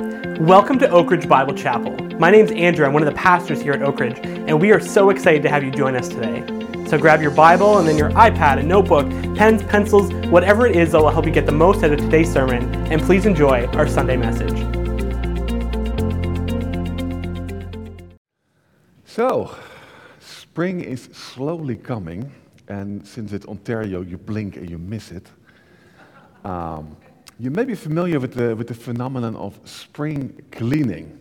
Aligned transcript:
Welcome 0.00 0.78
to 0.78 0.88
Oak 0.88 1.10
Ridge 1.10 1.28
Bible 1.28 1.52
Chapel. 1.52 1.94
My 2.18 2.30
name's 2.30 2.50
Andrew. 2.52 2.86
I'm 2.86 2.94
one 2.94 3.02
of 3.02 3.06
the 3.06 3.20
pastors 3.20 3.60
here 3.60 3.74
at 3.74 3.82
Oak 3.82 4.00
Ridge, 4.00 4.18
and 4.24 4.58
we 4.58 4.72
are 4.72 4.80
so 4.80 5.10
excited 5.10 5.42
to 5.42 5.50
have 5.50 5.62
you 5.62 5.70
join 5.70 5.94
us 5.94 6.08
today. 6.08 6.42
So 6.86 6.96
grab 6.96 7.20
your 7.20 7.32
Bible 7.32 7.76
and 7.76 7.86
then 7.86 7.98
your 7.98 8.08
iPad, 8.12 8.58
a 8.58 8.62
notebook, 8.62 9.10
pens, 9.36 9.62
pencils, 9.62 10.10
whatever 10.28 10.66
it 10.66 10.74
is 10.74 10.92
that 10.92 11.02
will 11.02 11.10
help 11.10 11.26
you 11.26 11.30
get 11.30 11.44
the 11.44 11.52
most 11.52 11.84
out 11.84 11.92
of 11.92 11.98
today's 11.98 12.32
sermon, 12.32 12.74
and 12.90 13.02
please 13.02 13.26
enjoy 13.26 13.66
our 13.74 13.86
Sunday 13.86 14.16
message. 14.16 14.58
So, 19.04 19.54
spring 20.18 20.80
is 20.80 21.10
slowly 21.12 21.76
coming, 21.76 22.32
and 22.68 23.06
since 23.06 23.34
it's 23.34 23.44
Ontario, 23.44 24.00
you 24.00 24.16
blink 24.16 24.56
and 24.56 24.70
you 24.70 24.78
miss 24.78 25.10
it. 25.10 25.26
Um, 26.42 26.96
you 27.40 27.50
may 27.50 27.64
be 27.64 27.74
familiar 27.74 28.20
with 28.20 28.34
the, 28.34 28.54
with 28.54 28.68
the 28.68 28.74
phenomenon 28.74 29.34
of 29.34 29.58
spring 29.64 30.42
cleaning. 30.52 31.18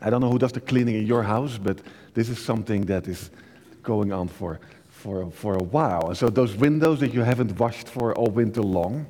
I 0.00 0.08
don't 0.08 0.22
know 0.22 0.30
who 0.30 0.38
does 0.38 0.52
the 0.52 0.62
cleaning 0.62 0.94
in 0.94 1.06
your 1.06 1.22
house, 1.22 1.58
but 1.58 1.78
this 2.14 2.30
is 2.30 2.42
something 2.42 2.86
that 2.86 3.06
is 3.06 3.30
going 3.82 4.14
on 4.14 4.28
for, 4.28 4.60
for, 4.88 5.30
for 5.30 5.54
a 5.58 5.62
while. 5.62 6.08
And 6.08 6.16
so 6.16 6.30
those 6.30 6.54
windows 6.54 7.00
that 7.00 7.12
you 7.12 7.20
haven't 7.20 7.58
washed 7.58 7.86
for 7.86 8.14
all 8.14 8.28
winter 8.28 8.62
long, 8.62 9.04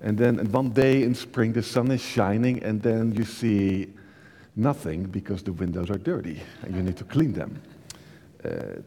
and 0.00 0.16
then 0.16 0.38
one 0.50 0.70
day 0.70 1.02
in 1.02 1.14
spring 1.14 1.52
the 1.52 1.62
sun 1.62 1.90
is 1.90 2.00
shining, 2.00 2.62
and 2.62 2.80
then 2.80 3.12
you 3.12 3.26
see 3.26 3.88
nothing 4.56 5.04
because 5.04 5.42
the 5.42 5.52
windows 5.52 5.90
are 5.90 5.98
dirty 5.98 6.40
and 6.62 6.74
you 6.74 6.82
need 6.82 6.96
to 6.96 7.04
clean 7.04 7.32
them. 7.34 7.60
Uh, 8.42 8.80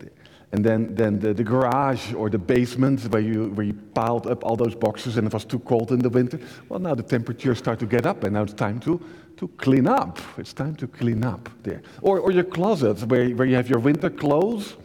and 0.51 0.63
then, 0.63 0.93
then 0.95 1.19
the, 1.19 1.33
the, 1.33 1.43
garage 1.43 2.13
or 2.13 2.29
the 2.29 2.37
basement 2.37 3.01
where 3.11 3.21
you, 3.21 3.49
where 3.51 3.65
you 3.65 3.73
piled 3.73 4.27
up 4.27 4.43
all 4.43 4.55
those 4.55 4.75
boxes 4.75 5.17
and 5.17 5.27
it 5.27 5.33
was 5.33 5.43
too 5.43 5.59
cold 5.59 5.91
in 5.91 5.99
the 5.99 6.09
winter. 6.09 6.39
Well, 6.69 6.79
now 6.79 6.95
the 6.95 7.03
temperatures 7.03 7.57
start 7.57 7.79
to 7.79 7.85
get 7.85 8.05
up 8.05 8.23
and 8.23 8.33
now 8.33 8.43
it's 8.43 8.53
time 8.53 8.79
to, 8.81 9.03
to 9.37 9.47
clean 9.57 9.87
up. 9.87 10.19
It's 10.37 10.53
time 10.53 10.75
to 10.75 10.87
clean 10.87 11.23
up 11.23 11.49
there. 11.63 11.81
Or, 12.01 12.19
or 12.19 12.31
your 12.31 12.43
closet 12.43 13.03
where, 13.03 13.29
where 13.29 13.47
you 13.47 13.55
have 13.55 13.69
your 13.69 13.79
winter 13.79 14.09
clothes 14.09 14.77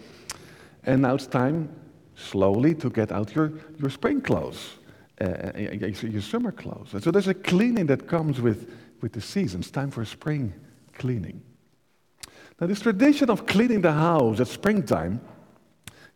and 0.84 1.02
now 1.02 1.14
it's 1.14 1.26
time 1.26 1.68
slowly 2.16 2.74
to 2.74 2.90
get 2.90 3.12
out 3.12 3.34
your, 3.34 3.52
your 3.78 3.90
spring 3.90 4.20
clothes, 4.20 4.78
uh, 5.20 5.24
uh 5.24 5.58
your 5.58 6.22
summer 6.22 6.52
clothes. 6.52 6.94
And 6.94 7.02
so 7.02 7.10
there's 7.10 7.28
a 7.28 7.34
cleaning 7.34 7.86
that 7.86 8.08
comes 8.08 8.40
with, 8.40 8.72
with 9.02 9.12
the 9.12 9.20
seasons. 9.20 9.70
Time 9.70 9.90
for 9.90 10.04
spring 10.04 10.54
cleaning. 10.94 11.42
Now, 12.60 12.66
this 12.66 12.80
tradition 12.80 13.30
of 13.30 13.46
cleaning 13.46 13.80
the 13.80 13.92
house 13.92 14.38
at 14.40 14.48
springtime 14.48 15.20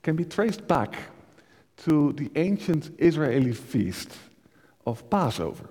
can 0.05 0.15
be 0.15 0.25
traced 0.25 0.69
back 0.69 0.95
to 1.77 2.13
the 2.13 2.31
ancient 2.37 2.91
Israeli 2.99 3.53
feast 3.53 4.17
of 4.87 5.11
Passover. 5.11 5.69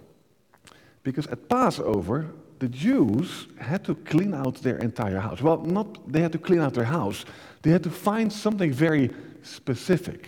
Because 1.03 1.27
at 1.27 1.47
Passover, 1.47 2.33
the 2.59 2.67
Jews 2.67 3.47
had 3.59 3.85
to 3.85 3.95
clean 3.95 4.33
out 4.33 4.55
their 4.55 4.77
entire 4.77 5.19
house. 5.19 5.41
Well, 5.41 5.61
not 5.61 6.11
they 6.11 6.21
had 6.21 6.31
to 6.31 6.37
clean 6.37 6.59
out 6.59 6.73
their 6.73 6.91
house, 6.99 7.25
they 7.61 7.71
had 7.71 7.83
to 7.83 7.89
find 7.89 8.33
something 8.33 8.73
very 8.73 9.11
specific. 9.43 10.27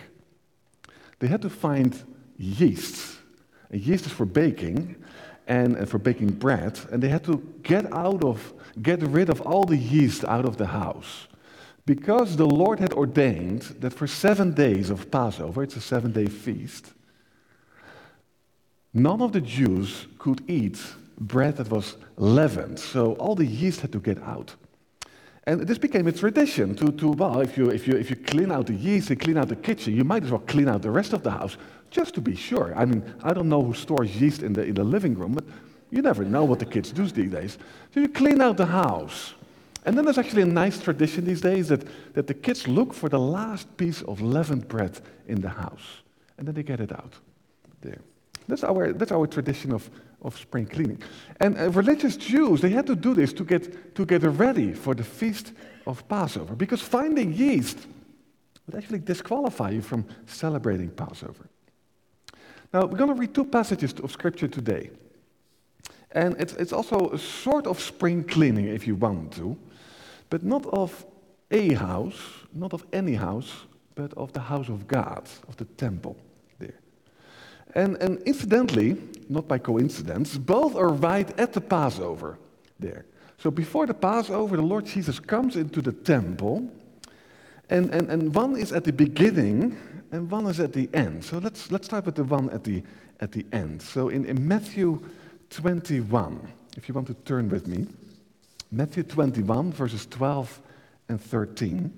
They 1.20 1.28
had 1.28 1.42
to 1.42 1.50
find 1.50 1.92
yeast. 2.38 3.18
And 3.72 3.82
yeast 3.82 4.06
is 4.06 4.12
for 4.12 4.26
baking 4.26 4.96
and, 5.48 5.76
and 5.76 5.90
for 5.90 5.98
baking 5.98 6.32
bread, 6.32 6.80
and 6.92 7.02
they 7.02 7.10
had 7.10 7.24
to 7.24 7.38
get 7.64 7.92
out 7.94 8.24
of, 8.24 8.54
get 8.82 9.02
rid 9.02 9.30
of 9.30 9.42
all 9.42 9.64
the 9.66 9.78
yeast 9.78 10.26
out 10.26 10.46
of 10.46 10.58
the 10.58 10.68
house. 10.68 11.28
Because 11.86 12.36
the 12.36 12.48
Lord 12.48 12.80
had 12.80 12.94
ordained 12.94 13.62
that 13.80 13.94
for 13.94 14.08
seven 14.08 14.54
days 14.54 14.90
of 14.90 15.12
Passover, 15.12 15.62
it's 15.62 15.76
a 15.76 15.82
seven 15.82 16.12
day 16.12 16.26
feast, 16.26 16.94
none 18.94 19.22
of 19.22 19.34
the 19.34 19.42
Jews 19.42 20.08
could 20.18 20.42
eat 20.50 20.82
bread 21.20 21.58
that 21.58 21.70
was 21.70 21.96
leavened. 22.18 22.80
So 22.80 23.14
all 23.14 23.36
the 23.36 23.46
yeast 23.46 23.82
had 23.82 23.92
to 23.92 24.00
get 24.00 24.22
out. 24.24 24.56
And 25.48 25.62
this 25.62 25.78
became 25.78 26.08
a 26.08 26.12
tradition 26.12 26.74
to, 26.76 26.92
to 26.94 27.10
well, 27.12 27.40
if 27.42 27.56
you, 27.56 27.70
if, 27.70 27.88
you, 27.88 27.96
if 27.96 28.10
you 28.10 28.16
clean 28.16 28.52
out 28.52 28.66
the 28.66 28.74
yeast 28.74 29.12
and 29.12 29.20
clean 29.20 29.38
out 29.38 29.48
the 29.48 29.56
kitchen, 29.56 29.96
you 29.96 30.04
might 30.04 30.24
as 30.24 30.32
well 30.32 30.40
clean 30.40 30.68
out 30.68 30.82
the 30.82 30.90
rest 30.90 31.14
of 31.14 31.22
the 31.22 31.30
house 31.30 31.56
just 31.92 32.16
to 32.16 32.22
be 32.22 32.36
sure. 32.36 32.74
I 32.76 32.86
mean, 32.86 33.04
I 33.22 33.32
don't 33.32 33.48
know 33.48 33.62
who 33.62 33.76
stores 33.76 34.20
yeast 34.20 34.42
in 34.42 34.54
the, 34.54 34.64
in 34.64 34.74
the 34.74 34.84
living 34.84 35.14
room, 35.14 35.34
but 35.34 35.46
you 35.92 36.02
never 36.02 36.26
know 36.26 36.44
what 36.44 36.58
the 36.58 36.66
kids 36.66 36.92
do 36.92 37.06
these 37.06 37.30
days. 37.30 37.60
So 37.94 38.00
you 38.00 38.10
clean 38.10 38.42
out 38.42 38.58
the 38.58 38.66
house. 38.66 39.36
And 39.86 39.96
then 39.96 40.04
there's 40.04 40.18
actually 40.18 40.42
a 40.42 40.48
nice 40.48 40.82
tradition 40.82 41.26
these 41.26 41.42
days 41.42 41.70
that, 41.70 41.86
that 42.16 42.26
the 42.26 42.34
kids 42.34 42.68
look 42.68 42.94
for 42.94 43.08
the 43.08 43.20
last 43.20 43.78
piece 43.78 44.02
of 44.02 44.20
leavened 44.20 44.68
bread 44.68 45.00
in 45.28 45.42
the 45.42 45.50
house. 45.50 46.02
And 46.38 46.48
then 46.48 46.56
they 46.56 46.64
get 46.64 46.80
it 46.80 46.92
out 46.92 47.14
there. 47.82 48.02
That's 48.48 48.64
our, 48.64 48.94
that's 48.94 49.12
our 49.12 49.28
tradition 49.28 49.72
of, 49.72 49.90
of 50.24 50.38
spring 50.38 50.66
cleaning. 50.66 51.02
And 51.40 51.58
uh, 51.58 51.70
religious 51.70 52.18
Jews, 52.18 52.62
they 52.62 52.70
had 52.70 52.88
to 52.88 52.96
do 52.96 53.14
this 53.14 53.32
to 53.34 53.44
get, 53.44 53.96
to 53.96 54.06
get 54.06 54.24
ready 54.24 54.74
for 54.74 54.96
the 54.96 55.04
feast 55.04 55.54
of 55.86 56.08
Passover. 56.08 56.56
Because 56.56 56.82
finding 56.82 57.32
yeast 57.32 57.78
would 58.66 58.76
actually 58.76 59.00
disqualify 59.00 59.70
you 59.70 59.82
from 59.82 60.06
celebrating 60.26 60.90
Passover. 60.90 61.48
Now, 62.74 62.86
we're 62.86 62.98
going 62.98 63.14
to 63.14 63.20
read 63.20 63.36
two 63.36 63.46
passages 63.46 63.94
of 64.04 64.12
Scripture 64.12 64.48
today. 64.48 64.90
And 66.12 66.36
it's, 66.40 66.54
it's 66.54 66.74
also 66.74 67.12
a 67.12 67.20
sort 67.20 67.68
of 67.68 67.80
spring 67.80 68.24
cleaning 68.24 68.66
if 68.66 68.88
you 68.88 68.96
want 68.96 69.34
to 69.34 69.56
but 70.30 70.44
not 70.44 70.66
of 70.68 71.06
a 71.52 71.74
house, 71.74 72.20
not 72.54 72.74
of 72.74 72.86
any 72.92 73.14
house, 73.14 73.52
but 73.96 74.14
of 74.14 74.34
the 74.34 74.40
house 74.40 74.70
of 74.70 74.88
God, 74.88 75.28
of 75.48 75.56
the 75.58 75.66
temple 75.66 76.18
there. 76.60 76.80
And, 77.74 77.96
and 77.98 78.22
incidentally, 78.24 78.98
not 79.30 79.48
by 79.48 79.58
coincidence, 79.58 80.38
both 80.38 80.76
are 80.76 80.90
right 80.90 81.40
at 81.40 81.54
the 81.54 81.62
Passover 81.62 82.38
there. 82.80 83.06
So 83.38 83.52
before 83.52 83.86
the 83.86 83.94
Passover, 83.94 84.56
the 84.56 84.62
Lord 84.64 84.86
Jesus 84.86 85.20
comes 85.20 85.56
into 85.56 85.82
the 85.82 85.92
temple, 85.92 86.70
and, 87.70 87.90
and, 87.94 88.10
and 88.10 88.34
one 88.34 88.58
is 88.58 88.72
at 88.72 88.84
the 88.84 88.94
beginning 88.94 89.78
and 90.12 90.30
one 90.30 90.46
is 90.48 90.60
at 90.60 90.72
the 90.72 90.90
end. 90.94 91.24
So 91.24 91.40
let's, 91.40 91.72
let's 91.72 91.88
start 91.88 92.06
with 92.06 92.16
the 92.16 92.24
one 92.24 92.50
at 92.52 92.64
the, 92.64 92.84
at 93.20 93.32
the 93.32 93.46
end. 93.52 93.82
So 93.82 94.10
in, 94.10 94.26
in 94.26 94.48
Matthew 94.48 95.04
21, 95.50 96.48
if 96.78 96.88
you 96.88 96.94
want 96.94 97.08
to 97.08 97.14
turn 97.14 97.50
with 97.50 97.68
me. 97.68 97.88
Matthew 98.76 99.04
21, 99.04 99.72
verses 99.72 100.06
12 100.08 100.62
and 101.08 101.22
13. 101.22 101.94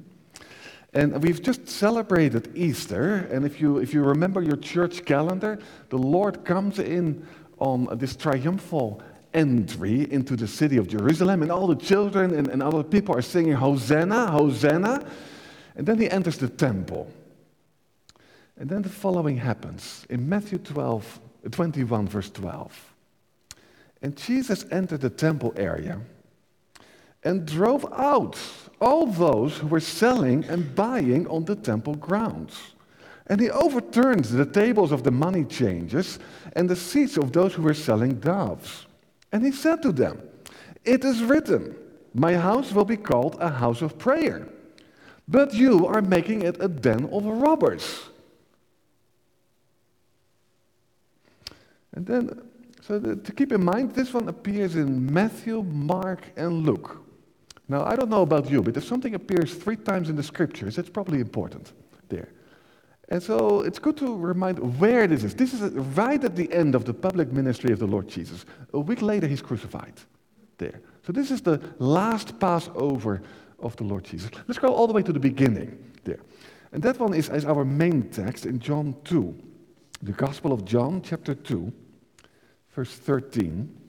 And 0.94 1.24
we've 1.24 1.42
just 1.42 1.68
celebrated 1.68 2.52
Easter, 2.56 3.28
and 3.32 3.46
if 3.46 3.60
you, 3.60 3.80
if 3.80 3.96
you 3.96 4.04
remember 4.04 4.44
your 4.44 4.58
church 4.58 5.04
calendar, 5.04 5.58
the 5.90 5.98
Lord 5.98 6.46
comes 6.46 6.78
in 6.78 7.26
on 7.58 7.88
this 7.98 8.16
triumphal 8.16 9.02
entry 9.34 10.12
into 10.12 10.36
the 10.36 10.48
city 10.48 10.78
of 10.78 10.88
Jerusalem, 10.88 11.42
and 11.42 11.52
all 11.52 11.66
the 11.66 11.76
children 11.76 12.36
and, 12.36 12.48
and 12.48 12.62
other 12.62 12.84
people 12.84 13.16
are 13.16 13.24
singing, 13.24 13.54
Hosanna, 13.54 14.30
Hosanna. 14.30 15.04
And 15.76 15.88
then 15.88 16.00
he 16.00 16.08
enters 16.08 16.38
the 16.38 16.48
temple. 16.48 17.12
And 18.56 18.70
then 18.70 18.84
the 18.84 18.90
following 18.90 19.38
happens 19.38 20.06
in 20.12 20.30
Matthew 20.30 20.60
12, 20.60 21.20
21, 21.50 22.08
verse 22.08 22.30
12. 22.30 22.94
And 24.04 24.16
Jesus 24.16 24.64
entered 24.72 25.02
the 25.02 25.10
temple 25.10 25.54
area 25.56 26.02
and 27.28 27.46
drove 27.46 27.86
out 27.92 28.40
all 28.80 29.06
those 29.06 29.58
who 29.58 29.68
were 29.68 29.82
selling 29.82 30.46
and 30.46 30.74
buying 30.76 31.28
on 31.28 31.44
the 31.44 31.58
temple 31.58 31.96
grounds. 31.96 32.58
And 33.28 33.42
he 33.42 33.50
overturned 33.50 34.24
the 34.24 34.46
tables 34.46 34.94
of 34.94 35.04
the 35.04 35.12
money 35.12 35.44
changers 35.44 36.20
and 36.54 36.70
the 36.70 36.76
seats 36.78 37.18
of 37.18 37.34
those 37.34 37.54
who 37.54 37.64
were 37.64 37.74
selling 37.74 38.22
doves. 38.22 38.86
And 39.34 39.44
he 39.44 39.52
said 39.52 39.82
to 39.82 39.92
them, 39.92 40.22
It 40.86 41.04
is 41.04 41.22
written, 41.22 41.76
My 42.14 42.36
house 42.36 42.72
will 42.72 42.86
be 42.86 42.96
called 42.96 43.36
a 43.42 43.50
house 43.50 43.82
of 43.82 43.98
prayer, 43.98 44.48
but 45.28 45.54
you 45.54 45.86
are 45.86 46.02
making 46.02 46.44
it 46.44 46.64
a 46.64 46.70
den 46.70 47.10
of 47.12 47.26
robbers. 47.26 48.06
And 51.94 52.06
then, 52.06 52.42
so 52.80 53.00
to 53.00 53.32
keep 53.34 53.52
in 53.52 53.66
mind, 53.66 53.96
this 53.96 54.14
one 54.14 54.30
appears 54.30 54.78
in 54.78 55.12
Matthew, 55.12 55.62
Mark, 55.62 56.22
and 56.38 56.66
Luke. 56.66 57.04
Now, 57.70 57.86
I 57.86 57.96
don't 57.96 58.10
know 58.10 58.22
about 58.22 58.50
you, 58.50 58.62
but 58.62 58.78
if 58.78 58.86
something 58.86 59.14
appears 59.16 59.54
three 59.54 59.76
times 59.76 60.10
in 60.10 60.16
the 60.16 60.24
scriptures, 60.24 60.78
it's 60.78 60.90
probably 60.90 61.20
important 61.20 61.74
there. 62.08 62.30
And 63.10 63.22
so 63.22 63.62
it's 63.62 63.80
good 63.80 63.98
to 63.98 64.16
remind 64.16 64.80
where 64.80 65.08
this 65.08 65.24
is. 65.24 65.34
This 65.34 65.54
is 65.54 65.72
right 65.74 66.22
at 66.24 66.36
the 66.36 66.52
end 66.52 66.76
of 66.76 66.86
the 66.86 66.94
public 66.94 67.32
ministry 67.32 67.72
of 67.72 67.80
the 67.80 67.88
Lord 67.88 68.08
Jesus. 68.08 68.46
A 68.74 68.80
week 68.80 69.02
later, 69.02 69.28
he's 69.28 69.42
crucified 69.42 69.94
there. 70.58 70.82
So 71.06 71.14
this 71.14 71.32
is 71.32 71.42
the 71.42 71.62
last 71.80 72.40
Passover 72.40 73.22
of 73.60 73.76
the 73.78 73.84
Lord 73.84 74.04
Jesus. 74.04 74.30
Let's 74.48 74.60
go 74.60 74.74
all 74.74 74.88
the 74.88 74.94
way 74.94 75.04
to 75.04 75.14
the 75.14 75.20
beginning 75.20 75.94
there. 76.04 76.20
And 76.72 76.84
that 76.84 77.00
one 77.00 77.14
is, 77.14 77.30
is 77.30 77.46
our 77.46 77.64
main 77.64 78.10
text 78.10 78.46
in 78.46 78.60
John 78.60 78.96
2, 79.06 79.36
the 80.04 80.12
Gospel 80.12 80.52
of 80.52 80.66
John, 80.66 81.02
chapter 81.02 81.34
2, 81.34 81.72
verse 82.76 82.94
13. 82.94 83.87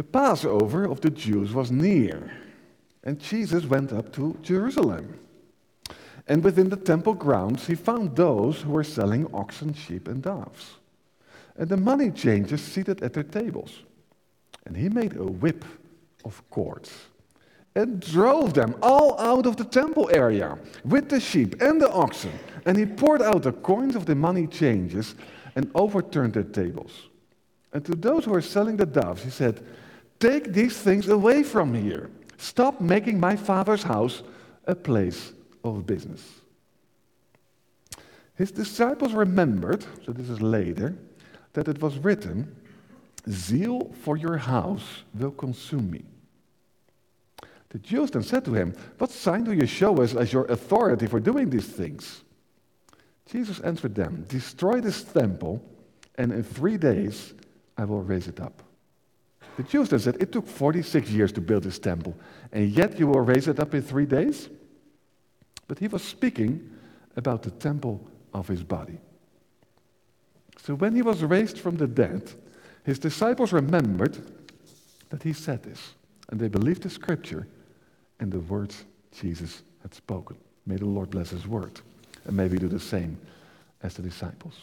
The 0.00 0.04
Passover 0.04 0.86
of 0.86 1.02
the 1.02 1.10
Jews 1.10 1.52
was 1.52 1.70
near, 1.70 2.32
and 3.04 3.20
Jesus 3.20 3.66
went 3.66 3.92
up 3.92 4.10
to 4.14 4.34
Jerusalem. 4.40 5.20
And 6.26 6.42
within 6.42 6.70
the 6.70 6.78
temple 6.78 7.12
grounds, 7.12 7.66
he 7.66 7.74
found 7.74 8.16
those 8.16 8.62
who 8.62 8.70
were 8.70 8.82
selling 8.82 9.28
oxen, 9.34 9.74
sheep, 9.74 10.08
and 10.08 10.22
doves, 10.22 10.78
and 11.58 11.68
the 11.68 11.76
money 11.76 12.10
changers 12.10 12.62
seated 12.62 13.02
at 13.02 13.12
their 13.12 13.24
tables. 13.24 13.80
And 14.64 14.74
he 14.74 14.88
made 14.88 15.16
a 15.16 15.24
whip 15.24 15.66
of 16.24 16.48
cords 16.48 16.90
and 17.74 18.00
drove 18.00 18.54
them 18.54 18.76
all 18.80 19.20
out 19.20 19.44
of 19.44 19.58
the 19.58 19.64
temple 19.64 20.08
area 20.14 20.58
with 20.82 21.10
the 21.10 21.20
sheep 21.20 21.60
and 21.60 21.78
the 21.78 21.92
oxen. 21.92 22.32
And 22.64 22.78
he 22.78 22.86
poured 22.86 23.20
out 23.20 23.42
the 23.42 23.52
coins 23.52 23.96
of 23.96 24.06
the 24.06 24.14
money 24.14 24.46
changers 24.46 25.14
and 25.54 25.70
overturned 25.74 26.32
their 26.32 26.44
tables. 26.44 27.08
And 27.74 27.84
to 27.84 27.94
those 27.94 28.24
who 28.24 28.30
were 28.30 28.40
selling 28.40 28.78
the 28.78 28.86
doves, 28.86 29.24
he 29.24 29.30
said, 29.30 29.62
Take 30.20 30.52
these 30.52 30.76
things 30.76 31.08
away 31.08 31.42
from 31.42 31.74
here. 31.74 32.10
Stop 32.36 32.80
making 32.80 33.18
my 33.18 33.36
father's 33.36 33.82
house 33.82 34.22
a 34.66 34.74
place 34.74 35.32
of 35.64 35.86
business. 35.86 36.22
His 38.36 38.52
disciples 38.52 39.14
remembered, 39.14 39.84
so 40.04 40.12
this 40.12 40.28
is 40.28 40.40
later, 40.40 40.96
that 41.54 41.68
it 41.68 41.80
was 41.82 41.98
written, 41.98 42.54
Zeal 43.28 43.92
for 44.02 44.16
your 44.16 44.36
house 44.36 45.02
will 45.14 45.32
consume 45.32 45.90
me. 45.90 46.04
The 47.70 47.78
Jews 47.78 48.10
then 48.10 48.22
said 48.22 48.44
to 48.44 48.54
him, 48.54 48.74
What 48.98 49.10
sign 49.10 49.44
do 49.44 49.52
you 49.52 49.66
show 49.66 50.02
us 50.02 50.14
as 50.14 50.32
your 50.32 50.44
authority 50.46 51.06
for 51.06 51.20
doing 51.20 51.50
these 51.50 51.68
things? 51.68 52.24
Jesus 53.26 53.60
answered 53.60 53.94
them, 53.94 54.26
Destroy 54.28 54.80
this 54.80 55.02
temple, 55.02 55.62
and 56.16 56.32
in 56.32 56.42
three 56.42 56.76
days 56.76 57.32
I 57.78 57.84
will 57.84 58.02
raise 58.02 58.26
it 58.26 58.40
up. 58.40 58.62
The 59.56 59.62
Jews 59.64 59.88
then 59.88 60.00
said, 60.00 60.16
It 60.20 60.32
took 60.32 60.46
46 60.46 61.10
years 61.10 61.32
to 61.32 61.40
build 61.40 61.64
this 61.64 61.78
temple, 61.78 62.16
and 62.52 62.70
yet 62.70 62.98
you 62.98 63.06
will 63.06 63.20
raise 63.20 63.48
it 63.48 63.60
up 63.60 63.74
in 63.74 63.82
three 63.82 64.06
days? 64.06 64.48
But 65.68 65.78
he 65.78 65.88
was 65.88 66.02
speaking 66.02 66.70
about 67.16 67.42
the 67.42 67.50
temple 67.50 68.06
of 68.32 68.48
his 68.48 68.62
body. 68.62 68.98
So 70.62 70.74
when 70.74 70.94
he 70.94 71.02
was 71.02 71.22
raised 71.22 71.58
from 71.58 71.76
the 71.76 71.86
dead, 71.86 72.30
his 72.84 72.98
disciples 72.98 73.52
remembered 73.52 74.18
that 75.10 75.22
he 75.22 75.32
said 75.32 75.62
this, 75.62 75.94
and 76.28 76.38
they 76.38 76.48
believed 76.48 76.82
the 76.82 76.90
scripture 76.90 77.46
and 78.20 78.30
the 78.30 78.40
words 78.40 78.84
Jesus 79.12 79.62
had 79.82 79.94
spoken. 79.94 80.36
May 80.66 80.76
the 80.76 80.86
Lord 80.86 81.10
bless 81.10 81.30
his 81.30 81.46
word, 81.46 81.80
and 82.24 82.36
may 82.36 82.48
we 82.48 82.58
do 82.58 82.68
the 82.68 82.80
same 82.80 83.18
as 83.82 83.94
the 83.94 84.02
disciples. 84.02 84.54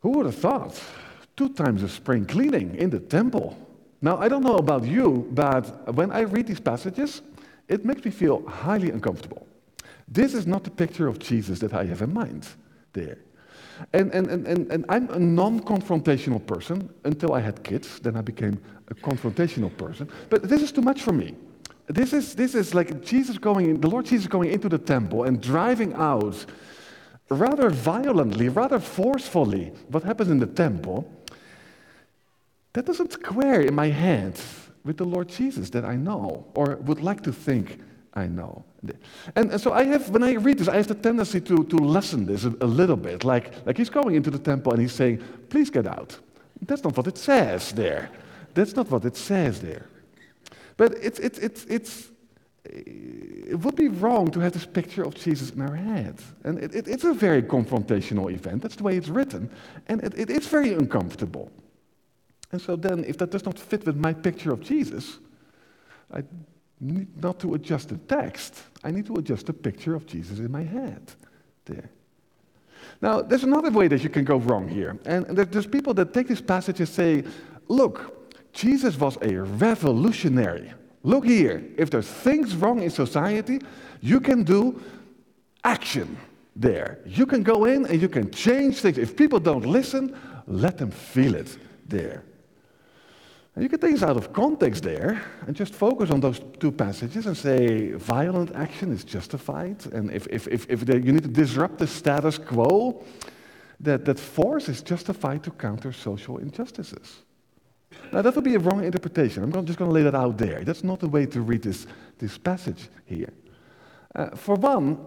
Who 0.00 0.10
would 0.10 0.26
have 0.26 0.36
thought? 0.36 0.80
Two 1.36 1.48
times 1.48 1.82
a 1.82 1.88
spring 1.88 2.26
cleaning 2.26 2.76
in 2.76 2.90
the 2.90 3.00
temple. 3.00 3.56
Now, 4.00 4.18
I 4.18 4.28
don't 4.28 4.42
know 4.42 4.56
about 4.56 4.84
you, 4.84 5.28
but 5.32 5.94
when 5.94 6.10
I 6.12 6.20
read 6.20 6.46
these 6.46 6.60
passages, 6.60 7.22
it 7.68 7.84
makes 7.84 8.04
me 8.04 8.10
feel 8.10 8.46
highly 8.46 8.90
uncomfortable. 8.90 9.46
This 10.06 10.34
is 10.34 10.46
not 10.46 10.64
the 10.64 10.70
picture 10.70 11.08
of 11.08 11.18
Jesus 11.18 11.58
that 11.60 11.72
I 11.72 11.84
have 11.84 12.02
in 12.02 12.12
mind 12.12 12.46
there. 12.92 13.18
And, 13.92 14.12
and, 14.12 14.26
and, 14.28 14.46
and, 14.46 14.70
and 14.70 14.84
I'm 14.88 15.10
a 15.10 15.18
non 15.18 15.60
confrontational 15.60 16.44
person 16.46 16.90
until 17.04 17.32
I 17.32 17.40
had 17.40 17.62
kids. 17.64 17.98
Then 17.98 18.16
I 18.16 18.20
became 18.20 18.60
a 18.88 18.94
confrontational 18.94 19.76
person. 19.76 20.08
But 20.30 20.48
this 20.48 20.62
is 20.62 20.70
too 20.70 20.82
much 20.82 21.02
for 21.02 21.12
me. 21.12 21.34
This 21.86 22.12
is, 22.12 22.34
this 22.34 22.54
is 22.54 22.74
like 22.74 23.02
Jesus 23.02 23.36
going, 23.36 23.80
the 23.80 23.88
Lord 23.88 24.06
Jesus 24.06 24.26
going 24.26 24.50
into 24.50 24.68
the 24.68 24.78
temple 24.78 25.24
and 25.24 25.40
driving 25.40 25.92
out 25.94 26.46
rather 27.28 27.68
violently, 27.70 28.48
rather 28.48 28.78
forcefully 28.78 29.72
what 29.88 30.02
happens 30.02 30.30
in 30.30 30.38
the 30.38 30.46
temple. 30.46 31.10
That 32.74 32.86
doesn't 32.86 33.12
square 33.12 33.62
in 33.62 33.74
my 33.74 33.88
head 33.88 34.38
with 34.84 34.98
the 34.98 35.04
Lord 35.04 35.28
Jesus 35.28 35.70
that 35.70 35.84
I 35.84 35.96
know 35.96 36.46
or 36.54 36.76
would 36.82 37.00
like 37.00 37.22
to 37.22 37.32
think 37.32 37.78
I 38.12 38.26
know. 38.26 38.64
And, 39.34 39.50
and, 39.50 39.60
so 39.60 39.72
I 39.72 39.84
have, 39.84 40.10
when 40.10 40.22
I 40.22 40.34
read 40.34 40.58
this, 40.58 40.68
I 40.68 40.76
have 40.76 40.86
the 40.86 40.94
tendency 40.94 41.40
to, 41.40 41.64
to 41.64 41.76
lessen 41.76 42.26
this 42.26 42.44
a, 42.44 42.50
a, 42.60 42.66
little 42.66 42.96
bit. 42.96 43.24
Like, 43.24 43.66
like 43.66 43.76
he's 43.76 43.90
going 43.90 44.14
into 44.14 44.30
the 44.30 44.38
temple 44.38 44.72
and 44.72 44.80
he's 44.80 44.92
saying, 44.92 45.22
please 45.48 45.70
get 45.70 45.86
out. 45.86 46.16
That's 46.62 46.84
not 46.84 46.96
what 46.96 47.06
it 47.06 47.18
says 47.18 47.72
there. 47.72 48.10
That's 48.54 48.76
not 48.76 48.90
what 48.90 49.04
it 49.04 49.16
says 49.16 49.60
there. 49.60 49.86
But 50.76 50.94
it's, 51.00 51.18
it's, 51.18 51.38
it's, 51.38 51.64
it's, 51.64 52.10
it 52.64 53.58
would 53.60 53.74
be 53.74 53.88
wrong 53.88 54.30
to 54.30 54.40
have 54.40 54.52
this 54.52 54.66
picture 54.66 55.02
of 55.02 55.14
Jesus 55.14 55.50
in 55.50 55.60
our 55.60 55.74
head. 55.74 56.18
And 56.44 56.58
it, 56.58 56.74
it, 56.74 56.88
it's 56.88 57.04
a 57.04 57.14
very 57.14 57.42
confrontational 57.42 58.32
event. 58.32 58.62
That's 58.62 58.76
the 58.76 58.84
way 58.84 58.96
it's 58.96 59.08
written. 59.08 59.50
And 59.88 60.02
it, 60.04 60.30
it's 60.30 60.46
very 60.46 60.72
uncomfortable. 60.72 61.50
And 62.54 62.62
so 62.62 62.76
then, 62.76 63.02
if 63.02 63.18
that 63.18 63.32
does 63.32 63.44
not 63.44 63.58
fit 63.58 63.84
with 63.84 63.96
my 63.96 64.12
picture 64.12 64.52
of 64.52 64.60
Jesus, 64.60 65.18
I 66.12 66.22
need 66.78 67.20
not 67.20 67.40
to 67.40 67.54
adjust 67.54 67.88
the 67.88 67.96
text. 67.96 68.62
I 68.84 68.92
need 68.92 69.06
to 69.06 69.16
adjust 69.16 69.46
the 69.46 69.52
picture 69.52 69.96
of 69.96 70.06
Jesus 70.06 70.38
in 70.38 70.52
my 70.52 70.62
head 70.62 71.02
there. 71.64 71.90
Now, 73.02 73.22
there's 73.22 73.42
another 73.42 73.72
way 73.72 73.88
that 73.88 74.04
you 74.04 74.08
can 74.08 74.24
go 74.24 74.36
wrong 74.36 74.68
here. 74.68 74.96
And 75.04 75.26
there's 75.36 75.66
people 75.66 75.94
that 75.94 76.14
take 76.14 76.28
this 76.28 76.40
passage 76.40 76.78
and 76.78 76.88
say, 76.88 77.24
look, 77.66 78.32
Jesus 78.52 78.96
was 79.00 79.18
a 79.20 79.34
revolutionary. 79.34 80.72
Look 81.02 81.24
here, 81.24 81.64
if 81.76 81.90
there's 81.90 82.06
things 82.06 82.54
wrong 82.54 82.84
in 82.84 82.90
society, 82.90 83.58
you 84.00 84.20
can 84.20 84.44
do 84.44 84.80
action 85.64 86.16
there. 86.54 87.00
You 87.04 87.26
can 87.26 87.42
go 87.42 87.64
in 87.64 87.84
and 87.86 88.00
you 88.00 88.08
can 88.08 88.30
change 88.30 88.76
things. 88.76 88.96
If 88.96 89.16
people 89.16 89.40
don't 89.40 89.66
listen, 89.66 90.16
let 90.46 90.78
them 90.78 90.92
feel 90.92 91.34
it 91.34 91.58
there. 91.88 92.22
And 93.54 93.62
you 93.62 93.68
can 93.68 93.78
take 93.78 93.92
this 93.92 94.02
out 94.02 94.16
of 94.16 94.32
context 94.32 94.82
there 94.82 95.22
and 95.46 95.54
just 95.54 95.74
focus 95.74 96.10
on 96.10 96.20
those 96.20 96.40
two 96.58 96.72
passages 96.72 97.26
and 97.26 97.36
say 97.36 97.92
violent 97.92 98.52
action 98.54 98.92
is 98.92 99.04
justified. 99.04 99.76
And 99.92 100.10
if, 100.10 100.26
if, 100.28 100.48
if, 100.48 100.68
if 100.68 100.88
you 100.88 101.12
need 101.12 101.22
to 101.22 101.28
disrupt 101.28 101.78
the 101.78 101.86
status 101.86 102.36
quo, 102.36 103.04
that, 103.78 104.04
that 104.06 104.18
force 104.18 104.68
is 104.68 104.82
justified 104.82 105.44
to 105.44 105.50
counter 105.52 105.92
social 105.92 106.38
injustices. 106.38 107.22
Now, 108.12 108.22
that 108.22 108.34
would 108.34 108.44
be 108.44 108.56
a 108.56 108.58
wrong 108.58 108.82
interpretation. 108.82 109.44
I'm 109.44 109.66
just 109.66 109.78
going 109.78 109.88
to 109.88 109.94
lay 109.94 110.02
that 110.02 110.16
out 110.16 110.36
there. 110.36 110.64
That's 110.64 110.82
not 110.82 110.98
the 110.98 111.08
way 111.08 111.26
to 111.26 111.40
read 111.40 111.62
this, 111.62 111.86
this 112.18 112.36
passage 112.36 112.88
here. 113.06 113.32
Uh, 114.16 114.30
for 114.30 114.56
one, 114.56 114.98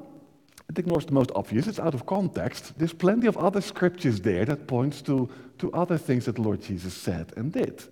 it 0.69 0.79
ignores 0.79 1.05
the 1.05 1.13
most 1.13 1.31
obvious. 1.35 1.67
It's 1.67 1.79
out 1.79 1.93
of 1.93 2.05
context. 2.05 2.77
There's 2.77 2.93
plenty 2.93 3.27
of 3.27 3.35
other 3.37 3.59
scriptures 3.59 4.21
there 4.21 4.45
that 4.45 4.67
points 4.67 5.01
to, 5.03 5.29
to 5.57 5.71
other 5.73 5.97
things 5.97 6.25
that 6.25 6.39
Lord 6.39 6.61
Jesus 6.61 6.93
said 6.93 7.33
and 7.35 7.51
did. 7.51 7.83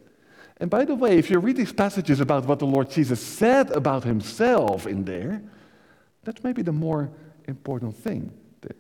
And 0.58 0.70
by 0.70 0.86
the 0.86 0.96
way, 0.96 1.18
if 1.18 1.30
you 1.30 1.40
read 1.40 1.58
these 1.58 1.74
passages 1.74 2.20
about 2.20 2.46
what 2.46 2.60
the 2.60 2.66
Lord 2.66 2.90
Jesus 2.90 3.20
said 3.20 3.72
about 3.72 4.04
himself 4.04 4.88
in 4.88 5.04
there, 5.04 5.42
that's 6.24 6.44
maybe 6.44 6.62
the 6.62 6.72
more 6.72 7.12
important 7.48 7.96
thing 7.96 8.32
there. 8.62 8.76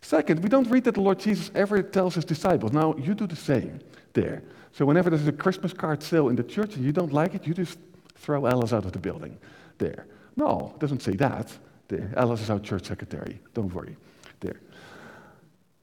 Second, 0.00 0.42
we 0.42 0.48
don't 0.48 0.68
read 0.70 0.84
that 0.84 0.94
the 0.94 1.00
Lord 1.00 1.18
Jesus 1.18 1.50
ever 1.54 1.82
tells 1.82 2.14
his 2.14 2.24
disciples, 2.24 2.72
now 2.72 2.94
you 2.96 3.14
do 3.14 3.26
the 3.26 3.36
same 3.36 3.80
there. 4.14 4.42
So 4.72 4.84
whenever 4.84 5.10
there's 5.10 5.28
a 5.28 5.32
Christmas 5.32 5.72
card 5.72 6.02
sale 6.02 6.28
in 6.28 6.36
the 6.36 6.42
church 6.42 6.76
and 6.76 6.84
you 6.84 6.92
don't 6.92 7.12
like 7.12 7.34
it, 7.34 7.46
you 7.46 7.54
just 7.54 7.78
throw 8.16 8.46
Alice 8.46 8.72
out 8.72 8.84
of 8.84 8.92
the 8.92 8.98
building 8.98 9.38
there. 9.78 10.06
No, 10.36 10.72
it 10.74 10.80
doesn't 10.80 11.02
say 11.02 11.12
that. 11.16 11.52
There. 11.88 12.10
Alice 12.16 12.40
is 12.40 12.48
our 12.48 12.58
church 12.58 12.86
secretary. 12.86 13.38
Don't 13.52 13.72
worry. 13.72 13.96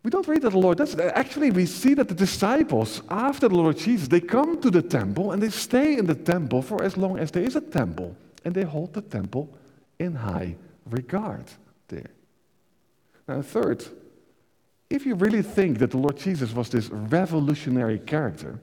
We 0.03 0.09
don't 0.09 0.27
read 0.27 0.41
that 0.41 0.49
the 0.49 0.57
Lord 0.57 0.79
does. 0.79 0.95
it. 0.95 0.99
Actually, 1.13 1.51
we 1.51 1.65
see 1.65 1.93
that 1.93 2.07
the 2.07 2.15
disciples, 2.15 3.03
after 3.09 3.47
the 3.47 3.55
Lord 3.55 3.77
Jesus, 3.77 4.07
they 4.07 4.19
come 4.19 4.59
to 4.61 4.71
the 4.71 4.81
temple 4.81 5.31
and 5.31 5.41
they 5.41 5.49
stay 5.49 5.97
in 5.97 6.07
the 6.07 6.15
temple 6.15 6.61
for 6.61 6.83
as 6.83 6.97
long 6.97 7.19
as 7.19 7.29
there 7.31 7.43
is 7.43 7.55
a 7.55 7.61
temple. 7.61 8.15
And 8.43 8.55
they 8.55 8.63
hold 8.63 8.93
the 8.93 9.01
temple 9.01 9.53
in 9.99 10.15
high 10.15 10.55
regard 10.89 11.45
there. 11.87 12.09
Now, 13.27 13.43
third, 13.43 13.85
if 14.89 15.05
you 15.05 15.13
really 15.15 15.43
think 15.43 15.77
that 15.79 15.91
the 15.91 15.97
Lord 15.97 16.17
Jesus 16.17 16.51
was 16.53 16.69
this 16.69 16.89
revolutionary 16.89 17.99
character, 17.99 18.59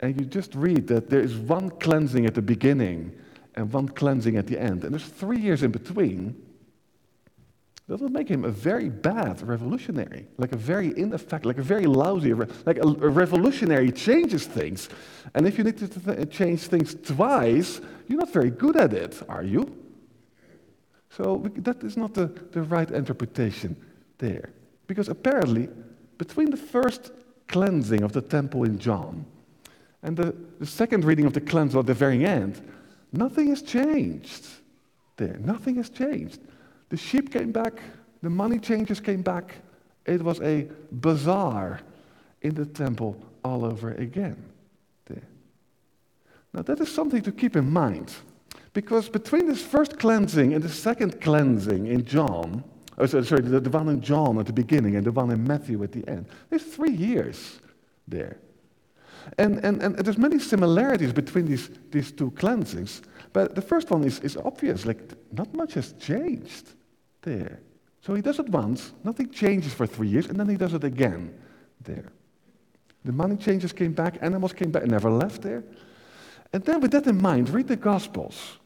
and 0.00 0.18
you 0.18 0.26
just 0.26 0.54
read 0.54 0.86
that 0.88 1.10
there 1.10 1.20
is 1.20 1.36
one 1.36 1.70
cleansing 1.70 2.26
at 2.26 2.34
the 2.34 2.42
beginning 2.42 3.12
and 3.56 3.72
one 3.72 3.88
cleansing 3.88 4.36
at 4.36 4.46
the 4.46 4.58
end, 4.58 4.84
and 4.84 4.92
there's 4.92 5.04
three 5.04 5.38
years 5.38 5.62
in 5.62 5.72
between, 5.72 6.40
that 7.86 8.00
would 8.00 8.12
make 8.12 8.28
him 8.28 8.44
a 8.44 8.50
very 8.50 8.88
bad 8.88 9.42
revolutionary, 9.46 10.26
like 10.38 10.52
a 10.52 10.56
very 10.56 10.98
ineffective, 10.98 11.44
like 11.44 11.58
a 11.58 11.62
very 11.62 11.84
lousy, 11.86 12.32
like 12.32 12.78
a, 12.78 12.82
a 12.82 13.08
revolutionary 13.08 13.92
changes 13.92 14.46
things. 14.46 14.88
And 15.34 15.46
if 15.46 15.58
you 15.58 15.64
need 15.64 15.76
to 15.78 15.88
th- 15.88 16.30
change 16.30 16.60
things 16.62 16.94
twice, 16.94 17.80
you're 18.08 18.18
not 18.18 18.32
very 18.32 18.50
good 18.50 18.76
at 18.76 18.94
it, 18.94 19.22
are 19.28 19.42
you? 19.42 19.70
So 21.10 21.34
we, 21.34 21.50
that 21.60 21.84
is 21.84 21.96
not 21.96 22.14
the, 22.14 22.26
the 22.52 22.62
right 22.62 22.90
interpretation 22.90 23.76
there. 24.16 24.50
Because 24.86 25.08
apparently, 25.08 25.68
between 26.16 26.50
the 26.50 26.56
first 26.56 27.12
cleansing 27.48 28.02
of 28.02 28.12
the 28.12 28.22
temple 28.22 28.64
in 28.64 28.78
John 28.78 29.26
and 30.02 30.16
the, 30.16 30.34
the 30.58 30.66
second 30.66 31.04
reading 31.04 31.26
of 31.26 31.34
the 31.34 31.40
cleansing 31.40 31.78
at 31.78 31.86
the 31.86 31.94
very 31.94 32.24
end, 32.24 32.62
nothing 33.12 33.48
has 33.48 33.60
changed 33.60 34.46
there. 35.16 35.36
Nothing 35.38 35.76
has 35.76 35.90
changed. 35.90 36.40
The 36.88 36.96
sheep 36.96 37.32
came 37.32 37.52
back, 37.52 37.80
the 38.22 38.30
money 38.30 38.58
changers 38.58 39.00
came 39.00 39.22
back. 39.22 39.56
It 40.06 40.22
was 40.22 40.40
a 40.40 40.68
bazaar 40.92 41.80
in 42.42 42.54
the 42.54 42.66
temple 42.66 43.16
all 43.42 43.64
over 43.64 43.92
again. 43.92 44.36
Now, 46.54 46.62
that 46.62 46.80
is 46.80 46.94
something 46.94 47.20
to 47.22 47.32
keep 47.32 47.56
in 47.56 47.70
mind. 47.70 48.14
Because 48.72 49.08
between 49.08 49.46
this 49.46 49.60
first 49.60 49.98
cleansing 49.98 50.54
and 50.54 50.62
the 50.62 50.68
second 50.68 51.20
cleansing 51.20 51.88
in 51.88 52.04
John, 52.04 52.62
oh, 52.96 53.06
sorry, 53.06 53.42
the, 53.42 53.60
the 53.60 53.70
one 53.70 53.88
in 53.88 54.00
John 54.00 54.38
at 54.38 54.46
the 54.46 54.52
beginning 54.52 54.96
and 54.96 55.04
the 55.04 55.12
one 55.12 55.30
in 55.30 55.44
Matthew 55.44 55.82
at 55.82 55.92
the 55.92 56.06
end, 56.08 56.26
there's 56.50 56.62
three 56.62 56.92
years 56.92 57.58
there. 58.06 58.38
And, 59.38 59.64
and, 59.64 59.82
and 59.82 59.96
there's 59.96 60.18
many 60.18 60.38
similarities 60.38 61.12
between 61.12 61.46
these, 61.46 61.70
these 61.90 62.12
two 62.12 62.30
cleansings, 62.32 63.02
but 63.34 63.56
the 63.56 63.60
first 63.60 63.90
one 63.90 64.04
is, 64.04 64.20
is 64.20 64.36
obvious, 64.36 64.86
like 64.86 65.12
not 65.32 65.52
much 65.52 65.74
has 65.74 65.92
changed 65.94 66.68
there. 67.22 67.58
So 68.00 68.14
he 68.14 68.22
does 68.22 68.38
it 68.38 68.48
once, 68.48 68.92
nothing 69.02 69.30
changes 69.30 69.74
for 69.74 69.86
three 69.86 70.08
years, 70.08 70.26
and 70.26 70.38
then 70.38 70.48
he 70.48 70.56
does 70.56 70.72
it 70.72 70.84
again 70.84 71.34
there. 71.80 72.12
The 73.04 73.10
money 73.12 73.36
changers 73.36 73.72
came 73.72 73.92
back, 73.92 74.18
animals 74.20 74.52
came 74.52 74.70
back, 74.70 74.86
never 74.86 75.10
left 75.10 75.42
there. 75.42 75.64
And 76.52 76.64
then 76.64 76.80
with 76.80 76.92
that 76.92 77.08
in 77.08 77.20
mind, 77.20 77.50
read 77.50 77.66
the 77.66 77.76
Gospels. 77.76 78.58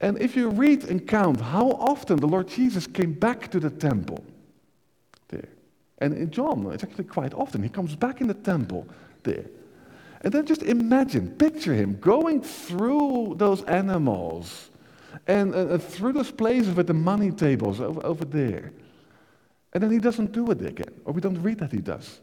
And 0.00 0.20
if 0.20 0.34
you 0.34 0.50
read 0.50 0.84
and 0.84 1.06
count 1.06 1.40
how 1.40 1.70
often 1.70 2.16
the 2.18 2.26
Lord 2.26 2.48
Jesus 2.48 2.88
came 2.88 3.12
back 3.12 3.48
to 3.52 3.60
the 3.60 3.70
temple 3.70 4.24
there. 5.28 5.50
And 5.98 6.14
in 6.14 6.32
John, 6.32 6.68
it's 6.72 6.82
actually 6.82 7.04
quite 7.04 7.32
often. 7.32 7.62
He 7.62 7.68
comes 7.68 7.94
back 7.94 8.20
in 8.20 8.26
the 8.26 8.34
temple 8.34 8.88
there. 9.22 9.44
And 10.22 10.32
then 10.32 10.46
just 10.46 10.62
imagine, 10.62 11.30
picture 11.30 11.74
him 11.74 11.98
going 12.00 12.42
through 12.42 13.36
those 13.36 13.62
animals 13.64 14.70
and 15.26 15.54
uh, 15.54 15.78
through 15.78 16.12
those 16.12 16.30
places 16.30 16.74
with 16.74 16.88
the 16.88 16.94
money 16.94 17.30
tables 17.30 17.80
over, 17.80 18.04
over 18.04 18.24
there. 18.24 18.72
And 19.72 19.82
then 19.82 19.90
he 19.90 19.98
doesn't 19.98 20.32
do 20.32 20.50
it 20.50 20.64
again. 20.64 21.00
Or 21.04 21.12
we 21.12 21.20
don't 21.20 21.40
read 21.42 21.58
that 21.58 21.72
he 21.72 21.78
does. 21.78 22.20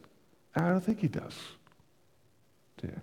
I 0.56 0.70
don't 0.70 0.84
think 0.84 1.00
he 1.00 1.08
does. 1.08 1.36
There. 2.82 3.02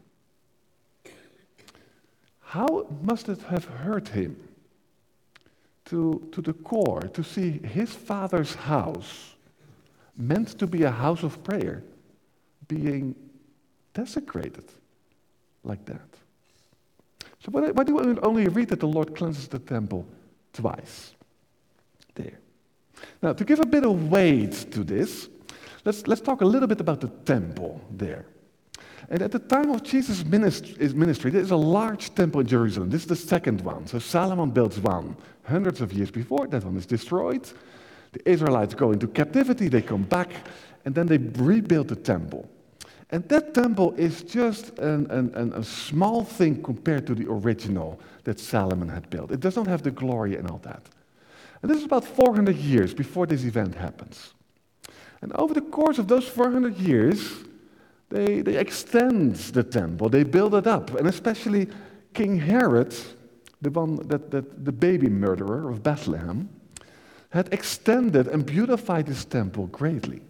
How 2.40 2.86
must 3.02 3.28
it 3.28 3.40
have 3.42 3.64
hurt 3.64 4.08
him 4.08 4.36
to, 5.86 6.28
to 6.32 6.42
the 6.42 6.52
core 6.52 7.00
to 7.00 7.24
see 7.24 7.60
his 7.64 7.92
father's 7.92 8.54
house, 8.54 9.34
meant 10.16 10.58
to 10.58 10.66
be 10.66 10.82
a 10.82 10.90
house 10.90 11.22
of 11.22 11.42
prayer, 11.42 11.82
being 12.68 13.14
desecrated 13.94 14.64
like 15.64 15.84
that? 15.86 16.08
So 17.44 17.50
why, 17.50 17.84
do 17.84 17.96
we 17.96 18.18
only 18.20 18.48
read 18.48 18.68
that 18.68 18.80
the 18.80 18.86
Lord 18.86 19.16
cleanses 19.16 19.48
the 19.48 19.58
temple 19.58 20.06
twice? 20.52 21.14
There. 22.14 22.38
Now, 23.20 23.32
to 23.32 23.44
give 23.44 23.58
a 23.60 23.66
bit 23.66 23.84
of 23.84 24.10
weight 24.10 24.52
to 24.72 24.84
this, 24.84 25.28
let's, 25.84 26.06
let's 26.06 26.20
talk 26.20 26.40
a 26.40 26.44
little 26.44 26.68
bit 26.68 26.80
about 26.80 27.00
the 27.00 27.08
temple 27.08 27.80
there. 27.90 28.26
And 29.08 29.20
at 29.22 29.32
the 29.32 29.40
time 29.40 29.70
of 29.70 29.82
Jesus' 29.82 30.24
ministry, 30.24 31.30
there 31.30 31.40
is 31.40 31.50
a 31.50 31.56
large 31.56 32.14
temple 32.14 32.40
in 32.40 32.46
Jerusalem. 32.46 32.90
This 32.90 33.02
is 33.02 33.08
the 33.08 33.16
second 33.16 33.60
one. 33.60 33.86
So 33.86 33.98
Solomon 33.98 34.50
builds 34.50 34.78
one 34.78 35.16
hundreds 35.44 35.80
of 35.80 35.92
years 35.92 36.10
before. 36.10 36.46
That 36.46 36.64
one 36.64 36.76
is 36.76 36.86
destroyed. 36.86 37.50
The 38.12 38.30
Israelites 38.30 38.74
go 38.74 38.92
into 38.92 39.08
captivity, 39.08 39.68
they 39.68 39.82
come 39.82 40.04
back, 40.04 40.30
and 40.84 40.94
then 40.94 41.06
they 41.06 41.18
rebuild 41.18 41.88
the 41.88 41.96
temple. 41.96 42.48
And 43.12 43.28
that 43.28 43.52
temple 43.52 43.92
is 43.98 44.22
just 44.22 44.78
an, 44.78 45.10
an, 45.10 45.52
a 45.52 45.62
small 45.62 46.24
thing 46.24 46.62
compared 46.62 47.06
to 47.06 47.14
the 47.14 47.26
original 47.28 48.00
that 48.24 48.40
Solomon 48.40 48.88
had 48.88 49.10
built. 49.10 49.30
It 49.30 49.40
does 49.40 49.54
not 49.54 49.66
have 49.66 49.82
the 49.82 49.90
glory 49.90 50.36
and 50.36 50.50
all 50.50 50.58
that. 50.64 50.82
And 51.60 51.70
this 51.70 51.78
is 51.78 51.84
about 51.84 52.04
400 52.04 52.56
years 52.56 52.94
before 52.94 53.26
this 53.26 53.44
event 53.44 53.74
happens. 53.74 54.32
And 55.20 55.30
over 55.34 55.52
the 55.52 55.60
course 55.60 55.98
of 55.98 56.08
those 56.08 56.26
400 56.26 56.78
years, 56.78 57.44
they, 58.08 58.40
they 58.40 58.56
extend 58.56 59.36
the 59.36 59.62
temple, 59.62 60.08
they 60.08 60.24
build 60.24 60.54
it 60.54 60.66
up. 60.66 60.94
And 60.94 61.06
especially 61.06 61.68
King 62.14 62.38
Herod, 62.38 62.94
the 63.60 63.70
one 63.70 63.96
that, 64.08 64.30
that 64.30 64.64
the 64.64 64.72
baby 64.72 65.08
murderer 65.08 65.68
of 65.68 65.82
Bethlehem, 65.82 66.48
had 67.28 67.52
extended 67.52 68.26
and 68.26 68.44
beautified 68.44 69.06
this 69.06 69.26
temple 69.26 69.66
greatly. 69.66 70.22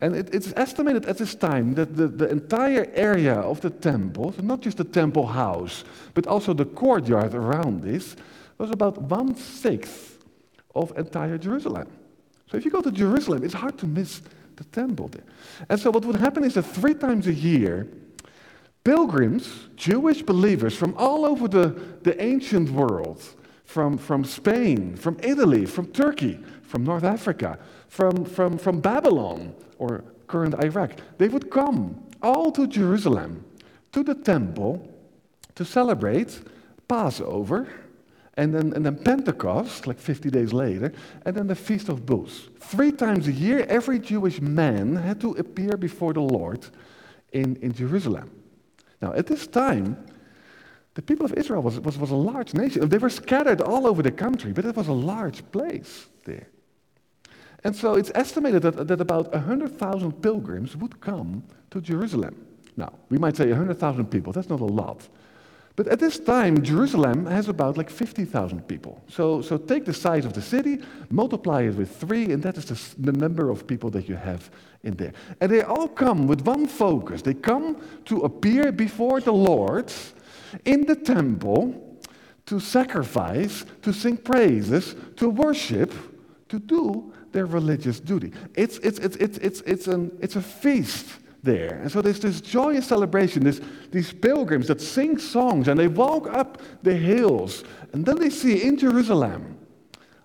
And 0.00 0.16
it, 0.16 0.34
it's 0.34 0.52
estimated 0.56 1.04
at 1.06 1.18
this 1.18 1.34
time 1.34 1.74
that 1.74 1.96
the, 1.96 2.08
the 2.08 2.28
entire 2.28 2.90
area 2.94 3.34
of 3.34 3.60
the 3.60 3.70
temple, 3.70 4.32
so 4.32 4.42
not 4.42 4.60
just 4.62 4.78
the 4.78 4.84
temple 4.84 5.26
house, 5.26 5.84
but 6.14 6.26
also 6.26 6.54
the 6.54 6.64
courtyard 6.64 7.34
around 7.34 7.82
this, 7.82 8.16
was 8.56 8.70
about 8.70 8.98
one 8.98 9.34
sixth 9.34 10.18
of 10.74 10.96
entire 10.96 11.38
Jerusalem. 11.38 11.88
So 12.50 12.56
if 12.56 12.64
you 12.64 12.70
go 12.70 12.80
to 12.80 12.90
Jerusalem, 12.90 13.44
it's 13.44 13.54
hard 13.54 13.78
to 13.78 13.86
miss 13.86 14.22
the 14.56 14.64
temple 14.64 15.08
there. 15.08 15.24
And 15.68 15.78
so 15.78 15.90
what 15.90 16.04
would 16.04 16.16
happen 16.16 16.44
is 16.44 16.54
that 16.54 16.62
three 16.62 16.94
times 16.94 17.26
a 17.26 17.34
year, 17.34 17.86
pilgrims, 18.84 19.68
Jewish 19.76 20.22
believers 20.22 20.76
from 20.76 20.94
all 20.96 21.24
over 21.26 21.46
the, 21.48 21.80
the 22.02 22.20
ancient 22.22 22.70
world, 22.70 23.22
from, 23.64 23.98
from 23.98 24.24
Spain, 24.24 24.96
from 24.96 25.16
Italy, 25.22 25.64
from 25.64 25.86
Turkey, 25.92 26.40
from 26.62 26.84
North 26.84 27.04
Africa, 27.04 27.58
from, 27.90 28.24
from, 28.24 28.56
from 28.56 28.80
Babylon 28.80 29.52
or 29.78 30.04
current 30.28 30.54
Iraq. 30.64 30.92
They 31.18 31.28
would 31.28 31.50
come 31.50 32.02
all 32.22 32.52
to 32.52 32.66
Jerusalem, 32.66 33.44
to 33.92 34.02
the 34.02 34.14
temple, 34.14 34.88
to 35.56 35.64
celebrate 35.64 36.40
Passover, 36.88 37.68
and 38.34 38.54
then, 38.54 38.72
and 38.74 38.86
then 38.86 38.96
Pentecost, 38.96 39.88
like 39.88 39.98
50 39.98 40.30
days 40.30 40.52
later, 40.52 40.92
and 41.26 41.36
then 41.36 41.48
the 41.48 41.56
Feast 41.56 41.88
of 41.88 42.06
Booths. 42.06 42.48
Three 42.60 42.92
times 42.92 43.26
a 43.26 43.32
year, 43.32 43.66
every 43.68 43.98
Jewish 43.98 44.40
man 44.40 44.94
had 44.94 45.20
to 45.20 45.32
appear 45.32 45.76
before 45.76 46.12
the 46.12 46.20
Lord 46.20 46.64
in, 47.32 47.56
in 47.56 47.72
Jerusalem. 47.72 48.30
Now, 49.02 49.12
at 49.14 49.26
this 49.26 49.48
time, 49.48 49.96
the 50.94 51.02
people 51.02 51.26
of 51.26 51.32
Israel 51.34 51.62
was, 51.62 51.80
was, 51.80 51.98
was 51.98 52.12
a 52.12 52.16
large 52.16 52.54
nation. 52.54 52.88
They 52.88 52.98
were 52.98 53.10
scattered 53.10 53.60
all 53.60 53.86
over 53.86 54.00
the 54.00 54.12
country, 54.12 54.52
but 54.52 54.64
it 54.64 54.76
was 54.76 54.86
a 54.86 54.92
large 54.92 55.42
place 55.50 56.06
there. 56.24 56.46
And 57.64 57.76
so 57.76 57.94
it's 57.94 58.10
estimated 58.14 58.62
that, 58.62 58.88
that 58.88 59.00
about 59.00 59.32
100,000 59.32 60.22
pilgrims 60.22 60.76
would 60.76 61.00
come 61.00 61.42
to 61.70 61.80
Jerusalem. 61.80 62.46
Now, 62.76 62.92
we 63.10 63.18
might 63.18 63.36
say 63.36 63.48
100,000 63.48 64.06
people, 64.06 64.32
that's 64.32 64.48
not 64.48 64.60
a 64.60 64.64
lot. 64.64 65.08
But 65.76 65.88
at 65.88 65.98
this 65.98 66.18
time, 66.18 66.62
Jerusalem 66.62 67.26
has 67.26 67.48
about 67.48 67.78
like 67.78 67.88
50,000 67.88 68.66
people. 68.66 69.02
So, 69.08 69.40
so 69.40 69.56
take 69.56 69.84
the 69.84 69.94
size 69.94 70.24
of 70.24 70.32
the 70.32 70.42
city, 70.42 70.78
multiply 71.10 71.62
it 71.62 71.74
with 71.74 71.96
three, 71.96 72.32
and 72.32 72.42
that 72.42 72.58
is 72.58 72.66
the, 72.66 73.10
the 73.10 73.18
number 73.18 73.50
of 73.50 73.66
people 73.66 73.88
that 73.90 74.08
you 74.08 74.16
have 74.16 74.50
in 74.82 74.94
there. 74.96 75.12
And 75.40 75.50
they 75.50 75.62
all 75.62 75.88
come 75.88 76.26
with 76.26 76.42
one 76.42 76.66
focus. 76.66 77.22
They 77.22 77.34
come 77.34 77.80
to 78.06 78.22
appear 78.22 78.72
before 78.72 79.20
the 79.20 79.32
Lord 79.32 79.92
in 80.64 80.86
the 80.86 80.96
temple 80.96 81.98
to 82.46 82.60
sacrifice, 82.60 83.64
to 83.82 83.92
sing 83.92 84.16
praises, 84.16 84.96
to 85.16 85.30
worship, 85.30 85.94
to 86.48 86.58
do 86.58 87.12
their 87.32 87.46
religious 87.46 88.00
duty. 88.00 88.32
It's, 88.54 88.78
it's, 88.78 88.98
it's, 88.98 89.16
it's, 89.16 89.38
it's, 89.38 89.60
it's, 89.62 89.86
an, 89.86 90.16
it's 90.20 90.36
a 90.36 90.42
feast 90.42 91.06
there. 91.42 91.80
And 91.82 91.90
so 91.90 92.02
there's 92.02 92.20
this 92.20 92.40
joyous 92.40 92.86
celebration, 92.86 93.44
this, 93.44 93.60
these 93.90 94.12
pilgrims 94.12 94.66
that 94.68 94.80
sing 94.80 95.18
songs 95.18 95.68
and 95.68 95.78
they 95.78 95.88
walk 95.88 96.28
up 96.28 96.60
the 96.82 96.94
hills. 96.94 97.64
And 97.92 98.04
then 98.04 98.18
they 98.18 98.30
see 98.30 98.62
in 98.62 98.76
Jerusalem, 98.76 99.56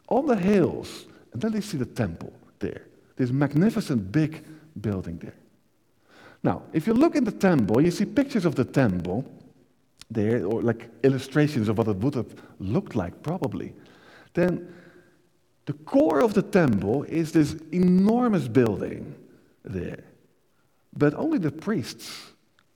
on 0.08 0.26
the 0.26 0.36
hills, 0.36 1.06
and 1.34 1.42
then 1.42 1.52
they 1.52 1.62
see 1.62 1.78
the 1.78 1.86
temple 1.86 2.34
there. 2.60 2.88
This 3.16 3.32
magnificent 3.32 4.12
big 4.12 4.44
building 4.82 5.18
there. 5.18 5.36
Now, 6.44 6.64
if 6.74 6.86
you 6.86 6.94
look 6.94 7.16
in 7.16 7.24
the 7.24 7.32
temple, 7.32 7.82
you 7.82 7.92
see 7.92 8.06
pictures 8.06 8.46
of 8.46 8.56
the 8.56 8.66
temple 8.66 9.26
there, 10.12 10.46
or 10.46 10.62
like 10.62 10.90
illustrations 11.04 11.68
of 11.70 11.78
what 11.78 11.88
it 11.88 11.98
would 11.98 12.14
have 12.14 12.36
looked 12.60 12.96
like, 12.96 13.24
probably. 13.24 13.74
Then 14.34 14.75
the 15.66 15.74
core 15.74 16.20
of 16.20 16.34
the 16.34 16.42
temple 16.42 17.04
is 17.04 17.32
this 17.32 17.56
enormous 17.72 18.48
building 18.48 19.16
there. 19.64 20.04
But 20.96 21.14
only 21.16 21.40
the 21.40 21.52
priests 21.52 22.32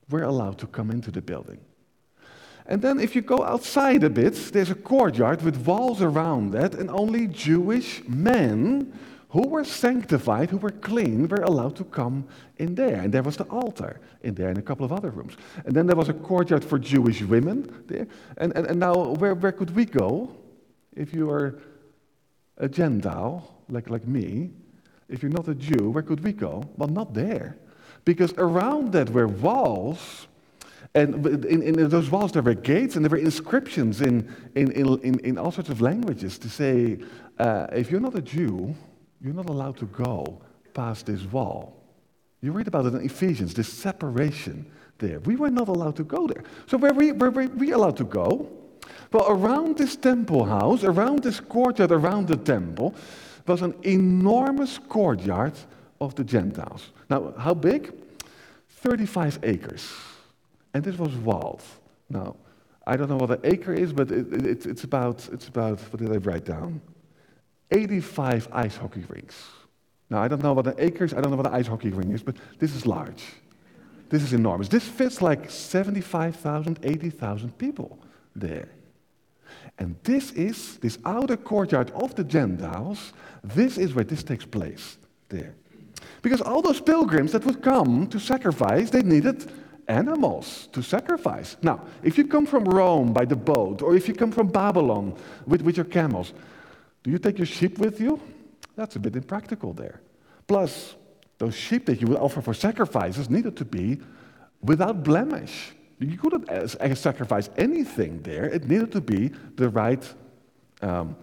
were 0.09 0.23
allowed 0.23 0.57
to 0.59 0.67
come 0.67 0.89
into 0.89 1.11
the 1.11 1.21
building. 1.21 1.59
And 2.65 2.81
then, 2.81 2.99
if 2.99 3.15
you 3.15 3.21
go 3.21 3.43
outside 3.43 4.03
a 4.03 4.09
bit, 4.09 4.35
there's 4.53 4.69
a 4.69 4.75
courtyard 4.75 5.41
with 5.41 5.65
walls 5.65 6.01
around 6.03 6.51
that, 6.51 6.75
and 6.75 6.89
only 6.91 7.25
Jewish 7.25 8.03
men 8.07 8.93
who 9.29 9.47
were 9.47 9.63
sanctified, 9.63 10.49
who 10.49 10.57
were 10.57 10.71
clean, 10.71 11.27
were 11.27 11.41
allowed 11.41 11.75
to 11.77 11.83
come 11.83 12.27
in 12.57 12.75
there. 12.75 13.01
And 13.01 13.13
there 13.13 13.23
was 13.23 13.37
the 13.37 13.45
altar 13.45 13.99
in 14.21 14.35
there 14.35 14.49
and 14.49 14.57
a 14.57 14.61
couple 14.61 14.85
of 14.85 14.91
other 14.91 15.09
rooms. 15.11 15.33
And 15.65 15.75
then 15.75 15.85
there 15.85 15.95
was 15.95 16.09
a 16.09 16.13
courtyard 16.13 16.63
for 16.63 16.79
Jewish 16.79 17.21
women 17.21 17.83
there. 17.87 18.07
And, 18.37 18.55
and, 18.55 18.65
and 18.67 18.79
now, 18.79 19.13
where, 19.13 19.35
where 19.35 19.51
could 19.51 19.75
we 19.75 19.85
go 19.85 20.35
if 20.95 21.13
you 21.13 21.29
are 21.29 21.59
a 22.59 22.67
Gentile, 22.67 23.55
like, 23.69 23.89
like 23.89 24.05
me, 24.07 24.51
if 25.07 25.23
you're 25.23 25.31
not 25.31 25.47
a 25.47 25.55
Jew, 25.55 25.89
where 25.89 26.03
could 26.03 26.23
we 26.23 26.33
go? 26.33 26.63
Well, 26.77 26.89
not 26.89 27.13
there. 27.13 27.57
Because 28.05 28.33
around 28.37 28.91
that 28.93 29.09
were 29.09 29.27
walls, 29.27 30.27
and 30.95 31.25
in, 31.45 31.61
in 31.63 31.89
those 31.89 32.09
walls 32.09 32.31
there 32.31 32.41
were 32.41 32.53
gates 32.53 32.95
and 32.95 33.03
there 33.03 33.09
were 33.09 33.17
inscriptions 33.17 34.01
in, 34.01 34.33
in, 34.55 34.71
in, 34.71 35.19
in 35.19 35.37
all 35.37 35.51
sorts 35.51 35.69
of 35.69 35.81
languages 35.81 36.37
to 36.39 36.49
say, 36.49 36.99
uh, 37.37 37.67
if 37.71 37.91
you're 37.91 37.99
not 37.99 38.15
a 38.15 38.21
Jew, 38.21 38.75
you're 39.21 39.33
not 39.33 39.49
allowed 39.49 39.77
to 39.77 39.85
go 39.85 40.41
past 40.73 41.05
this 41.05 41.23
wall. 41.23 41.75
You 42.41 42.51
read 42.51 42.67
about 42.67 42.85
it 42.85 42.93
in 42.93 43.01
Ephesians, 43.01 43.53
this 43.53 43.71
separation 43.71 44.65
there. 44.97 45.19
We 45.21 45.35
were 45.35 45.49
not 45.49 45.67
allowed 45.67 45.95
to 45.97 46.03
go 46.03 46.27
there. 46.27 46.43
So 46.67 46.77
where 46.77 46.93
we, 46.93 47.11
where 47.11 47.31
were 47.31 47.47
we 47.47 47.71
allowed 47.71 47.97
to 47.97 48.05
go? 48.05 48.49
Well, 49.11 49.25
around 49.29 49.77
this 49.77 49.95
temple 49.95 50.45
house, 50.45 50.83
around 50.83 51.23
this 51.23 51.39
courtyard, 51.39 51.91
around 51.91 52.27
the 52.27 52.37
temple, 52.37 52.95
was 53.47 53.61
an 53.61 53.73
enormous 53.83 54.77
courtyard 54.77 55.53
of 55.99 56.15
the 56.15 56.23
Gentiles. 56.23 56.91
Now, 57.09 57.33
how 57.37 57.53
big? 57.53 57.93
35 58.69 59.39
acres. 59.43 59.91
And 60.73 60.83
this 60.83 60.97
was 60.97 61.15
wild. 61.15 61.61
Now, 62.09 62.35
I 62.85 62.95
don't 62.95 63.09
know 63.09 63.17
what 63.17 63.31
an 63.31 63.39
acre 63.43 63.73
is, 63.73 63.91
but 63.91 64.11
it, 64.11 64.31
it, 64.33 64.65
it's, 64.65 64.83
about, 64.83 65.27
it's 65.31 65.47
about, 65.47 65.79
what 65.91 65.97
did 65.97 66.11
I 66.11 66.17
write 66.17 66.45
down? 66.45 66.81
85 67.71 68.47
ice 68.51 68.77
hockey 68.77 69.03
rinks. 69.09 69.35
Now, 70.09 70.23
I 70.23 70.27
don't 70.27 70.41
know 70.41 70.53
what 70.53 70.65
an 70.67 70.75
acre 70.79 71.03
is, 71.03 71.13
I 71.13 71.21
don't 71.21 71.31
know 71.31 71.37
what 71.37 71.45
an 71.45 71.53
ice 71.53 71.67
hockey 71.67 71.89
rink 71.89 72.13
is, 72.13 72.23
but 72.23 72.35
this 72.57 72.75
is 72.75 72.85
large. 72.85 73.23
This 74.09 74.23
is 74.23 74.33
enormous. 74.33 74.67
This 74.67 74.83
fits 74.83 75.21
like 75.21 75.51
75,000, 75.51 76.79
80,000 76.81 77.57
people 77.57 77.99
there. 78.35 78.69
And 79.79 79.95
this 80.03 80.31
is, 80.33 80.77
this 80.77 80.99
outer 81.05 81.37
courtyard 81.37 81.91
of 81.91 82.13
the 82.13 82.23
Gentiles, 82.23 83.13
this 83.43 83.77
is 83.77 83.95
where 83.95 84.03
this 84.03 84.23
takes 84.23 84.45
place 84.45 84.97
there. 85.29 85.55
Because 86.21 86.41
all 86.41 86.61
those 86.61 86.81
pilgrims 86.81 87.31
that 87.31 87.45
would 87.45 87.61
come 87.61 88.07
to 88.07 88.19
sacrifice, 88.19 88.89
they 88.89 89.01
needed 89.01 89.49
animals 89.87 90.67
to 90.73 90.83
sacrifice. 90.83 91.55
Now, 91.61 91.81
if 92.03 92.17
you 92.17 92.27
come 92.27 92.45
from 92.45 92.65
Rome 92.65 93.13
by 93.13 93.23
the 93.25 93.37
boat, 93.37 93.81
or 93.81 93.95
if 93.95 94.07
you 94.07 94.13
come 94.13 94.31
from 94.31 94.47
Babylon 94.47 95.15
with, 95.47 95.61
with 95.61 95.77
your 95.77 95.85
camels, 95.85 96.33
do 97.03 97.09
you 97.09 97.17
take 97.17 97.37
your 97.37 97.47
sheep 97.47 97.79
with 97.79 98.01
you? 98.01 98.21
That's 98.75 98.97
a 98.97 98.99
bit 98.99 99.15
impractical 99.15 99.73
there. 99.73 100.01
Plus, 100.45 100.95
those 101.37 101.55
sheep 101.55 101.85
that 101.85 102.01
you 102.01 102.07
would 102.07 102.17
offer 102.17 102.41
for 102.41 102.53
sacrifices 102.53 103.29
needed 103.29 103.55
to 103.57 103.65
be 103.65 103.99
without 104.61 105.03
blemish. 105.03 105.71
You 105.99 106.17
couldn't 106.17 106.95
sacrifice 106.95 107.49
anything 107.57 108.21
there. 108.21 108.45
It 108.45 108.67
needed 108.67 108.91
to 108.93 109.01
be 109.01 109.31
the 109.55 109.69
right, 109.69 110.03
um, 110.81 111.15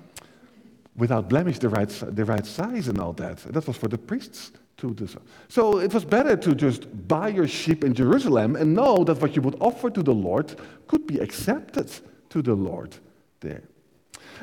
without 0.97 1.28
blemish, 1.28 1.59
the 1.59 1.71
right, 1.71 1.88
the 1.88 2.25
right 2.25 2.45
size 2.45 2.88
and 2.88 2.99
all 2.99 3.14
that. 3.14 3.38
That 3.38 3.66
was 3.66 3.76
for 3.76 3.88
the 3.88 3.99
priests 3.99 4.52
to 4.76 4.92
do 4.92 5.06
so. 5.06 5.23
So 5.49 5.78
it 5.78 5.95
was 5.95 6.04
better 6.04 6.37
to 6.37 6.54
just 6.54 7.09
buy 7.09 7.28
your 7.28 7.49
sheep 7.49 7.85
in 7.85 7.95
Jerusalem 7.95 8.56
and 8.56 8.75
know 8.75 9.02
that 9.04 9.21
what 9.21 9.35
you 9.35 9.42
would 9.42 9.56
offer 9.61 9.88
to 9.88 10.02
the 10.02 10.14
Lord 10.14 10.54
could 10.87 11.06
be 11.06 11.18
accepted 11.18 11.90
to 12.28 12.42
the 12.42 12.54
Lord 12.54 12.95
there. 13.40 13.62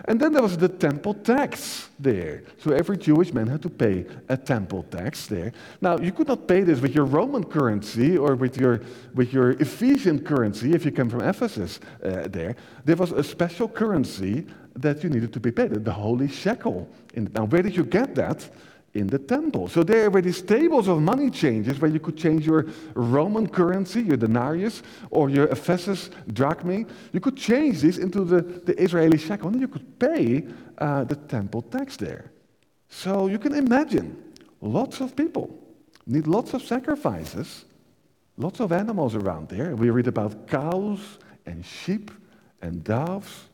And 0.05 0.19
then 0.19 0.33
there 0.33 0.41
was 0.41 0.57
the 0.57 0.69
temple 0.69 1.13
tax 1.13 1.89
there. 1.99 2.43
So 2.57 2.71
every 2.71 2.97
Jewish 2.97 3.33
man 3.33 3.47
had 3.47 3.61
to 3.61 3.69
pay 3.69 4.05
a 4.29 4.37
temple 4.37 4.83
tax 4.83 5.27
there. 5.27 5.53
Now, 5.81 5.97
you 5.97 6.11
could 6.11 6.27
not 6.27 6.47
pay 6.47 6.61
this 6.61 6.79
with 6.79 6.93
your 6.95 7.05
Roman 7.05 7.43
currency 7.43 8.17
or 8.17 8.35
with 8.35 8.57
your, 8.57 8.81
with 9.13 9.33
your 9.33 9.51
Ephesian 9.51 10.23
currency 10.23 10.73
if 10.73 10.85
you 10.85 10.91
come 10.91 11.09
from 11.09 11.21
Ephesus 11.21 11.79
uh, 12.03 12.27
there. 12.27 12.55
There 12.85 12.95
was 12.95 13.11
a 13.11 13.23
special 13.23 13.67
currency 13.67 14.45
that 14.75 15.03
you 15.03 15.09
needed 15.09 15.31
to 15.33 15.39
be 15.39 15.51
paid, 15.51 15.71
the 15.71 15.91
holy 15.91 16.27
shekel. 16.27 16.89
Now, 17.15 17.45
where 17.45 17.61
did 17.61 17.75
you 17.75 17.83
get 17.83 18.15
that? 18.15 18.49
In 18.93 19.07
the 19.07 19.17
temple. 19.17 19.67
So 19.67 19.83
there 19.83 20.09
were 20.09 20.21
these 20.21 20.41
tables 20.41 20.87
of 20.87 21.01
money 21.01 21.29
changes 21.29 21.79
where 21.79 21.89
you 21.89 21.99
could 21.99 22.15
change 22.15 22.45
your 22.45 22.67
Roman 22.93 23.47
currency, 23.47 24.01
your 24.01 24.17
denarius, 24.17 24.83
or 25.09 25.29
your 25.29 25.47
Ephesus 25.47 26.11
drachma. 26.31 26.85
You 27.11 27.19
could 27.19 27.35
change 27.35 27.81
this 27.81 27.97
into 27.97 28.23
the, 28.23 28.41
the 28.41 28.79
Israeli 28.81 29.17
shekel, 29.17 29.49
and 29.49 29.59
you 29.59 29.67
could 29.67 29.99
pay 29.99 30.47
uh, 30.77 31.05
the 31.05 31.15
temple 31.15 31.63
tax 31.63 31.97
there. 31.97 32.31
So 32.89 33.27
you 33.27 33.39
can 33.39 33.55
imagine 33.55 34.15
lots 34.61 35.01
of 35.01 35.15
people 35.15 35.59
need 36.05 36.27
lots 36.27 36.53
of 36.53 36.61
sacrifices, 36.61 37.65
lots 38.37 38.59
of 38.59 38.71
animals 38.71 39.15
around 39.15 39.49
there. 39.49 39.75
We 39.75 39.89
read 39.89 40.07
about 40.07 40.47
cows 40.47 40.99
and 41.45 41.65
sheep 41.65 42.11
and 42.61 42.83
doves. 42.83 43.45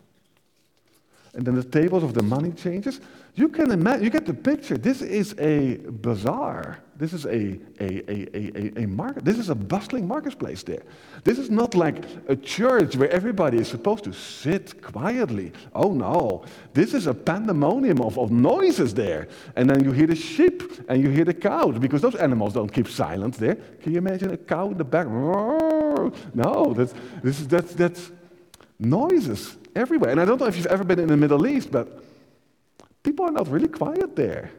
And 1.33 1.45
then 1.45 1.55
the 1.55 1.63
tables 1.63 2.03
of 2.03 2.13
the 2.13 2.23
money 2.23 2.51
changers. 2.51 2.99
You 3.39 3.47
can 3.47 3.71
imagine, 3.71 4.03
you 4.03 4.09
get 4.09 4.25
the 4.25 4.33
picture. 4.33 4.77
This 4.77 5.01
is 5.01 5.33
a 5.39 5.77
bazaar. 5.77 6.79
This 6.97 7.13
is 7.13 7.25
a, 7.25 7.57
a, 7.79 8.11
a, 8.11 8.27
a, 8.35 8.83
a 8.83 8.85
market. 8.85 9.23
This 9.23 9.37
is 9.37 9.47
a 9.47 9.55
bustling 9.55 10.05
marketplace 10.05 10.61
there. 10.61 10.83
This 11.23 11.39
is 11.39 11.49
not 11.49 11.73
like 11.73 12.03
a 12.27 12.35
church 12.35 12.97
where 12.97 13.09
everybody 13.09 13.57
is 13.57 13.69
supposed 13.69 14.03
to 14.03 14.11
sit 14.11 14.81
quietly. 14.81 15.53
Oh 15.73 15.93
no. 15.93 16.43
This 16.73 16.93
is 16.93 17.07
a 17.07 17.13
pandemonium 17.13 18.01
of, 18.01 18.19
of 18.19 18.29
noises 18.29 18.93
there. 18.93 19.29
And 19.55 19.69
then 19.69 19.85
you 19.85 19.93
hear 19.93 20.07
the 20.07 20.17
sheep 20.17 20.61
and 20.89 21.01
you 21.01 21.09
hear 21.09 21.23
the 21.23 21.33
cows 21.33 21.79
because 21.79 22.01
those 22.01 22.15
animals 22.15 22.55
don't 22.55 22.73
keep 22.73 22.89
silent 22.89 23.35
there. 23.35 23.55
Can 23.55 23.93
you 23.93 23.99
imagine 23.99 24.33
a 24.33 24.37
cow 24.37 24.69
in 24.71 24.77
the 24.77 24.83
back? 24.83 25.07
No, 25.07 26.73
that's, 26.75 26.93
this 27.23 27.39
is, 27.39 27.47
that's, 27.47 27.73
that's 27.73 28.11
noises 28.77 29.55
everywhere. 29.77 30.09
And 30.09 30.19
I 30.19 30.25
don't 30.25 30.41
know 30.41 30.47
if 30.47 30.57
you've 30.57 30.65
ever 30.65 30.83
been 30.83 30.99
in 30.99 31.07
the 31.07 31.15
Middle 31.15 31.47
East, 31.47 31.71
but 31.71 32.03
people 33.09 33.25
are 33.25 33.31
not 33.31 33.47
really 33.47 33.67
quiet 33.67 34.15
there. 34.15 34.51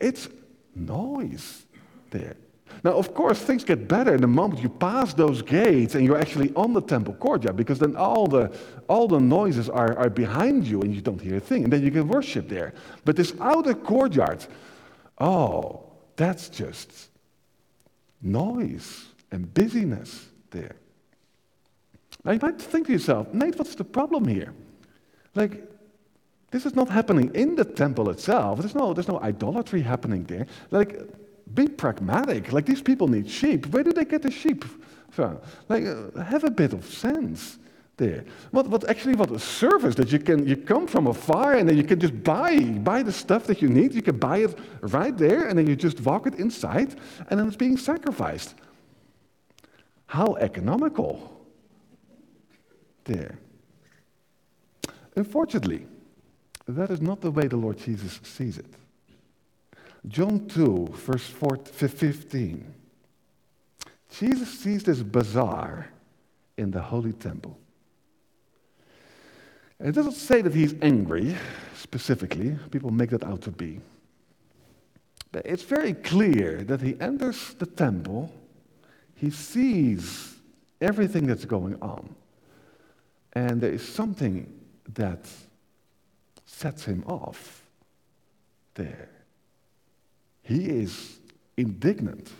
It's 0.00 0.28
noise 0.74 1.64
there. 2.10 2.34
Now, 2.82 2.92
of 2.92 3.14
course, 3.14 3.38
things 3.38 3.62
get 3.62 3.86
better 3.86 4.18
the 4.18 4.26
moment 4.26 4.60
you 4.60 4.68
pass 4.68 5.14
those 5.14 5.42
gates 5.42 5.94
and 5.94 6.04
you're 6.04 6.18
actually 6.18 6.52
on 6.56 6.72
the 6.72 6.80
temple 6.80 7.14
courtyard 7.14 7.54
because 7.54 7.78
then 7.78 7.94
all 7.94 8.26
the, 8.26 8.50
all 8.88 9.06
the 9.06 9.20
noises 9.20 9.68
are, 9.68 9.96
are 9.96 10.10
behind 10.10 10.66
you 10.66 10.80
and 10.80 10.92
you 10.92 11.00
don't 11.00 11.20
hear 11.20 11.36
a 11.36 11.40
thing. 11.40 11.62
And 11.62 11.72
then 11.72 11.84
you 11.84 11.92
can 11.92 12.08
worship 12.08 12.48
there. 12.48 12.74
But 13.04 13.14
this 13.14 13.32
outer 13.40 13.74
courtyard, 13.74 14.44
oh, 15.18 15.84
that's 16.16 16.48
just 16.48 17.10
noise 18.20 19.04
and 19.30 19.54
busyness 19.54 20.26
there. 20.50 20.74
Now, 22.24 22.32
you 22.32 22.40
might 22.42 22.60
think 22.60 22.88
to 22.88 22.92
yourself, 22.92 23.32
Nate, 23.32 23.56
what's 23.56 23.76
the 23.76 23.84
problem 23.84 24.26
here? 24.26 24.52
Like, 25.36 25.71
this 26.52 26.66
is 26.66 26.76
not 26.76 26.88
happening 26.90 27.34
in 27.34 27.56
the 27.56 27.64
temple 27.64 28.10
itself. 28.10 28.60
There's 28.60 28.74
no, 28.74 28.92
there's 28.92 29.08
no 29.08 29.18
idolatry 29.20 29.80
happening 29.80 30.24
there. 30.24 30.46
Like, 30.70 31.00
be 31.54 31.66
pragmatic. 31.66 32.52
Like, 32.52 32.66
these 32.66 32.82
people 32.82 33.08
need 33.08 33.28
sheep. 33.28 33.66
Where 33.66 33.82
do 33.82 33.92
they 33.92 34.04
get 34.04 34.20
the 34.22 34.30
sheep 34.30 34.64
from? 35.10 35.38
Like, 35.70 35.84
uh, 35.86 36.22
have 36.22 36.44
a 36.44 36.50
bit 36.50 36.74
of 36.74 36.84
sense 36.84 37.58
there. 37.96 38.26
What, 38.50 38.68
what 38.68 38.88
actually, 38.88 39.14
what 39.14 39.30
a 39.30 39.38
service 39.38 39.94
that 39.94 40.12
you 40.12 40.18
can, 40.18 40.46
you 40.46 40.58
come 40.58 40.86
from 40.86 41.06
afar 41.06 41.54
and 41.54 41.66
then 41.66 41.78
you 41.78 41.84
can 41.84 41.98
just 41.98 42.22
buy, 42.22 42.60
buy 42.60 43.02
the 43.02 43.12
stuff 43.12 43.46
that 43.46 43.62
you 43.62 43.68
need. 43.68 43.94
You 43.94 44.02
can 44.02 44.18
buy 44.18 44.38
it 44.38 44.58
right 44.82 45.16
there 45.16 45.48
and 45.48 45.58
then 45.58 45.66
you 45.66 45.74
just 45.74 46.02
walk 46.02 46.26
it 46.26 46.34
inside 46.34 46.96
and 47.30 47.40
then 47.40 47.46
it's 47.48 47.56
being 47.56 47.78
sacrificed. 47.78 48.54
How 50.04 50.36
economical 50.38 51.46
there. 53.04 53.38
Unfortunately, 55.16 55.86
that 56.68 56.90
is 56.90 57.00
not 57.00 57.20
the 57.20 57.30
way 57.30 57.46
the 57.46 57.56
Lord 57.56 57.78
Jesus 57.78 58.20
sees 58.22 58.58
it. 58.58 58.66
John 60.08 60.46
2, 60.48 60.88
verse 60.92 61.26
15. 61.26 62.74
Jesus 64.10 64.58
sees 64.60 64.82
this 64.84 65.02
bazaar 65.02 65.88
in 66.56 66.70
the 66.70 66.82
holy 66.82 67.12
temple. 67.12 67.56
It 69.80 69.92
doesn't 69.92 70.12
say 70.12 70.42
that 70.42 70.54
he's 70.54 70.74
angry 70.80 71.34
specifically, 71.74 72.56
people 72.70 72.90
make 72.90 73.10
that 73.10 73.24
out 73.24 73.42
to 73.42 73.50
be. 73.50 73.80
But 75.32 75.46
it's 75.46 75.62
very 75.62 75.94
clear 75.94 76.62
that 76.64 76.80
he 76.80 76.96
enters 77.00 77.54
the 77.54 77.66
temple, 77.66 78.32
he 79.14 79.30
sees 79.30 80.36
everything 80.80 81.26
that's 81.26 81.44
going 81.44 81.80
on, 81.82 82.14
and 83.32 83.60
there 83.60 83.72
is 83.72 83.86
something 83.86 84.46
that 84.94 85.26
sets 86.52 86.84
him 86.84 87.02
off 87.06 87.62
there. 88.74 89.08
He 90.42 90.66
is 90.66 91.18
indignant. 91.56 92.30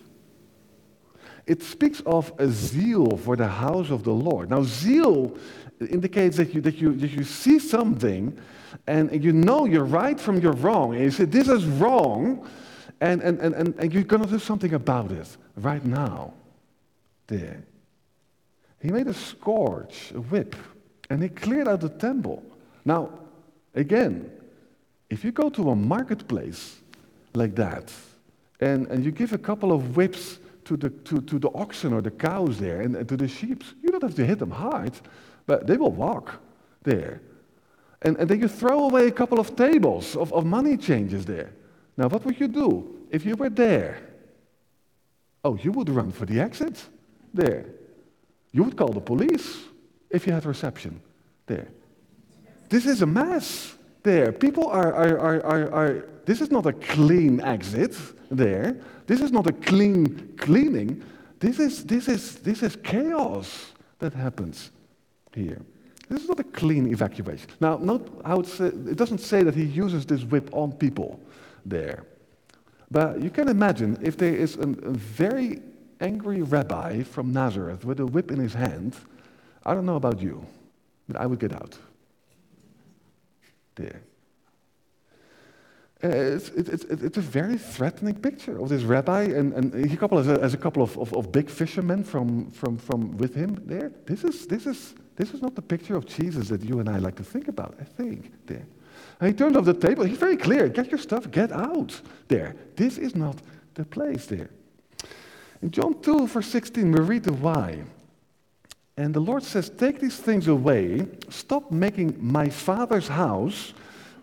It 1.47 1.63
speaks 1.63 2.01
of 2.03 2.33
a 2.39 2.49
zeal 2.49 3.17
for 3.17 3.37
the 3.37 3.49
house 3.49 3.91
of 3.91 4.05
the 4.05 4.13
Lord. 4.13 4.51
Now, 4.51 4.63
zeal 4.63 5.37
indicates 5.81 6.37
that 6.37 6.55
you, 6.55 6.61
that 6.61 6.77
you, 6.77 6.95
that 6.95 7.11
you 7.11 7.25
see 7.25 7.59
something 7.59 8.39
and 8.87 9.25
you 9.25 9.33
know 9.33 9.65
you're 9.65 9.85
right 9.85 10.19
from 10.19 10.41
your 10.41 10.53
wrong. 10.53 10.95
And 10.95 11.05
you 11.05 11.11
say, 11.11 11.25
This 11.25 11.49
is 11.49 11.65
wrong, 11.65 12.49
and, 13.01 13.21
and, 13.23 13.39
and, 13.41 13.55
and, 13.55 13.75
and 13.77 13.93
you're 13.93 14.05
going 14.05 14.23
to 14.23 14.29
do 14.29 14.39
something 14.39 14.75
about 14.75 15.11
it 15.11 15.37
right 15.57 15.85
now. 15.85 16.35
There. 17.27 17.63
He 18.81 18.91
made 18.91 19.07
a 19.07 19.15
scourge, 19.15 20.13
a 20.15 20.21
whip, 20.21 20.57
and 21.09 21.23
he 21.23 21.29
cleared 21.29 21.69
out 21.69 21.81
the 21.81 21.89
temple. 21.89 22.43
Now, 22.85 23.11
again, 23.75 24.31
if 25.11 25.25
you 25.25 25.33
go 25.33 25.51
to 25.51 25.71
a 25.71 25.77
marketplace 25.77 26.79
like 27.35 27.55
that, 27.57 27.93
and, 28.61 28.87
and 28.89 29.05
you 29.05 29.11
give 29.11 29.33
a 29.33 29.39
couple 29.39 29.73
of 29.73 29.97
whips 29.97 30.39
to 30.65 30.77
the, 30.77 30.91
to, 30.91 31.21
to 31.23 31.39
the 31.39 31.51
oxen 31.55 31.93
or 31.93 32.01
the 32.01 32.11
cows 32.11 32.59
there 32.59 32.83
and, 32.83 32.95
and 32.95 33.09
to 33.09 33.17
the 33.17 33.29
sheep, 33.29 33.65
you 33.83 33.91
don't 33.91 34.03
have 34.03 34.15
to 34.15 34.25
hit 34.25 34.39
them 34.39 34.51
hard, 34.51 34.93
but 35.47 35.67
they 35.67 35.77
will 35.77 35.91
walk 35.91 36.41
there. 36.83 37.21
And, 38.03 38.17
and 38.19 38.29
then 38.29 38.41
you 38.41 38.49
throw 38.49 38.85
away 38.85 39.07
a 39.07 39.11
couple 39.13 39.41
of 39.41 39.57
tables 39.57 40.17
of, 40.17 40.33
of 40.33 40.45
money 40.45 40.77
changes 40.77 41.25
there. 41.25 41.53
Now, 41.97 42.09
what 42.09 42.25
would 42.25 42.39
you 42.39 42.49
do 42.49 43.07
if 43.11 43.25
you 43.25 43.37
were 43.37 43.51
there? 43.51 44.01
Oh, 45.45 45.57
you 45.57 45.73
would 45.73 45.89
run 45.89 46.13
for 46.13 46.25
the 46.25 46.41
exit 46.41 46.83
there. 47.35 47.67
You 48.53 48.63
would 48.65 48.77
call 48.77 48.93
the 48.93 49.01
police 49.01 49.65
if 50.11 50.27
you 50.27 50.33
had 50.33 50.45
reception 50.45 51.01
there. 51.47 51.69
This 52.73 52.87
is 52.87 53.03
a 53.03 53.07
mess 53.07 53.77
there. 54.03 54.33
People 54.33 54.67
are, 54.67 54.95
are, 54.95 55.19
are, 55.19 55.45
are, 55.45 55.73
are, 55.75 56.09
this 56.25 56.41
is 56.41 56.51
not 56.51 56.65
a 56.65 56.73
clean 56.73 57.39
exit 57.43 57.95
there. 58.31 58.79
This 59.07 59.21
is 59.21 59.31
not 59.31 59.47
a 59.47 59.53
clean 59.53 60.33
cleaning. 60.39 61.05
This 61.39 61.59
is, 61.59 61.85
this 61.85 62.09
is, 62.09 62.37
this 62.37 62.63
is 62.63 62.77
chaos 62.77 63.73
that 63.99 64.15
happens 64.15 64.71
here. 65.35 65.61
This 66.09 66.23
is 66.23 66.29
not 66.31 66.41
a 66.41 66.45
clean 66.45 66.91
evacuation. 66.91 67.51
Now, 67.61 67.77
note 67.77 68.23
how 68.25 68.41
it, 68.41 68.47
say, 68.47 68.69
uh, 68.69 68.91
it 68.93 68.97
doesn't 68.97 69.21
say 69.21 69.43
that 69.43 69.55
he 69.55 69.65
uses 69.65 70.07
this 70.07 70.25
whip 70.25 70.49
on 70.53 70.73
people 70.73 71.21
there. 71.67 72.05
But 72.91 73.23
you 73.23 73.29
can 73.29 73.49
imagine 73.49 73.99
if 74.01 74.17
there 74.17 74.35
is 74.35 74.57
a, 74.57 74.63
a 74.63 74.95
very 74.95 75.61
angry 76.01 76.41
rabbi 76.41 77.03
from 77.03 77.35
Nazareth 77.35 77.85
with 77.85 78.01
a 78.01 78.07
whip 78.07 78.31
in 78.31 78.39
his 78.39 78.55
hand, 78.55 78.97
I 79.63 79.75
don't 79.75 79.85
know 79.85 79.97
about 79.97 80.23
you, 80.23 80.47
but 81.07 81.21
I 81.21 81.27
would 81.27 81.39
get 81.39 81.53
out. 81.53 81.77
Uh, 86.05 86.09
it's, 86.09 86.49
it's, 86.49 86.85
it's, 86.85 87.17
a 87.17 87.21
very 87.21 87.57
threatening 87.57 88.15
picture 88.15 88.61
of 88.61 88.69
this 88.69 88.83
rabbi, 88.83 89.23
and, 89.23 89.53
and 89.53 89.89
he 89.89 89.97
couple 89.97 90.19
has 90.19 90.27
a, 90.27 90.41
has 90.41 90.53
a 90.53 90.57
couple 90.57 90.83
of, 90.83 90.99
of, 90.99 91.13
of, 91.15 91.31
big 91.31 91.49
fishermen 91.49 92.03
from, 92.03 92.51
from, 92.51 92.77
from 92.77 93.17
with 93.19 93.37
him 93.37 93.63
there. 93.67 93.93
This 94.05 94.25
is, 94.25 94.49
this, 94.49 94.67
is, 94.67 94.95
this 95.15 95.33
is 95.33 95.41
not 95.41 95.55
the 95.55 95.63
picture 95.63 95.95
of 95.95 96.07
Jesus 96.07 96.49
that 96.49 96.65
you 96.65 96.81
and 96.81 96.89
I 96.89 96.99
like 96.99 97.15
to 97.17 97.23
think 97.23 97.47
about, 97.47 97.77
I 97.81 97.85
think. 97.85 98.33
There. 98.47 98.67
And 99.21 99.29
he 99.29 99.33
turned 99.33 99.57
off 99.57 99.65
the 99.65 99.75
table. 99.75 100.05
He's 100.05 100.19
very 100.19 100.37
clear 100.37 100.69
get 100.69 100.91
your 100.91 100.99
stuff, 100.99 101.31
get 101.31 101.53
out 101.53 102.01
there. 102.27 102.57
This 102.75 102.99
is 102.99 103.15
not 103.15 103.37
the 103.75 103.85
place 103.85 104.27
there. 104.27 104.51
In 105.63 105.71
John 105.71 106.03
2, 106.03 106.27
verse 106.27 106.49
16, 106.49 106.91
we 106.91 107.01
read 107.01 107.23
the 107.23 107.33
why. 107.33 107.85
And 108.97 109.15
the 109.15 109.21
Lord 109.21 109.43
says, 109.43 109.71
Take 109.71 110.01
these 110.01 110.19
things 110.19 110.49
away, 110.49 111.07
stop 111.31 111.71
making 111.71 112.17
my 112.21 112.49
father's 112.49 113.09
house 113.09 113.73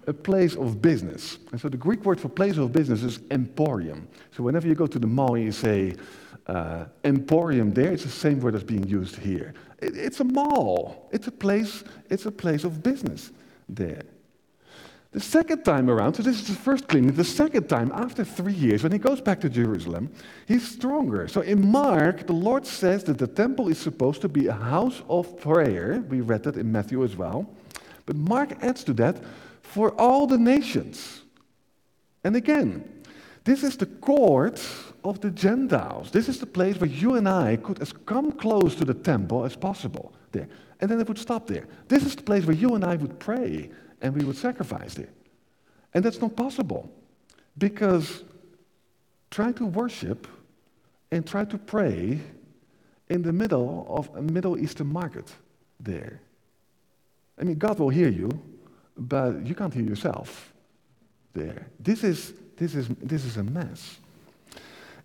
a 0.08 0.14
place 0.14 0.56
of 0.56 0.82
business. 0.82 1.38
And 1.52 1.60
so 1.62 1.70
the 1.70 1.78
Greek 1.78 2.04
word 2.06 2.20
for 2.20 2.30
place 2.30 2.58
of 2.58 2.72
business 2.72 3.04
is 3.04 3.20
emporium. 3.32 4.08
So 4.32 4.44
whenever 4.44 4.68
you 4.68 4.76
go 4.76 4.88
to 4.88 5.00
the 5.00 5.08
mall 5.08 5.36
and 5.36 5.44
you 5.44 5.52
say 5.52 5.96
uh, 6.48 6.86
emporium 7.04 7.74
there, 7.74 7.92
it's 7.92 8.04
the 8.04 8.10
same 8.10 8.40
word 8.40 8.56
as 8.56 8.64
being 8.64 8.88
used 8.88 9.16
here. 9.18 9.54
It, 9.80 9.96
it's 9.96 10.20
a 10.20 10.24
mall. 10.24 11.10
It's 11.12 11.28
a 11.28 11.32
place, 11.32 11.84
it's 12.10 12.26
a 12.26 12.32
place 12.32 12.64
of 12.64 12.82
business 12.82 13.32
there. 13.68 14.04
The 15.12 15.20
second 15.20 15.64
time 15.64 15.90
around, 15.90 16.14
so 16.14 16.24
this 16.24 16.40
is 16.40 16.48
the 16.48 16.54
first 16.54 16.88
cleaning, 16.88 17.14
the 17.14 17.24
second 17.24 17.68
time, 17.68 17.92
after 17.96 18.24
three 18.24 18.54
years, 18.54 18.84
when 18.84 18.92
he 18.92 19.00
goes 19.00 19.20
back 19.20 19.42
to 19.42 19.50
Jerusalem, 19.50 20.12
he's 20.48 20.68
stronger. 20.68 21.28
So 21.28 21.42
in 21.42 21.68
Mark, 21.68 22.28
the 22.28 22.34
Lord 22.34 22.64
says 22.66 23.04
that 23.06 23.18
the 23.18 23.26
temple 23.26 23.70
is 23.70 23.80
supposed 23.80 24.22
to 24.22 24.30
be 24.30 24.46
a 24.48 24.54
house 24.54 25.02
of 25.10 25.40
prayer. 25.40 26.06
We 26.08 26.22
read 26.22 26.44
that 26.44 26.58
in 26.58 26.72
Matthew 26.72 27.04
as 27.04 27.16
well. 27.16 27.50
But 28.06 28.18
Mark 28.18 28.64
adds 28.64 28.84
to 28.84 28.94
that, 28.94 29.24
for 29.64 29.92
all 30.00 30.28
the 30.28 30.38
nations. 30.38 31.22
And 32.24 32.36
again, 32.36 32.88
this 33.44 33.64
is 33.64 33.78
the 33.78 33.88
court 33.88 34.64
of 35.04 35.22
the 35.22 35.32
Gentiles. 35.32 36.12
This 36.12 36.30
is 36.30 36.40
the 36.40 36.46
place 36.46 36.80
where 36.80 36.90
you 36.90 37.16
and 37.16 37.28
I 37.28 37.56
could 37.56 37.82
as 37.82 37.94
come 37.94 38.32
close 38.32 38.76
to 38.76 38.86
the 38.86 38.94
temple 38.94 39.44
as 39.44 39.56
possible 39.56 40.14
there. 40.32 40.48
And 40.82 40.90
then 40.90 41.00
it 41.00 41.08
would 41.08 41.18
stop 41.18 41.48
there. 41.48 41.66
This 41.88 42.06
is 42.06 42.16
the 42.16 42.24
place 42.24 42.46
where 42.46 42.56
you 42.56 42.76
and 42.76 42.84
I 42.84 42.96
would 42.96 43.20
pray 43.20 43.72
and 44.02 44.16
we 44.16 44.24
would 44.24 44.38
sacrifice 44.38 44.98
it. 44.98 45.10
And 45.94 46.04
that's 46.04 46.22
not 46.22 46.36
possible 46.36 46.90
because 47.58 48.24
try 49.32 49.52
to 49.54 49.66
worship 49.66 50.28
and 51.12 51.26
try 51.26 51.46
to 51.46 51.58
pray 51.58 52.20
in 53.10 53.22
the 53.24 53.34
middle 53.34 53.86
of 53.90 54.10
a 54.16 54.22
Middle 54.22 54.58
Eastern 54.58 54.88
market 54.88 55.32
there. 55.80 56.22
I 57.40 57.44
mean, 57.44 57.58
God 57.58 57.80
will 57.80 57.90
hear 57.90 58.10
you, 58.10 58.30
but 58.98 59.46
you 59.46 59.56
can't 59.56 59.74
hear 59.74 59.84
yourself 59.84 60.54
there. 61.34 61.68
This 61.80 62.04
is, 62.04 62.34
this 62.58 62.76
is, 62.76 62.88
this 63.02 63.26
is 63.26 63.38
a 63.38 63.44
mess. 63.44 63.98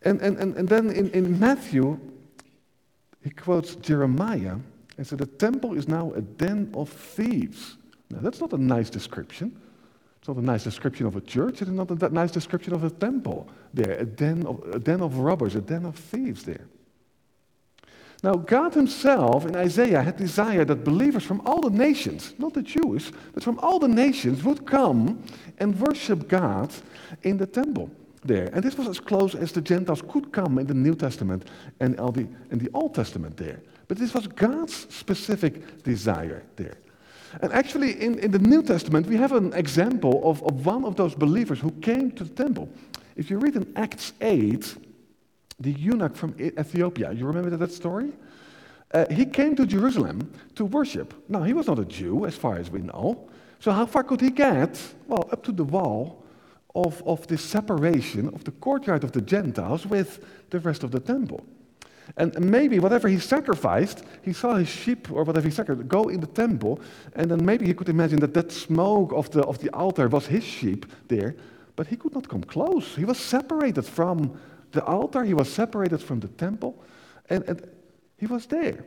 And, 0.03 0.21
and, 0.21 0.37
and, 0.39 0.57
and 0.57 0.69
then 0.69 0.91
in, 0.91 1.11
in 1.11 1.39
Matthew, 1.39 1.99
he 3.23 3.31
quotes 3.31 3.75
Jeremiah 3.77 4.57
and 4.99 5.07
said, 5.07 5.19
The 5.19 5.27
temple 5.27 5.75
is 5.75 5.89
now 5.89 6.13
a 6.13 6.21
den 6.21 6.71
of 6.75 6.91
thieves. 6.91 7.77
Now, 8.15 8.21
that's 8.21 8.41
not 8.41 8.53
a 8.53 8.59
nice 8.59 8.91
description. 8.91 9.61
It's 10.19 10.29
not 10.29 10.37
a 10.37 10.43
nice 10.43 10.65
description 10.65 11.07
of 11.07 11.17
a 11.17 11.21
church. 11.21 11.61
It's 11.61 11.71
not 11.71 11.91
a 11.91 12.09
nice 12.09 12.31
description 12.31 12.73
of 12.73 12.85
a 12.85 12.91
temple 12.91 13.49
there, 13.75 13.99
a 13.99 14.05
den 14.05 14.47
of, 14.47 14.63
a 14.73 14.79
den 14.79 15.03
of 15.03 15.19
robbers, 15.19 15.55
a 15.55 15.61
den 15.61 15.85
of 15.85 15.97
thieves 15.97 16.45
there. 16.45 16.67
Now, 18.23 18.37
God 18.37 18.73
Himself 18.73 19.45
in 19.45 19.55
Isaiah 19.55 20.01
had 20.01 20.17
desired 20.17 20.69
that 20.69 20.83
believers 20.83 21.25
from 21.25 21.43
all 21.43 21.61
the 21.61 21.77
nations, 21.77 22.33
not 22.39 22.55
the 22.55 22.63
Jews, 22.63 23.13
but 23.35 23.43
from 23.43 23.59
all 23.59 23.79
the 23.79 23.89
nations, 23.89 24.43
would 24.45 24.65
come 24.65 25.23
and 25.59 25.79
worship 25.79 26.27
God 26.27 26.73
in 27.23 27.37
the 27.37 27.47
temple 27.47 27.91
there. 28.25 28.49
And 28.55 28.63
this 28.63 28.79
was 28.79 28.89
as 28.89 29.01
close 29.01 29.35
as 29.35 29.53
the 29.53 29.61
Gentiles 29.61 30.03
could 30.09 30.33
come 30.33 30.59
in 30.59 30.67
the 30.67 30.73
New 30.73 30.95
Testament 30.95 31.49
and 31.81 31.99
in 31.99 32.59
the 32.59 32.71
Old 32.73 32.95
Testament 32.95 33.37
there. 33.37 33.61
But 33.89 33.99
this 33.99 34.15
was 34.15 34.27
God's 34.27 34.87
specific 34.95 35.83
desire 35.83 36.45
there. 36.57 36.79
And 37.43 37.53
actually, 37.53 38.01
in, 38.01 38.19
in 38.19 38.31
the 38.31 38.39
New 38.39 38.63
Testament, 38.63 39.07
we 39.07 39.17
have 39.17 39.33
an 39.33 39.53
example 39.55 40.21
of, 40.29 40.43
of 40.45 40.65
one 40.65 40.85
of 40.85 40.97
those 40.97 41.15
believers 41.15 41.61
who 41.61 41.71
came 41.73 42.11
to 42.13 42.25
the 42.25 42.35
temple. 42.45 42.69
If 43.17 43.31
you 43.31 43.39
read 43.39 43.57
in 43.57 43.73
Acts 43.77 44.13
8, 44.21 44.77
the 45.61 45.73
eunuch 45.73 46.17
from 46.17 46.35
Ethiopia, 46.41 47.13
you 47.13 47.27
remember 47.27 47.57
that 47.57 47.73
story? 47.73 48.13
Uh, 48.93 49.07
he 49.11 49.27
came 49.27 49.57
to 49.57 49.67
Jerusalem 49.67 50.33
to 50.55 50.65
worship. 50.65 51.15
Now, 51.29 51.43
he 51.43 51.53
was 51.53 51.67
not 51.67 51.79
a 51.79 51.85
Jew, 51.85 52.27
as 52.27 52.37
far 52.37 52.57
as 52.57 52.71
we 52.71 52.81
know. 52.81 53.29
So, 53.59 53.73
how 53.73 53.87
far 53.87 54.05
could 54.05 54.21
he 54.21 54.31
get? 54.31 54.81
Well, 55.09 55.29
up 55.33 55.43
to 55.45 55.53
the 55.53 55.65
wall 55.65 56.25
of, 56.75 57.03
of 57.07 57.27
this 57.27 57.43
separation 57.43 58.29
of 58.29 58.45
the 58.45 58.51
courtyard 58.53 59.05
of 59.05 59.13
the 59.13 59.21
Gentiles 59.21 59.87
with 59.87 60.25
the 60.51 60.61
rest 60.61 60.83
of 60.85 60.91
the 60.91 61.01
temple. 61.01 61.45
And 62.17 62.39
maybe 62.39 62.79
whatever 62.79 63.09
he 63.09 63.19
sacrificed, 63.19 64.05
he 64.23 64.33
saw 64.33 64.55
his 64.55 64.69
sheep 64.69 65.11
or 65.11 65.25
whatever 65.25 65.49
he 65.49 65.55
sacrificed 65.55 65.89
go 65.89 66.09
in 66.09 66.21
the 66.21 66.27
temple, 66.27 66.81
and 67.15 67.31
then 67.31 67.45
maybe 67.45 67.67
he 67.67 67.75
could 67.75 67.89
imagine 67.89 68.21
that 68.21 68.35
that 68.35 68.53
smoke 68.53 69.13
of 69.13 69.31
the, 69.31 69.43
of 69.43 69.59
the 69.59 69.71
altar 69.71 70.09
was 70.09 70.27
his 70.27 70.45
sheep 70.45 70.87
there, 71.09 71.35
but 71.77 71.87
he 71.87 71.97
could 71.97 72.15
not 72.15 72.29
come 72.29 72.43
close. 72.43 72.95
He 72.95 73.05
was 73.05 73.19
separated 73.19 73.85
from 73.85 74.39
the 74.73 74.85
altar, 74.85 75.25
he 75.25 75.35
was 75.35 75.53
separated 75.53 76.03
from 76.03 76.21
the 76.21 76.29
temple, 76.29 76.83
and, 77.31 77.45
and 77.49 77.69
he 78.19 78.27
was 78.27 78.47
there. 78.47 78.85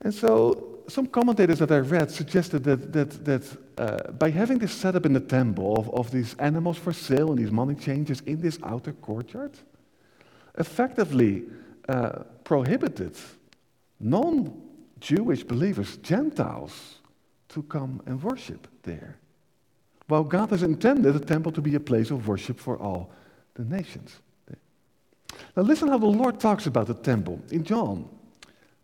And 0.00 0.12
so 0.12 0.80
some 0.88 1.06
commentators 1.06 1.58
that 1.60 1.72
I 1.72 1.78
read 1.78 2.10
suggested 2.10 2.64
that, 2.64 2.92
that, 2.92 3.24
that 3.24 3.58
uh, 3.78 4.12
by 4.12 4.30
having 4.30 4.58
this 4.58 4.72
setup 4.72 5.06
in 5.06 5.12
the 5.12 5.20
temple 5.20 5.76
of, 5.76 5.88
of 5.90 6.10
these 6.10 6.34
animals 6.38 6.76
for 6.76 6.92
sale 6.92 7.30
and 7.30 7.38
these 7.38 7.50
money 7.50 7.74
changers 7.74 8.20
in 8.22 8.40
this 8.40 8.58
outer 8.62 8.92
courtyard, 8.92 9.52
effectively 10.58 11.44
uh, 11.88 12.24
prohibited 12.44 13.16
non 14.00 14.62
Jewish 15.00 15.44
believers, 15.44 15.96
Gentiles, 15.98 17.00
to 17.48 17.62
come 17.64 18.02
and 18.06 18.22
worship 18.22 18.66
there. 18.82 19.18
While 20.08 20.24
God 20.24 20.50
has 20.50 20.62
intended 20.62 21.12
the 21.12 21.24
temple 21.24 21.52
to 21.52 21.60
be 21.60 21.74
a 21.74 21.80
place 21.80 22.10
of 22.10 22.28
worship 22.28 22.58
for 22.58 22.78
all 22.78 23.10
the 23.54 23.64
nations. 23.64 24.16
Now, 25.56 25.62
listen 25.62 25.88
how 25.88 25.98
the 25.98 26.06
Lord 26.06 26.38
talks 26.38 26.66
about 26.66 26.86
the 26.86 26.94
temple 26.94 27.40
in 27.50 27.64
John. 27.64 28.08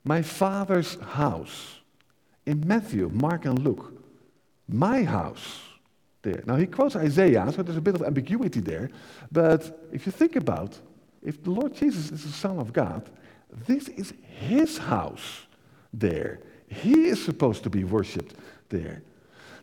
My 0.05 0.23
Father's 0.23 1.01
house. 1.01 1.79
In 2.45 2.67
Matthew, 2.67 3.09
Mark, 3.13 3.45
and 3.45 3.59
Luke, 3.61 3.93
my 4.69 5.05
house. 5.05 5.61
There. 6.23 6.43
Now, 6.47 6.55
he 6.55 6.67
quotes 6.67 6.95
Isaiah, 6.95 7.51
so 7.53 7.63
there's 7.63 7.77
a 7.77 7.81
bit 7.81 7.97
of 7.97 8.03
ambiguity 8.03 8.61
there. 8.61 8.91
But 9.33 9.89
if 9.93 10.07
you 10.07 10.13
think 10.13 10.37
about 10.37 10.79
if 11.23 11.43
the 11.43 11.51
Lord 11.51 11.75
Jesus 11.75 12.11
is 12.11 12.25
the 12.25 12.33
Son 12.33 12.59
of 12.59 12.73
God, 12.73 13.09
this 13.67 13.89
is 13.89 14.15
his 14.23 14.79
house 14.79 15.47
there. 15.93 16.41
He 16.69 17.07
is 17.07 17.23
supposed 17.23 17.63
to 17.65 17.71
be 17.71 17.85
worshiped 17.85 18.35
there. 18.69 19.03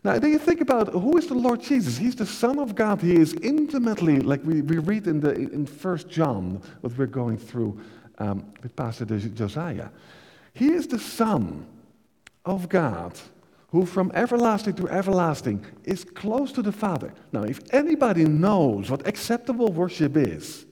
Now, 0.03 0.17
then 0.17 0.31
you 0.31 0.39
think 0.39 0.61
about 0.61 0.89
who 0.89 1.17
is 1.17 1.27
the 1.27 1.33
Lord 1.33 1.61
Jesus? 1.61 1.97
He's 1.97 2.15
the 2.15 2.25
Son 2.25 2.57
of 2.59 2.73
God. 2.73 3.01
He 3.01 3.15
is 3.15 3.33
intimately, 3.33 4.21
like 4.21 4.43
we, 4.45 4.61
we 4.61 4.77
read 4.77 5.07
in, 5.07 5.19
the, 5.19 5.33
in 5.33 5.65
1 5.65 5.97
John, 6.09 6.61
what 6.81 6.97
we're 6.97 7.05
going 7.05 7.37
through 7.37 7.79
um, 8.19 8.45
with 8.63 8.75
Pastor 8.75 9.05
Josiah. 9.05 9.89
He 10.53 10.71
is 10.71 10.87
the 10.87 10.99
Son 10.99 11.65
of 12.45 12.69
God 12.69 13.19
who 13.71 13.85
from 13.85 14.11
everlasting 14.15 14.73
to 14.73 14.89
everlasting 14.89 15.65
is 15.83 16.03
close 16.03 16.51
to 16.53 16.61
the 16.61 16.71
Father. 16.71 17.13
Now, 17.31 17.43
if 17.43 17.61
anybody 17.73 18.25
knows 18.25 18.89
what 18.89 19.07
acceptable 19.07 19.71
worship 19.71 20.17
is, 20.17 20.65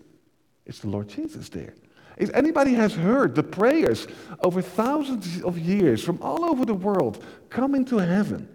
it's 0.68 0.80
the 0.80 0.90
Lord 0.90 1.08
Jesus 1.08 1.50
there. 1.50 1.74
If 2.18 2.30
anybody 2.34 2.74
has 2.74 2.94
heard 2.94 3.36
the 3.36 3.44
prayers 3.44 4.06
over 4.44 4.62
thousands 4.62 5.42
of 5.44 5.58
years 5.58 6.04
from 6.04 6.22
all 6.22 6.46
over 6.46 6.66
the 6.66 6.74
world 6.74 7.24
coming 7.50 7.86
to 7.86 7.98
heaven, 7.98 8.50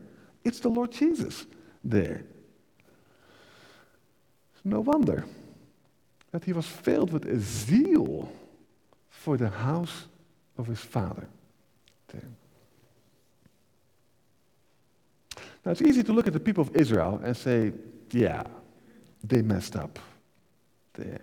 it's 0.45 0.61
the 0.61 0.69
Lord 0.69 0.93
Jesus 0.93 1.47
there. 1.83 2.23
No 4.65 4.81
wonder 4.81 5.25
that 6.33 6.45
he 6.45 6.53
was 6.53 6.67
filled 6.67 7.13
with 7.13 7.25
a 7.27 7.39
zeal 7.39 8.31
for 9.09 9.37
the 9.37 9.49
house 9.49 10.07
of 10.59 10.67
his 10.67 10.81
father. 10.81 11.27
There. 12.09 12.29
Now, 15.65 15.73
it's 15.73 15.83
easy 15.83 16.03
to 16.03 16.13
look 16.13 16.27
at 16.27 16.33
the 16.33 16.41
people 16.41 16.63
of 16.63 16.77
Israel 16.77 17.21
and 17.25 17.37
say, 17.37 17.73
yeah, 18.11 18.43
they 19.25 19.41
messed 19.43 19.77
up 19.77 19.99
there. 20.95 21.21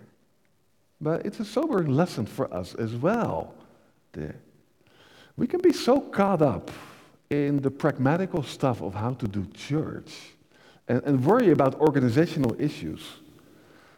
But 1.00 1.24
it's 1.24 1.40
a 1.40 1.44
sobering 1.44 1.88
lesson 1.88 2.26
for 2.26 2.52
us 2.52 2.74
as 2.74 2.94
well. 2.94 3.54
We 5.36 5.46
can 5.46 5.60
be 5.60 5.72
so 5.72 6.00
caught 6.00 6.42
up 6.42 6.70
in 7.30 7.62
the 7.62 7.70
pragmatical 7.70 8.42
stuff 8.42 8.82
of 8.82 8.94
how 8.94 9.14
to 9.14 9.28
do 9.28 9.46
church 9.54 10.12
and, 10.88 11.02
and 11.04 11.24
worry 11.24 11.50
about 11.50 11.76
organizational 11.80 12.54
issues 12.60 13.02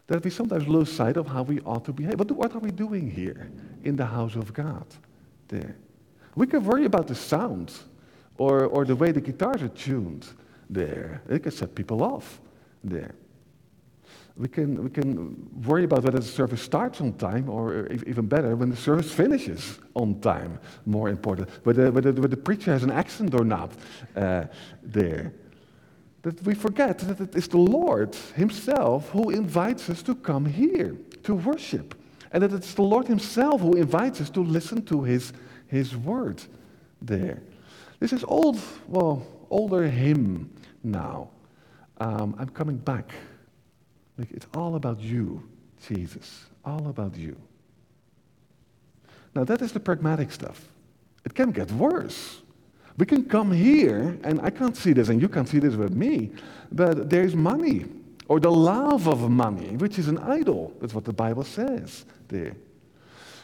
that 0.06 0.22
we 0.22 0.30
sometimes 0.30 0.68
lose 0.68 0.92
sight 0.92 1.16
of 1.16 1.26
how 1.26 1.42
we 1.42 1.60
ought 1.60 1.84
to 1.86 1.92
behave. 1.92 2.18
But 2.18 2.30
what 2.30 2.54
are 2.54 2.58
we 2.58 2.70
doing 2.70 3.10
here 3.10 3.50
in 3.82 3.96
the 3.96 4.04
house 4.04 4.36
of 4.36 4.52
God? 4.52 4.84
There. 5.48 5.76
We 6.34 6.46
can 6.46 6.64
worry 6.64 6.84
about 6.84 7.08
the 7.08 7.14
sound 7.14 7.72
or, 8.36 8.66
or 8.66 8.84
the 8.84 8.96
way 8.96 9.12
the 9.12 9.20
guitars 9.20 9.62
are 9.62 9.68
tuned 9.68 10.26
there. 10.68 11.22
It 11.28 11.42
can 11.42 11.52
set 11.52 11.74
people 11.74 12.02
off 12.02 12.40
there. 12.84 13.14
We 14.36 14.48
can, 14.48 14.82
we 14.84 14.90
can 14.90 15.62
worry 15.66 15.84
about 15.84 16.04
whether 16.04 16.18
the 16.18 16.24
service 16.24 16.62
starts 16.62 17.00
on 17.00 17.12
time, 17.14 17.50
or 17.50 17.86
even 18.06 18.26
better, 18.26 18.56
when 18.56 18.70
the 18.70 18.76
service 18.76 19.12
finishes 19.12 19.78
on 19.94 20.20
time, 20.20 20.58
more 20.86 21.10
important. 21.10 21.50
Whether, 21.64 21.90
whether, 21.90 22.12
whether 22.12 22.28
the 22.28 22.36
preacher 22.36 22.72
has 22.72 22.82
an 22.82 22.90
accent 22.90 23.34
or 23.34 23.44
not 23.44 23.72
uh, 24.16 24.44
there. 24.82 25.34
That 26.22 26.42
we 26.44 26.54
forget 26.54 26.98
that 27.00 27.20
it 27.20 27.34
is 27.34 27.48
the 27.48 27.58
Lord 27.58 28.14
Himself 28.34 29.10
who 29.10 29.30
invites 29.30 29.90
us 29.90 30.02
to 30.04 30.14
come 30.14 30.46
here 30.46 30.96
to 31.24 31.34
worship. 31.34 31.94
And 32.30 32.42
that 32.42 32.52
it's 32.52 32.72
the 32.74 32.82
Lord 32.82 33.08
Himself 33.08 33.60
who 33.60 33.74
invites 33.74 34.20
us 34.20 34.30
to 34.30 34.40
listen 34.40 34.82
to 34.86 35.02
His, 35.02 35.32
his 35.66 35.94
word 35.94 36.42
there. 37.02 37.42
This 38.00 38.12
is 38.12 38.24
old, 38.24 38.58
well, 38.88 39.26
older 39.50 39.86
hymn 39.88 40.50
now. 40.82 41.28
Um, 42.00 42.34
I'm 42.38 42.48
coming 42.48 42.78
back 42.78 43.12
like 44.18 44.31
it's 44.31 44.46
all 44.55 44.77
about 44.77 45.01
you, 45.01 45.42
Jesus. 45.87 46.46
All 46.64 46.88
about 46.88 47.16
you. 47.16 47.37
Now, 49.35 49.44
that 49.44 49.62
is 49.62 49.72
the 49.72 49.81
pragmatic 49.81 50.31
stuff. 50.31 50.68
It 51.25 51.35
can 51.35 51.51
get 51.51 51.70
worse. 51.72 52.42
We 52.98 53.07
can 53.07 53.25
come 53.25 53.51
here, 53.51 54.18
and 54.22 54.40
I 54.42 54.51
can't 54.51 54.77
see 54.77 54.92
this, 54.92 55.09
and 55.09 55.20
you 55.20 55.29
can't 55.29 55.48
see 55.48 55.59
this 55.59 55.75
with 55.75 55.94
me, 55.94 56.33
but 56.70 57.09
there's 57.09 57.35
money, 57.35 57.87
or 58.29 58.38
the 58.38 58.51
love 58.51 59.09
of 59.09 59.31
money, 59.31 59.77
which 59.77 59.98
is 59.98 60.09
an 60.09 60.18
idol. 60.18 60.75
That's 60.81 60.92
what 60.92 61.05
the 61.05 61.12
Bible 61.12 61.44
says 61.44 62.05
there. 62.29 62.55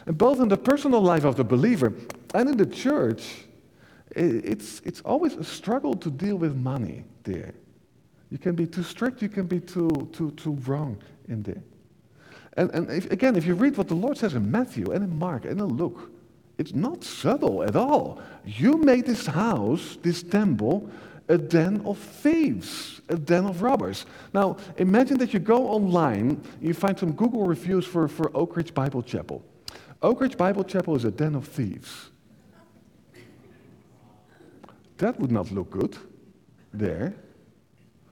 And 0.05 0.17
both 0.17 0.39
in 0.39 0.47
the 0.47 0.57
personal 0.57 1.01
life 1.01 1.23
of 1.23 1.35
the 1.35 1.43
believer 1.43 1.93
and 2.33 2.49
in 2.49 2.57
the 2.57 2.65
church, 2.65 3.45
it's, 4.11 4.81
it's 4.85 5.01
always 5.01 5.35
a 5.35 5.43
struggle 5.43 5.95
to 5.95 6.09
deal 6.09 6.35
with 6.35 6.55
money 6.55 7.03
there. 7.23 7.53
You 8.29 8.37
can 8.37 8.55
be 8.55 8.67
too 8.67 8.83
strict, 8.83 9.21
you 9.21 9.29
can 9.29 9.47
be 9.47 9.59
too, 9.59 10.09
too, 10.13 10.31
too 10.31 10.53
wrong 10.65 10.97
in 11.27 11.43
there. 11.43 11.63
And, 12.53 12.69
and 12.71 12.89
if, 12.89 13.09
again, 13.11 13.35
if 13.35 13.45
you 13.45 13.55
read 13.55 13.77
what 13.77 13.87
the 13.87 13.95
Lord 13.95 14.17
says 14.17 14.35
in 14.35 14.49
Matthew 14.51 14.91
and 14.91 15.03
in 15.03 15.17
Mark 15.17 15.45
and 15.45 15.59
in 15.59 15.67
Luke, 15.67 16.11
it's 16.57 16.73
not 16.73 17.03
subtle 17.03 17.63
at 17.63 17.75
all. 17.75 18.21
You 18.45 18.77
made 18.77 19.05
this 19.05 19.25
house, 19.25 19.97
this 20.01 20.21
temple, 20.21 20.89
a 21.29 21.37
den 21.37 21.81
of 21.85 21.97
thieves, 21.97 23.01
a 23.07 23.15
den 23.15 23.45
of 23.45 23.61
robbers. 23.61 24.05
Now, 24.33 24.57
imagine 24.77 25.17
that 25.19 25.33
you 25.33 25.39
go 25.39 25.67
online, 25.67 26.41
you 26.59 26.73
find 26.73 26.99
some 26.99 27.13
Google 27.13 27.45
reviews 27.45 27.85
for, 27.85 28.07
for 28.07 28.35
Oak 28.35 28.57
Ridge 28.57 28.73
Bible 28.73 29.03
Chapel. 29.03 29.43
Oak 30.01 30.21
Ridge 30.21 30.37
Bible 30.37 30.63
Chapel 30.63 30.95
is 30.95 31.05
a 31.05 31.11
den 31.11 31.35
of 31.35 31.47
thieves. 31.47 32.09
That 34.97 35.19
would 35.19 35.31
not 35.31 35.49
look 35.51 35.69
good 35.69 35.97
there. 36.73 37.13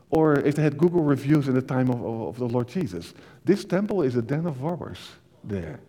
Or 0.10 0.40
if 0.40 0.56
they 0.56 0.64
had 0.64 0.78
Google 0.78 1.04
reviews 1.04 1.48
in 1.48 1.54
the 1.54 1.62
time 1.62 1.90
of, 1.90 2.04
of, 2.04 2.22
of 2.22 2.40
the 2.40 2.48
Lord 2.48 2.68
Jesus. 2.68 3.14
This 3.44 3.66
temple 3.66 4.02
is 4.02 4.16
a 4.16 4.22
den 4.22 4.46
of 4.46 4.62
robbers 4.62 5.00
there. 5.44 5.80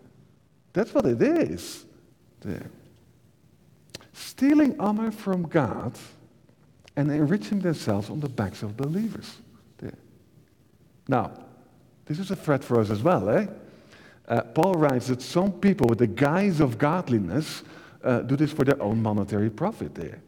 That's 0.73 0.93
what 0.93 1.07
it 1.07 1.23
is 1.23 1.85
there. 2.41 2.71
Stealing 4.13 4.79
honor 4.81 5.11
from 5.11 5.43
God 5.43 5.97
and 6.97 7.11
enriching 7.11 7.61
themselves 7.61 8.11
on 8.11 8.19
the 8.19 8.29
backs 8.29 8.63
of 8.63 8.77
believers. 8.77 9.37
There. 9.79 9.95
Now, 11.07 11.33
this 12.07 12.19
is 12.19 12.31
a 12.31 12.37
threat 12.37 12.65
for 12.65 12.81
us 12.81 12.91
as 12.91 13.03
well, 13.03 13.29
eh? 13.29 13.47
Uh, 14.27 14.43
Paul 14.43 14.75
writes 14.75 15.07
that 15.07 15.23
some 15.23 15.53
people, 15.53 15.87
with 15.89 15.99
the 15.99 16.07
guise 16.07 16.61
of 16.61 16.77
godliness, 16.77 17.63
uh, 18.03 18.21
do 18.21 18.37
this 18.37 18.53
for 18.53 18.65
their 18.65 18.81
own 18.83 19.01
monetary 19.01 19.49
profit 19.49 19.95
there 19.95 20.21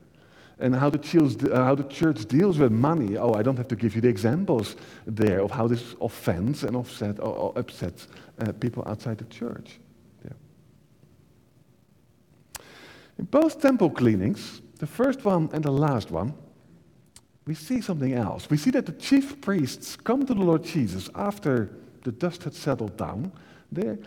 and 0.60 0.74
how 0.74 0.90
the, 0.90 0.98
church, 0.98 1.42
uh, 1.44 1.64
how 1.64 1.74
the 1.74 1.84
church 1.84 2.26
deals 2.26 2.58
with 2.58 2.70
money. 2.70 3.16
Oh, 3.16 3.32
I 3.32 3.42
don't 3.42 3.56
have 3.56 3.68
to 3.68 3.76
give 3.76 3.94
you 3.94 4.00
the 4.00 4.08
examples 4.08 4.76
there 5.06 5.40
of 5.40 5.50
how 5.50 5.66
this 5.66 5.94
offends 6.00 6.64
and 6.64 6.76
offset, 6.76 7.18
or, 7.18 7.34
or 7.34 7.58
upsets 7.58 8.08
uh, 8.38 8.52
people 8.52 8.82
outside 8.86 9.18
the 9.18 9.24
church. 9.24 9.78
Yeah. 10.24 10.32
In 13.18 13.24
both 13.24 13.60
temple 13.60 13.90
cleanings, 13.90 14.62
the 14.78 14.86
first 14.86 15.24
one 15.24 15.48
and 15.52 15.64
the 15.64 15.72
last 15.72 16.10
one, 16.10 16.34
we 17.46 17.54
see 17.54 17.80
something 17.80 18.12
else. 18.12 18.48
We 18.50 18.56
see 18.56 18.70
that 18.70 18.86
the 18.86 18.92
chief 18.92 19.40
priests 19.40 19.96
come 19.96 20.26
to 20.26 20.34
the 20.34 20.42
Lord 20.42 20.62
Jesus 20.62 21.10
after 21.14 21.70
the 22.04 22.12
dust 22.12 22.44
had 22.44 22.54
settled 22.54 22.96
down 22.96 23.32
there, 23.72 23.98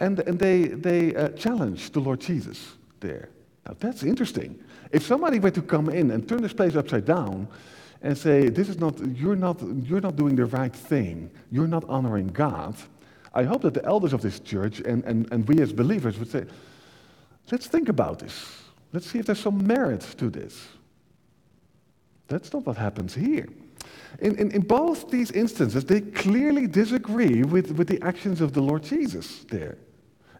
and, 0.00 0.20
and 0.20 0.38
they, 0.38 0.62
they 0.68 1.14
uh, 1.14 1.28
challenge 1.30 1.90
the 1.90 2.00
Lord 2.00 2.20
Jesus 2.20 2.76
there. 3.00 3.30
Now 3.66 3.74
that's 3.80 4.02
interesting. 4.02 4.62
If 4.92 5.04
somebody 5.04 5.38
were 5.38 5.50
to 5.50 5.62
come 5.62 5.88
in 5.88 6.10
and 6.12 6.28
turn 6.28 6.42
this 6.42 6.52
place 6.52 6.76
upside 6.76 7.04
down 7.04 7.48
and 8.02 8.16
say, 8.16 8.48
this 8.48 8.68
is 8.68 8.78
not, 8.78 8.98
you're 9.16 9.36
not, 9.36 9.60
you're 9.82 10.00
not 10.00 10.16
doing 10.16 10.36
the 10.36 10.46
right 10.46 10.74
thing, 10.74 11.30
you're 11.50 11.66
not 11.66 11.84
honoring 11.88 12.28
God, 12.28 12.76
I 13.34 13.42
hope 13.42 13.62
that 13.62 13.74
the 13.74 13.84
elders 13.84 14.12
of 14.12 14.22
this 14.22 14.38
church 14.40 14.80
and, 14.80 15.04
and, 15.04 15.30
and 15.32 15.46
we 15.48 15.60
as 15.60 15.72
believers 15.72 16.18
would 16.18 16.30
say, 16.30 16.44
let's 17.50 17.66
think 17.66 17.88
about 17.88 18.20
this. 18.20 18.62
Let's 18.92 19.10
see 19.10 19.18
if 19.18 19.26
there's 19.26 19.40
some 19.40 19.66
merit 19.66 20.02
to 20.18 20.30
this. 20.30 20.68
That's 22.28 22.52
not 22.52 22.66
what 22.66 22.76
happens 22.76 23.14
here. 23.14 23.48
In, 24.20 24.36
in, 24.38 24.50
in, 24.52 24.62
both 24.62 25.10
these 25.10 25.30
instances, 25.32 25.84
they 25.84 26.00
clearly 26.00 26.66
disagree 26.66 27.42
with, 27.42 27.72
with 27.72 27.88
the 27.88 28.00
actions 28.02 28.40
of 28.40 28.52
the 28.52 28.62
Lord 28.62 28.82
Jesus 28.82 29.44
there. 29.44 29.76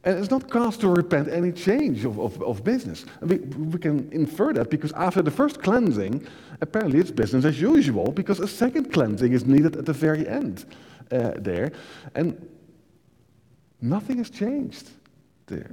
And 0.07 0.21
it's 0.21 0.31
not 0.31 0.49
cause 0.49 0.77
to 0.79 0.89
repent 0.89 1.29
any 1.29 1.51
change 1.51 2.05
of, 2.05 2.21
of, 2.21 2.41
of 2.41 2.63
business. 2.63 3.05
We, 3.23 3.39
we 3.39 3.77
can 3.81 4.09
infer 4.13 4.53
that 4.53 4.71
because 4.71 4.93
after 4.93 5.21
the 5.21 5.33
first 5.33 5.61
cleansing, 5.61 6.25
apparently 6.61 7.01
it's 7.01 7.11
business 7.11 7.45
as 7.45 7.61
usual 7.61 8.13
because 8.13 8.39
a 8.39 8.47
second 8.47 8.93
cleansing 8.93 9.33
is 9.33 9.47
needed 9.47 9.75
at 9.75 9.85
the 9.85 9.93
very 9.93 10.29
end 10.29 10.65
uh, 11.11 11.33
there. 11.39 11.73
And 12.15 12.49
nothing 13.81 14.19
has 14.19 14.31
changed 14.31 14.91
there. 15.49 15.73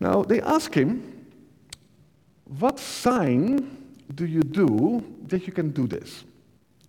Now 0.00 0.24
they 0.24 0.40
ask 0.40 0.74
him, 0.74 1.26
What 2.58 2.80
sign 2.80 3.86
do 4.12 4.26
you 4.26 4.42
do 4.42 5.04
that 5.28 5.46
you 5.46 5.52
can 5.52 5.70
do 5.70 5.86
this? 5.86 6.24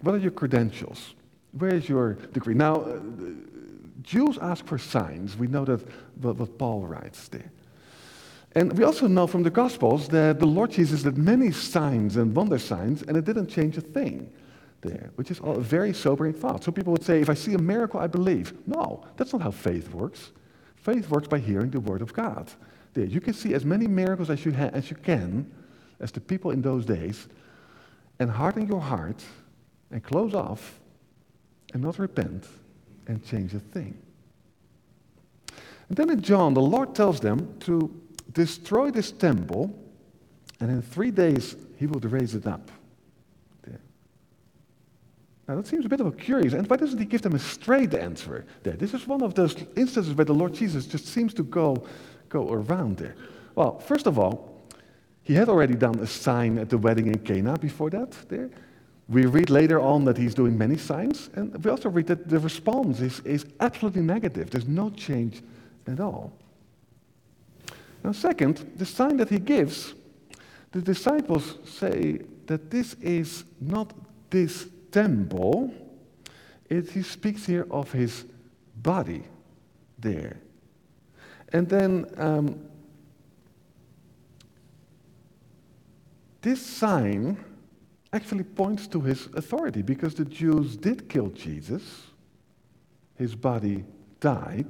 What 0.02 0.16
are 0.16 0.18
your 0.18 0.32
credentials? 0.32 1.14
Where 1.52 1.76
is 1.76 1.88
your 1.88 2.14
degree? 2.14 2.56
Now, 2.56 2.76
uh, 2.78 3.00
Jews 4.02 4.38
ask 4.42 4.66
for 4.66 4.78
signs. 4.78 5.38
We 5.38 5.48
know 5.48 5.66
that 5.66 5.82
what, 6.22 6.58
Paul 6.58 6.86
writes 6.88 7.28
there. 7.28 7.52
And 8.54 8.78
we 8.78 8.84
also 8.84 9.08
know 9.08 9.28
from 9.28 9.44
the 9.44 9.50
Gospels 9.50 10.10
that 10.10 10.40
the 10.40 10.46
Lord 10.46 10.72
Jesus 10.72 11.04
did 11.04 11.18
many 11.18 11.52
signs 11.52 12.18
and 12.18 12.36
wonder 12.36 12.60
signs, 12.60 13.02
and 13.04 13.16
it 13.16 13.24
didn't 13.24 13.48
change 13.48 13.78
a 13.78 13.82
thing 13.82 14.32
there, 14.82 15.12
which 15.16 15.32
is 15.32 15.40
a 15.44 15.60
very 15.60 15.94
sobering 15.94 16.34
thought. 16.34 16.64
So 16.64 16.72
people 16.72 16.92
would 16.92 17.04
say, 17.04 17.22
if 17.22 17.30
I 17.30 17.34
see 17.34 17.54
a 17.54 17.60
miracle, 17.60 18.00
I 18.00 18.08
believe. 18.08 18.54
No, 18.68 19.06
that's 19.16 19.32
not 19.32 19.42
how 19.42 19.52
faith 19.52 19.94
works. 19.94 20.32
Faith 20.76 21.10
works 21.10 21.28
by 21.28 21.40
hearing 21.40 21.70
the 21.70 21.80
word 21.80 22.02
of 22.02 22.14
God. 22.14 22.52
There, 22.94 23.06
you 23.06 23.22
can 23.22 23.34
see 23.34 23.54
as 23.54 23.64
many 23.64 23.88
miracles 23.88 24.30
as 24.30 24.44
you, 24.44 24.52
ha- 24.52 24.72
as 24.74 24.90
you 24.90 24.98
can, 24.98 25.50
as 26.00 26.12
the 26.12 26.20
people 26.20 26.52
in 26.52 26.62
those 26.62 26.84
days, 26.84 27.28
and 28.20 28.30
harden 28.30 28.68
your 28.68 28.82
heart 28.82 29.24
and 29.92 30.04
close 30.04 30.34
off 30.34 30.80
and 31.74 31.82
not 31.82 32.00
repent 32.00 32.46
and 33.08 33.24
change 33.26 33.54
a 33.54 33.60
thing. 33.60 33.98
And 35.90 35.98
then 35.98 36.10
in 36.10 36.22
John, 36.22 36.54
the 36.54 36.62
Lord 36.62 36.96
tells 36.96 37.20
them 37.20 37.56
to 37.62 37.94
destroy 38.32 38.92
this 38.92 39.12
temple, 39.12 39.78
and 40.60 40.72
in 40.72 40.82
three 40.82 41.12
days 41.12 41.56
he 41.78 41.86
will 41.86 42.00
raise 42.00 42.36
it 42.36 42.48
up. 42.48 42.72
Now 45.48 45.58
that 45.58 45.68
seems 45.68 45.86
a 45.86 45.90
bit 45.90 46.00
of 46.00 46.08
a 46.08 46.14
curious, 46.14 46.54
and 46.54 46.66
why 46.70 46.78
doesn't 46.78 46.98
he 46.98 47.04
give 47.04 47.24
them 47.24 47.36
a 47.36 47.40
straight 47.40 47.94
answer 47.94 48.46
there? 48.64 48.76
This 48.76 48.94
is 48.94 49.06
one 49.06 49.22
of 49.22 49.34
those 49.34 49.54
instances 49.76 50.14
where 50.14 50.24
the 50.24 50.34
Lord 50.34 50.54
Jesus 50.54 50.86
just 50.86 51.08
seems 51.08 51.34
to 51.34 51.44
go, 51.44 51.86
go 52.30 52.54
around 52.54 52.96
there. 52.96 53.16
Well, 53.56 53.78
first 53.80 54.08
of 54.08 54.18
all, 54.18 54.62
he 55.24 55.34
had 55.34 55.50
already 55.50 55.76
done 55.76 56.00
a 56.00 56.08
sign 56.08 56.58
at 56.58 56.70
the 56.70 56.78
wedding 56.78 57.08
in 57.08 57.20
Cana 57.20 57.58
before 57.58 57.90
that 57.90 58.12
there. 58.30 58.50
We 59.12 59.26
read 59.26 59.50
later 59.50 59.82
on 59.82 60.06
that 60.06 60.18
he's 60.18 60.34
doing 60.34 60.58
many 60.58 60.78
signs, 60.78 61.30
and 61.36 61.62
we 61.62 61.70
also 61.70 61.90
read 61.90 62.08
that 62.08 62.30
the 62.30 62.40
response 62.40 63.02
is, 63.02 63.20
is 63.26 63.46
absolutely 63.60 64.04
negative. 64.04 64.50
There's 64.50 64.70
no 64.70 64.90
change 64.90 65.42
at 65.86 66.00
all. 66.00 66.32
Now, 68.06 68.14
second, 68.14 68.72
the 68.78 68.86
sign 68.86 69.18
that 69.18 69.30
he 69.30 69.38
gives, 69.38 69.96
the 70.72 70.82
disciples 70.82 71.58
say 71.66 72.22
that 72.48 72.72
this 72.72 72.94
is 73.02 73.44
not 73.60 73.94
this 74.30 74.70
temple, 74.92 75.74
it, 76.70 76.90
he 76.92 77.04
speaks 77.04 77.46
here 77.46 77.68
of 77.70 77.92
his 77.92 78.24
body 78.78 79.24
there. 80.00 80.38
And 81.52 81.68
then 81.68 82.06
um, 82.16 82.66
this 86.42 86.66
sign 86.66 87.44
actually 88.14 88.44
points 88.44 88.88
to 88.88 89.02
his 89.02 89.28
authority 89.36 89.82
because 89.82 90.16
the 90.16 90.26
Jews 90.26 90.76
did 90.76 91.10
kill 91.10 91.30
Jesus. 91.30 91.84
His 93.16 93.36
body 93.36 93.86
died, 94.20 94.68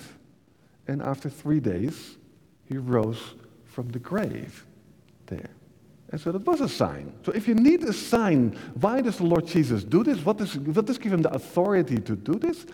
and 0.88 1.02
after 1.02 1.30
three 1.30 1.60
days, 1.60 2.18
he 2.66 2.78
rose 2.78 3.36
from 3.66 3.90
the 3.90 4.00
grave 4.00 4.66
there. 5.28 5.50
And 6.12 6.20
so 6.20 6.32
that 6.32 6.46
was 6.46 6.60
a 6.60 6.68
sign. 6.68 7.14
So 7.26 7.32
if 7.32 7.48
you 7.48 7.56
need 7.56 7.84
a 7.84 7.94
sign, 7.94 8.58
why 8.80 9.02
does 9.02 9.18
the 9.18 9.24
Lord 9.24 9.48
Jesus 9.48 9.84
do 9.84 10.04
this? 10.04 10.24
What 10.26 10.38
does, 10.38 10.58
what 10.58 10.86
does 10.86 10.98
give 10.98 11.14
him 11.14 11.22
the 11.22 11.34
authority 11.34 11.98
to 12.00 12.16
do 12.16 12.34
this? 12.34 12.66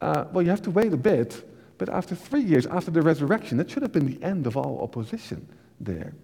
Uh, 0.00 0.24
well, 0.32 0.42
you 0.42 0.50
have 0.50 0.62
to 0.62 0.70
wait 0.70 0.92
a 0.92 0.96
bit, 0.96 1.46
but 1.76 1.90
after 1.90 2.14
three 2.14 2.40
years, 2.40 2.66
after 2.66 2.90
the 2.90 3.02
resurrection, 3.02 3.58
that 3.58 3.70
should 3.70 3.82
have 3.82 3.92
been 3.92 4.06
the 4.06 4.22
end 4.24 4.46
of 4.46 4.56
all 4.56 4.80
opposition 4.80 5.46
there. 5.80 6.14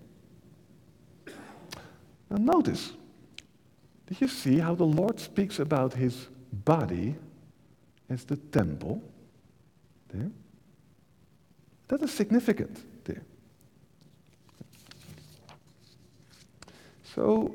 Now, 2.30 2.38
notice, 2.38 2.92
did 4.08 4.22
you 4.22 4.28
see 4.28 4.58
how 4.58 4.74
the 4.74 4.86
Lord 4.86 5.20
speaks 5.20 5.58
about 5.58 5.92
his 5.92 6.28
body 6.50 7.14
as 8.08 8.24
the 8.24 8.36
temple? 8.36 9.02
There. 10.08 10.30
That 11.88 12.02
is 12.02 12.10
significant 12.10 12.82
there. 13.04 13.22
So, 17.14 17.54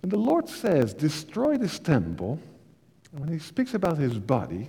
when 0.00 0.10
the 0.10 0.16
Lord 0.16 0.48
says, 0.48 0.94
destroy 0.94 1.56
this 1.56 1.78
temple, 1.78 2.40
when 3.12 3.28
he 3.28 3.38
speaks 3.38 3.74
about 3.74 3.98
his 3.98 4.18
body, 4.18 4.68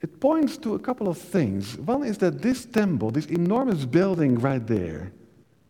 it 0.00 0.20
points 0.20 0.56
to 0.58 0.74
a 0.74 0.78
couple 0.78 1.08
of 1.08 1.18
things. 1.18 1.76
One 1.78 2.04
is 2.04 2.18
that 2.18 2.42
this 2.42 2.64
temple, 2.64 3.10
this 3.10 3.26
enormous 3.26 3.84
building 3.84 4.38
right 4.38 4.64
there, 4.64 5.10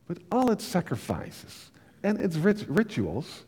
with 0.08 0.22
all 0.30 0.50
its 0.50 0.64
sacrifices 0.64 1.70
and 2.02 2.20
its 2.20 2.36
rit- 2.36 2.68
rituals, 2.68 3.44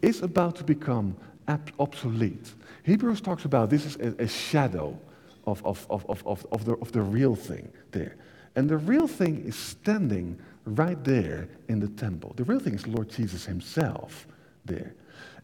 is 0.00 0.22
about 0.22 0.56
to 0.56 0.64
become 0.64 1.16
ab- 1.48 1.72
obsolete. 1.78 2.52
Hebrews 2.84 3.20
talks 3.20 3.44
about 3.44 3.70
this 3.70 3.86
is 3.86 3.96
a, 3.96 4.22
a 4.22 4.28
shadow 4.28 4.98
of, 5.46 5.64
of, 5.64 5.86
of, 5.90 6.04
of, 6.08 6.46
of, 6.50 6.64
the, 6.64 6.74
of 6.74 6.92
the 6.92 7.02
real 7.02 7.34
thing 7.34 7.70
there. 7.90 8.16
And 8.56 8.68
the 8.68 8.76
real 8.76 9.06
thing 9.06 9.44
is 9.46 9.56
standing 9.56 10.38
right 10.64 11.02
there 11.04 11.48
in 11.68 11.80
the 11.80 11.88
temple. 11.88 12.32
The 12.36 12.44
real 12.44 12.60
thing 12.60 12.74
is 12.74 12.86
Lord 12.86 13.08
Jesus 13.08 13.44
himself 13.44 14.26
there. 14.64 14.94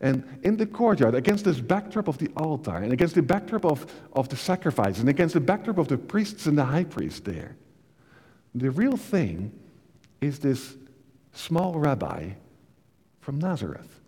And 0.00 0.22
in 0.44 0.56
the 0.56 0.66
courtyard, 0.66 1.14
against 1.14 1.44
this 1.44 1.60
backdrop 1.60 2.06
of 2.06 2.18
the 2.18 2.30
altar, 2.36 2.76
and 2.76 2.92
against 2.92 3.16
the 3.16 3.22
backdrop 3.22 3.64
of, 3.64 3.92
of 4.12 4.28
the 4.28 4.36
sacrifice, 4.36 5.00
and 5.00 5.08
against 5.08 5.34
the 5.34 5.40
backdrop 5.40 5.78
of 5.78 5.88
the 5.88 5.98
priests 5.98 6.46
and 6.46 6.56
the 6.56 6.64
high 6.64 6.84
priest 6.84 7.24
there, 7.24 7.56
the 8.54 8.70
real 8.70 8.96
thing 8.96 9.52
is 10.20 10.38
this 10.38 10.76
small 11.32 11.78
rabbi 11.78 12.30
from 13.20 13.38
Nazareth 13.38 14.00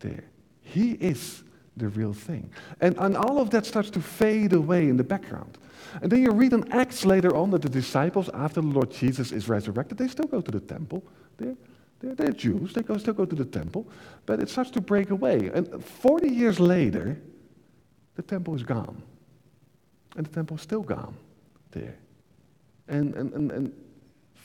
there. 0.00 0.24
He 0.60 0.92
is 0.92 1.42
the 1.76 1.88
real 1.88 2.12
thing. 2.12 2.50
And, 2.80 2.96
and 2.98 3.16
all 3.16 3.38
of 3.38 3.50
that 3.50 3.66
starts 3.66 3.90
to 3.90 4.00
fade 4.00 4.52
away 4.52 4.88
in 4.88 4.96
the 4.96 5.04
background. 5.04 5.58
And 6.02 6.10
then 6.10 6.22
you 6.22 6.30
read 6.32 6.52
in 6.52 6.70
Acts 6.72 7.04
later 7.04 7.34
on 7.36 7.50
that 7.50 7.62
the 7.62 7.68
disciples, 7.68 8.28
after 8.34 8.60
the 8.60 8.66
Lord 8.66 8.90
Jesus 8.90 9.32
is 9.32 9.48
resurrected, 9.48 9.98
they 9.98 10.08
still 10.08 10.26
go 10.26 10.40
to 10.40 10.50
the 10.50 10.60
temple. 10.60 11.02
They're, 11.36 11.56
they're, 12.00 12.14
they're 12.14 12.32
Jews, 12.32 12.72
they 12.72 12.82
go, 12.82 12.96
still 12.98 13.14
go 13.14 13.24
to 13.24 13.36
the 13.36 13.44
temple, 13.44 13.86
but 14.26 14.40
it 14.40 14.48
starts 14.48 14.70
to 14.72 14.80
break 14.80 15.10
away. 15.10 15.50
And 15.54 15.84
40 15.84 16.28
years 16.28 16.58
later, 16.60 17.20
the 18.14 18.22
temple 18.22 18.54
is 18.54 18.62
gone. 18.62 19.02
And 20.16 20.26
the 20.26 20.30
temple 20.30 20.56
is 20.56 20.62
still 20.62 20.82
gone 20.82 21.16
there. 21.72 21.96
And, 22.88 23.14
and, 23.14 23.32
and, 23.32 23.52
and 23.52 23.72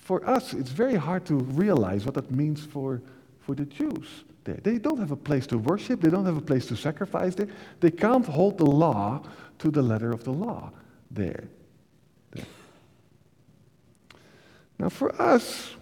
for 0.02 0.28
us, 0.28 0.54
it's 0.54 0.72
very 0.72 0.96
hard 0.96 1.26
to 1.28 1.36
realize 1.36 2.06
what 2.06 2.16
that 2.16 2.32
means 2.32 2.66
for, 2.66 3.02
for 3.40 3.54
the 3.54 3.66
Jews 3.66 4.08
there. 4.44 4.60
They 4.62 4.80
don't 4.80 4.98
have 4.98 5.12
a 5.12 5.16
place 5.16 5.46
to 5.48 5.60
worship, 5.60 6.02
they 6.02 6.10
don't 6.10 6.26
have 6.26 6.38
a 6.38 6.42
place 6.42 6.66
to 6.68 6.76
sacrifice 6.76 7.36
there. 7.36 7.48
They 7.80 7.92
can't 7.92 8.26
hold 8.26 8.58
the 8.58 8.66
law 8.66 9.22
to 9.60 9.70
the 9.70 9.82
letter 9.84 10.12
of 10.12 10.24
the 10.24 10.32
law 10.32 10.72
there. 11.12 11.44
there. 12.32 12.46
Now, 14.80 14.90
for 14.90 15.20
us, 15.22 15.76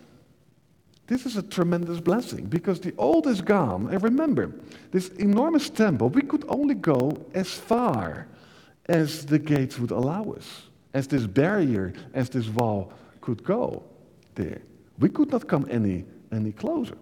this 1.08 1.26
is 1.26 1.38
a 1.38 1.42
tremendous 1.42 2.02
blessing 2.02 2.46
because 2.48 2.82
the 2.82 2.94
old 2.98 3.26
is 3.26 3.40
gone. 3.40 3.88
And 3.90 4.04
remember, 4.04 4.52
this 4.92 5.08
enormous 5.08 5.70
temple, 5.70 6.10
we 6.10 6.24
could 6.24 6.44
only 6.50 6.76
go 6.76 7.26
as 7.34 7.54
far 7.54 8.28
as 8.88 9.26
the 9.26 9.40
gates 9.40 9.80
would 9.80 9.92
allow 9.92 10.34
us, 10.34 10.64
as 10.94 11.08
this 11.08 11.26
barrier, 11.26 11.94
as 12.14 12.30
this 12.30 12.50
wall 12.50 12.92
could 13.22 13.46
go 13.46 13.84
there. 14.36 14.62
We 15.00 15.10
could 15.10 15.32
not 15.32 15.48
come 15.48 15.68
any, 15.70 16.06
any 16.32 16.52
closer. 16.52 16.98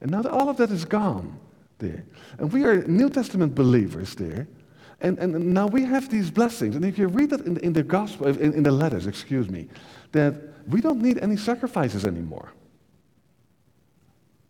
And 0.00 0.10
now 0.10 0.22
all 0.22 0.48
of 0.48 0.56
that 0.58 0.70
is 0.70 0.84
gone 0.84 1.38
there. 1.78 2.04
And 2.38 2.52
we 2.52 2.64
are 2.64 2.82
New 2.86 3.10
Testament 3.10 3.54
believers 3.54 4.14
there. 4.14 4.46
And, 5.00 5.18
and 5.18 5.52
now 5.52 5.66
we 5.66 5.84
have 5.84 6.08
these 6.10 6.30
blessings. 6.30 6.74
And 6.76 6.84
if 6.84 6.98
you 6.98 7.08
read 7.08 7.30
that 7.30 7.40
in, 7.40 7.58
in 7.58 7.72
the 7.72 7.82
gospel, 7.82 8.28
in, 8.28 8.54
in 8.54 8.62
the 8.62 8.70
letters, 8.70 9.06
excuse 9.06 9.50
me, 9.50 9.68
that 10.12 10.34
we 10.68 10.80
don't 10.80 11.02
need 11.02 11.18
any 11.18 11.36
sacrifices 11.36 12.04
anymore. 12.04 12.52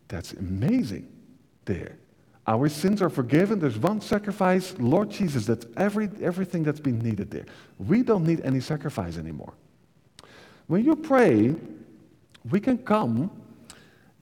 That's 0.09 0.33
amazing 0.35 1.09
there. 1.65 1.99
Our 2.47 2.69
sins 2.69 3.03
are 3.03 3.11
forgiven. 3.11 3.59
There's 3.59 3.77
one 3.77 4.01
sacrifice, 4.01 4.75
Lord 4.79 5.11
Jesus, 5.11 5.47
that's 5.47 5.67
every, 5.77 6.09
everything 6.23 6.63
that's 6.63 6.79
been 6.79 7.01
needed 7.01 7.31
there. 7.31 7.47
We 7.79 8.03
don't 8.03 8.25
need 8.25 8.41
any 8.43 8.61
sacrifice 8.61 9.19
anymore. 9.19 9.53
When 10.69 10.85
you 10.85 10.95
pray, 10.95 11.57
we 12.51 12.61
can 12.61 12.79
come 12.79 13.31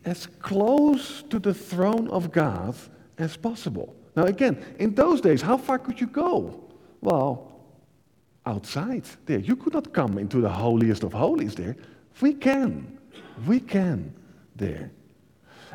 as 0.04 0.26
close 0.40 1.22
to 1.30 1.38
the 1.38 1.54
throne 1.54 2.08
of 2.08 2.30
God 2.30 2.74
as 3.18 3.36
possible. 3.36 3.94
Now, 4.16 4.24
again, 4.24 4.62
in 4.78 4.94
those 4.94 5.20
days, 5.20 5.42
how 5.42 5.56
far 5.56 5.78
could 5.78 6.00
you 6.00 6.06
go? 6.06 6.64
Well, 7.00 7.54
outside 8.46 9.04
there. 9.26 9.38
You 9.38 9.56
could 9.56 9.72
not 9.72 9.92
come 9.92 10.18
into 10.18 10.40
the 10.40 10.48
holiest 10.48 11.02
of 11.02 11.12
holies 11.12 11.54
there. 11.54 11.76
We 12.20 12.34
can. 12.34 12.98
We 13.46 13.60
can 13.60 14.14
there. 14.56 14.90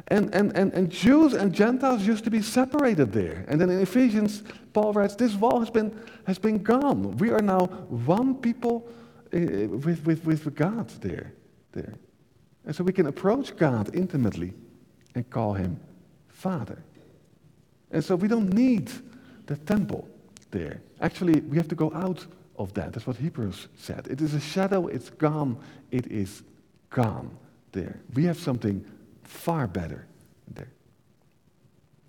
And, 0.07 0.33
and, 0.33 0.55
and, 0.55 0.73
and 0.73 0.89
Jews 0.89 1.33
and 1.33 1.53
Gentiles 1.53 2.07
used 2.07 2.23
to 2.23 2.31
be 2.31 2.41
separated 2.41 3.11
there. 3.11 3.45
And 3.47 3.59
then 3.59 3.69
in 3.69 3.81
Ephesians, 3.81 4.43
Paul 4.71 4.93
writes, 4.93 5.15
This 5.15 5.35
wall 5.35 5.59
has 5.59 5.69
been, 5.69 5.99
has 6.25 6.39
been 6.39 6.63
gone. 6.63 7.17
We 7.17 7.31
are 7.31 7.41
now 7.41 7.65
one 7.65 8.35
people 8.35 8.87
uh, 9.33 9.39
with, 9.67 10.05
with, 10.05 10.23
with 10.23 10.55
God 10.55 10.87
there. 11.01 11.33
there. 11.73 11.95
And 12.69 12.75
so 12.75 12.83
we 12.83 12.93
can 12.93 13.07
approach 13.07 13.57
God 13.57 13.95
intimately 13.95 14.53
and 15.15 15.27
call 15.27 15.53
him 15.55 15.79
Father. 16.27 16.83
And 17.89 18.05
so 18.05 18.15
we 18.15 18.27
don't 18.27 18.53
need 18.53 18.91
the 19.47 19.57
temple 19.57 20.07
there. 20.51 20.79
Actually, 21.01 21.41
we 21.41 21.57
have 21.57 21.67
to 21.69 21.73
go 21.73 21.91
out 21.95 22.27
of 22.59 22.71
that. 22.75 22.93
That's 22.93 23.07
what 23.07 23.15
Hebrews 23.15 23.69
said. 23.75 24.05
It 24.07 24.21
is 24.21 24.35
a 24.35 24.39
shadow, 24.39 24.85
it's 24.85 25.09
gone, 25.09 25.57
it 25.89 26.11
is 26.11 26.43
gone 26.91 27.35
there. 27.71 28.01
We 28.13 28.25
have 28.25 28.37
something 28.37 28.85
far 29.23 29.65
better 29.65 30.05
there. 30.53 30.69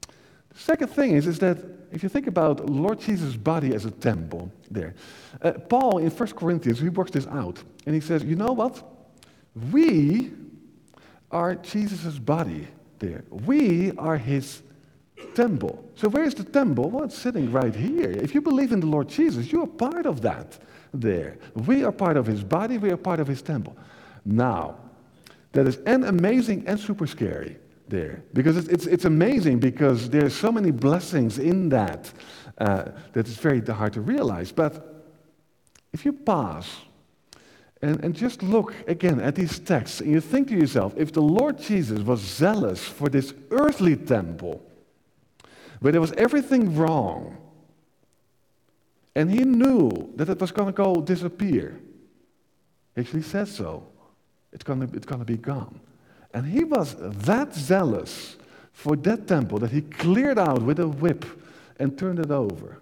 The 0.03 0.59
second 0.59 0.89
thing 0.89 1.13
is, 1.13 1.27
is 1.27 1.39
that 1.39 1.57
if 1.91 2.03
you 2.03 2.11
think 2.11 2.27
about 2.27 2.69
Lord 2.69 3.01
Jesus' 3.01 3.35
body 3.35 3.75
as 3.75 3.87
a 3.87 3.91
temple 3.91 4.53
there, 4.71 4.95
uh, 5.41 5.53
Paul 5.53 5.97
in 5.97 6.11
1 6.11 6.29
Corinthians, 6.33 6.81
he 6.81 6.91
works 6.91 7.13
this 7.13 7.27
out. 7.29 7.63
And 7.87 7.95
he 7.95 8.03
says, 8.03 8.23
you 8.25 8.37
know 8.37 8.53
what? 8.53 8.85
We 9.73 10.33
are 11.31 11.55
Jesus' 11.55 12.19
body 12.19 12.69
there. 12.99 13.25
We 13.31 13.93
are 13.93 14.17
his 14.17 14.63
temple. 15.35 15.85
So 15.95 16.09
where 16.09 16.25
is 16.25 16.35
the 16.35 16.45
temple? 16.45 16.91
Well, 16.91 17.05
it's 17.05 17.19
sitting 17.19 17.53
right 17.53 17.75
here. 17.75 18.11
If 18.11 18.35
you 18.35 18.41
believe 18.41 18.73
in 18.73 18.81
the 18.81 18.87
Lord 18.87 19.09
Jesus, 19.09 19.53
you 19.53 19.63
are 19.63 19.67
part 19.67 20.07
of 20.07 20.23
that 20.23 20.59
there. 20.93 21.39
We 21.55 21.85
are 21.85 21.93
part 21.93 22.17
of 22.17 22.27
his 22.27 22.43
body, 22.43 22.79
we 22.79 22.91
are 22.91 22.97
part 22.97 23.21
of 23.21 23.27
his 23.27 23.43
temple. 23.43 23.77
Now, 24.25 24.77
that 25.53 25.67
is 25.67 25.79
and 25.87 26.05
amazing 26.05 26.65
and 26.67 26.79
super 26.79 27.07
scary 27.07 27.57
there. 27.89 28.23
Because 28.33 28.57
it's, 28.57 28.69
it's, 28.69 28.87
it's 28.87 29.05
amazing 29.05 29.59
because 29.59 30.09
there's 30.11 30.35
so 30.35 30.53
many 30.53 30.71
blessings 30.71 31.39
in 31.39 31.69
that 31.71 32.13
uh, 32.59 32.91
that 33.13 33.29
it's 33.29 33.37
very 33.37 33.61
hard 33.61 33.93
to 33.95 34.01
realize. 34.01 34.53
But 34.53 35.05
if 35.93 36.05
you 36.05 36.13
pause 36.13 36.69
and, 37.83 38.05
and 38.05 38.15
just 38.15 38.43
look 38.43 38.75
again 38.87 39.21
at 39.21 39.35
these 39.35 39.59
texts 39.59 40.01
and 40.01 40.11
you 40.11 40.21
think 40.21 40.49
to 40.49 40.55
yourself, 40.55 40.95
if 40.97 41.13
the 41.13 41.23
Lord 41.23 41.59
Jesus 41.59 42.01
was 42.01 42.21
zealous 42.21 42.85
for 42.85 43.09
this 43.09 43.33
earthly 43.51 43.97
temple, 43.97 44.63
where 45.81 45.93
there 45.93 46.01
was 46.01 46.13
everything 46.13 46.77
wrong, 46.77 47.37
and 49.15 49.31
he 49.31 49.45
knew 49.45 50.13
that 50.17 50.29
it 50.29 50.41
was 50.41 50.53
going 50.53 50.69
to 50.69 50.73
go 50.73 50.97
disappear, 50.97 51.81
he 52.95 53.01
actually 53.01 53.23
says 53.23 53.51
so. 53.55 53.87
It's 54.53 54.65
going 54.65 54.83
it's 54.95 55.07
going 55.07 55.21
to 55.21 55.25
be 55.25 55.37
gone. 55.37 55.81
And 56.35 56.47
he 56.47 56.65
was 56.65 56.97
that 56.99 57.55
zealous 57.55 58.37
for 58.73 58.97
that 58.97 59.27
temple 59.27 59.59
that 59.61 59.71
he 59.71 59.83
cleared 59.83 60.39
out 60.39 60.63
with 60.63 60.81
a 60.81 60.89
whip 60.89 61.25
and 61.79 61.99
turned 61.99 62.19
it 62.19 62.31
over. 62.31 62.81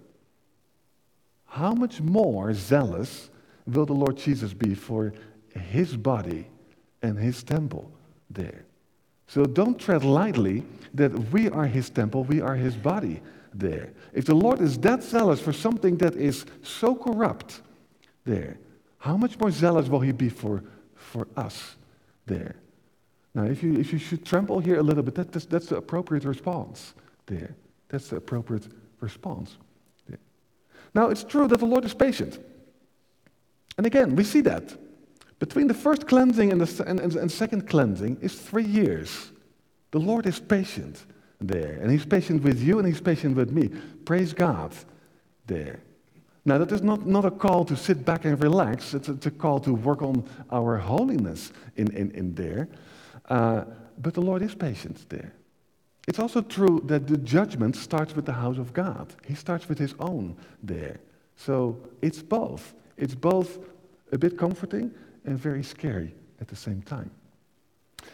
how 1.49 1.73
much 1.73 2.01
more 2.01 2.53
zealous 2.55 3.31
will 3.69 3.87
the 3.87 3.93
Lord 3.93 4.16
Jesus 4.16 4.53
be 4.53 4.75
for 4.75 5.12
his 5.55 5.97
body 5.97 6.47
and 7.03 7.19
his 7.19 7.43
temple 7.43 7.91
there? 8.31 8.64
So 9.27 9.45
don't 9.45 9.79
tread 9.79 10.05
lightly 10.05 10.64
that 10.95 11.12
we 11.33 11.49
are 11.51 11.66
his 11.66 11.91
temple, 11.91 12.25
we 12.25 12.41
are 12.41 12.57
his 12.57 12.75
body 12.75 13.21
there. 13.53 13.93
If 14.12 14.25
the 14.25 14.35
Lord 14.35 14.61
is 14.61 14.79
that 14.79 15.03
zealous 15.03 15.41
for 15.41 15.53
something 15.53 15.99
that 15.99 16.16
is 16.16 16.47
so 16.62 16.95
corrupt 16.95 17.61
there, 18.25 18.59
how 18.99 19.16
much 19.16 19.39
more 19.39 19.51
zealous 19.51 19.89
will 19.89 20.01
he 20.01 20.12
be 20.12 20.29
for, 20.29 20.64
for 20.95 21.29
us 21.37 21.77
there? 22.27 22.57
Now, 23.35 23.45
if 23.45 23.62
you, 23.62 23.79
if 23.79 23.93
you 23.93 23.99
should 23.99 24.25
tremble 24.25 24.59
here 24.59 24.79
a 24.79 24.83
little 24.83 25.03
bit, 25.03 25.14
that, 25.14 25.31
that's, 25.31 25.47
that's 25.47 25.66
the 25.66 25.77
appropriate 25.77 26.25
response 26.25 26.95
there. 27.27 27.55
That's 27.89 28.09
the 28.09 28.16
appropriate 28.16 28.66
response. 29.01 29.57
There. 30.09 30.19
Now, 30.95 31.09
it's 31.09 31.23
true 31.23 31.47
that 31.49 31.59
the 31.59 31.66
Lord 31.66 31.85
is 31.85 31.95
patient. 31.95 32.39
And 33.79 33.87
again, 33.87 34.14
we 34.16 34.24
see 34.24 34.43
that. 34.43 34.76
Between 35.39 35.68
the 35.68 35.74
first 35.74 36.07
cleansing 36.07 36.53
and 36.53 36.61
the 36.61 36.85
and, 36.85 36.99
and, 37.01 37.14
and 37.14 37.33
second 37.33 37.68
cleansing 37.68 38.18
is 38.20 38.35
three 38.35 38.64
years. 38.64 39.31
The 39.93 40.01
Lord 40.01 40.26
is 40.26 40.41
patient 40.41 41.07
there. 41.41 41.79
And 41.81 41.91
He's 41.91 42.05
patient 42.05 42.43
with 42.43 42.61
you 42.61 42.79
and 42.79 42.87
He's 42.87 43.01
patient 43.01 43.37
with 43.37 43.51
me. 43.51 43.70
Praise 44.05 44.35
God 44.35 44.74
there. 45.47 45.81
Now, 46.45 46.59
that 46.59 46.72
is 46.72 46.83
not, 46.83 47.07
not 47.07 47.24
a 47.24 47.31
call 47.31 47.64
to 47.66 47.76
sit 47.76 48.05
back 48.05 48.24
and 48.24 48.43
relax, 48.43 48.95
it's 48.95 49.09
a, 49.09 49.12
it's 49.12 49.26
a 49.26 49.31
call 49.31 49.61
to 49.61 49.74
work 49.74 50.03
on 50.03 50.24
our 50.51 50.79
holiness 50.79 51.53
in, 51.76 51.95
in, 51.95 52.11
in 52.12 52.35
there. 52.35 52.68
Uh, 53.29 53.64
but 53.99 54.14
the 54.14 54.22
Lord 54.22 54.43
is 54.43 54.55
patient 54.55 55.09
there. 55.11 55.35
It's 56.07 56.18
also 56.18 56.41
true 56.41 56.83
that 56.87 57.07
the 57.07 57.18
judgment 57.18 57.76
starts 57.76 58.16
with 58.16 58.24
the 58.24 58.33
house 58.33 58.57
of 58.57 58.72
God, 58.72 59.14
He 59.26 59.35
starts 59.35 59.68
with 59.68 59.79
His 59.79 59.95
own 60.01 60.37
there. 60.62 61.01
So 61.37 61.79
it's 62.03 62.22
both. 62.22 62.74
It's 62.99 63.15
both 63.15 63.59
a 64.13 64.19
bit 64.19 64.37
comforting 64.37 64.93
and 65.25 65.39
very 65.39 65.63
scary 65.63 66.15
at 66.41 66.49
the 66.49 66.57
same 66.57 66.83
time. 66.83 67.11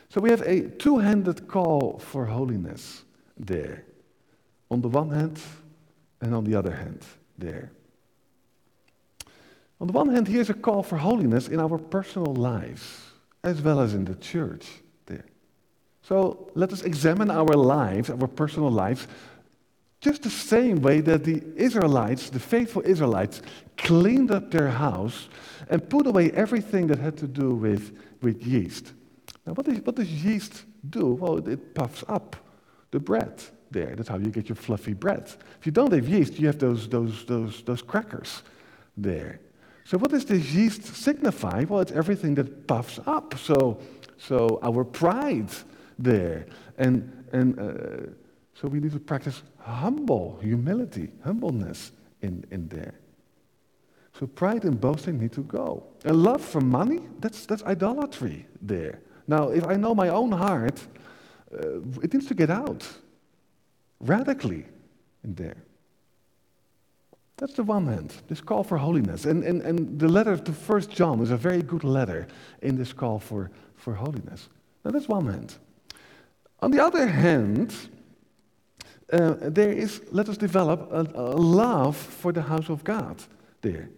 So 0.09 0.21
we 0.21 0.31
have 0.31 0.43
a 0.43 0.69
two 0.69 0.99
handed 0.99 1.49
call 1.49 1.99
for 1.99 2.27
holiness 2.27 3.05
there. 3.37 3.85
On 4.71 4.81
the 4.81 4.89
one 4.89 5.11
hand, 5.11 5.41
and 6.21 6.35
on 6.35 6.45
the 6.45 6.55
other 6.55 6.71
hand, 6.71 7.03
there. 7.39 7.71
On 9.81 9.87
the 9.87 9.93
one 9.93 10.09
hand, 10.09 10.29
here's 10.29 10.51
a 10.51 10.55
call 10.55 10.83
for 10.83 10.97
holiness 10.97 11.49
in 11.49 11.61
our 11.61 11.79
personal 11.79 12.35
lives, 12.35 13.03
as 13.43 13.61
well 13.61 13.81
as 13.81 13.95
in 13.95 14.05
the 14.05 14.15
church 14.15 14.67
there. 15.07 15.25
So 16.03 16.51
let 16.55 16.73
us 16.73 16.83
examine 16.83 17.31
our 17.31 17.55
lives, 17.55 18.09
our 18.11 18.29
personal 18.29 18.71
lives, 18.71 19.07
just 20.05 20.23
the 20.23 20.31
same 20.31 20.83
way 20.83 21.01
that 21.01 21.25
the 21.25 21.43
Israelites, 21.57 22.29
the 22.29 22.39
faithful 22.39 22.83
Israelites, 22.85 23.41
cleaned 23.79 24.31
up 24.31 24.51
their 24.51 24.69
house 24.69 25.29
and 25.71 25.89
put 25.89 26.07
away 26.07 26.31
everything 26.33 26.87
that 26.89 26.99
had 26.99 27.17
to 27.17 27.27
do 27.27 27.55
with, 27.55 27.97
with 28.21 28.47
yeast. 28.47 28.93
Now, 29.47 29.55
what, 29.55 29.67
is, 29.67 29.81
what 29.81 29.97
does 29.97 30.11
yeast 30.11 30.65
do? 30.91 31.15
Well, 31.15 31.49
it 31.49 31.75
puffs 31.75 32.05
up 32.07 32.37
the 32.91 33.01
bread 33.01 33.43
there. 33.71 33.97
That's 33.97 34.11
how 34.11 34.19
you 34.19 34.27
get 34.27 34.47
your 34.47 34.57
fluffy 34.57 34.93
bread. 34.93 35.33
If 35.59 35.65
you 35.65 35.73
don't 35.73 35.93
have 35.93 36.07
yeast, 36.07 36.39
you 36.39 36.49
have 36.49 36.59
those, 36.59 36.87
those, 36.87 37.25
those, 37.25 37.63
those 37.63 37.81
crackers 37.81 38.43
there. 38.99 39.41
So, 39.85 39.97
what 39.97 40.11
does 40.11 40.27
this 40.27 40.53
yeast 40.53 40.85
signify? 40.85 41.65
Well, 41.65 41.81
it's 41.81 41.93
everything 41.93 42.35
that 42.35 42.67
puffs 42.67 43.01
up. 43.07 43.39
So, 43.39 43.81
so 44.19 44.59
our 44.63 44.85
pride 44.85 45.51
there. 45.99 46.47
And, 46.77 47.25
and 47.33 47.59
uh, 47.59 48.11
so 48.55 48.69
we 48.69 48.81
need 48.81 48.93
to 48.93 49.01
practice 49.01 49.43
humble 49.65 50.39
humility, 50.43 51.11
humbleness 51.25 51.93
in, 52.21 52.45
in 52.51 52.69
there. 52.69 52.95
So 54.19 54.27
pride 54.27 54.65
and 54.65 54.81
boasting 54.81 55.19
need 55.19 55.33
to 55.33 55.43
go. 55.43 55.83
And 56.05 56.23
love 56.23 56.41
for 56.41 56.61
money, 56.61 57.01
that's, 57.19 57.47
that's 57.47 57.63
idolatry 57.65 58.47
there. 58.63 59.01
Now, 59.27 59.49
if 59.49 59.67
I 59.67 59.75
know 59.75 59.95
my 59.95 60.11
own 60.11 60.31
heart, 60.31 60.87
uh, 61.53 61.81
it 62.03 62.13
needs 62.13 62.27
to 62.27 62.35
get 62.35 62.51
out 62.51 62.87
radically 64.01 64.67
in 65.25 65.35
there. 65.35 65.57
That's 67.37 67.55
the 67.55 67.65
one 67.65 67.87
hand, 67.87 68.15
this 68.29 68.41
call 68.41 68.63
for 68.63 68.79
holiness. 68.79 69.25
And, 69.25 69.43
and, 69.43 69.63
and 69.63 69.99
the 69.99 70.09
letter 70.09 70.37
to 70.37 70.53
First 70.53 70.91
John 70.91 71.21
is 71.21 71.33
a 71.33 71.37
very 71.37 71.63
good 71.63 71.83
letter 71.83 72.29
in 72.63 72.77
this 72.77 72.93
call 72.93 73.19
for, 73.19 73.51
for 73.75 73.95
holiness. 73.95 74.49
Now, 74.85 74.93
that's 74.93 75.09
one 75.09 75.27
hand. 75.27 75.57
On 76.61 76.71
the 76.71 76.85
other 76.85 77.09
hand, 77.09 77.75
uh, 79.13 79.35
there 79.41 79.73
is, 79.73 80.03
let 80.11 80.29
us 80.29 80.37
develop 80.37 80.89
a, 80.91 81.07
a, 81.15 81.37
love 81.37 81.97
for 81.97 82.33
the 82.33 82.43
house 82.43 82.69
of 82.69 82.85
God 82.85 83.23
there. 83.61 83.89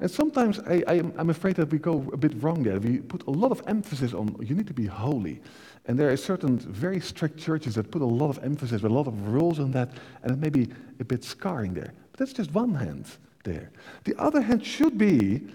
And 0.00 0.10
sometimes 0.10 0.60
I, 0.60 0.82
I, 0.86 0.94
am 0.94 1.30
afraid 1.30 1.56
that 1.56 1.70
we 1.70 1.78
go 1.78 2.08
a 2.12 2.16
bit 2.16 2.40
wrong 2.42 2.62
there. 2.62 2.78
We 2.78 2.98
put 2.98 3.26
a 3.26 3.30
lot 3.30 3.50
of 3.50 3.62
emphasis 3.66 4.14
on 4.14 4.36
you 4.40 4.54
need 4.54 4.66
to 4.68 4.74
be 4.74 4.86
holy. 4.86 5.40
And 5.86 5.98
there 5.98 6.10
are 6.10 6.16
certain 6.16 6.58
very 6.58 7.00
strict 7.00 7.38
churches 7.38 7.74
that 7.74 7.90
put 7.90 8.02
a 8.02 8.06
lot 8.06 8.30
of 8.30 8.44
emphasis, 8.44 8.82
a 8.82 8.88
lot 8.88 9.06
of 9.06 9.28
rules 9.28 9.58
on 9.58 9.72
that, 9.72 9.90
and 10.22 10.30
it 10.32 10.38
may 10.38 10.50
be 10.50 10.68
a 11.00 11.04
bit 11.04 11.24
scarring 11.24 11.74
there. 11.74 11.92
But 12.12 12.18
that's 12.18 12.32
just 12.32 12.52
one 12.52 12.74
hand 12.74 13.06
there. 13.44 13.70
The 14.04 14.14
other 14.18 14.40
hand 14.40 14.64
should 14.64 14.98
be 14.98 15.48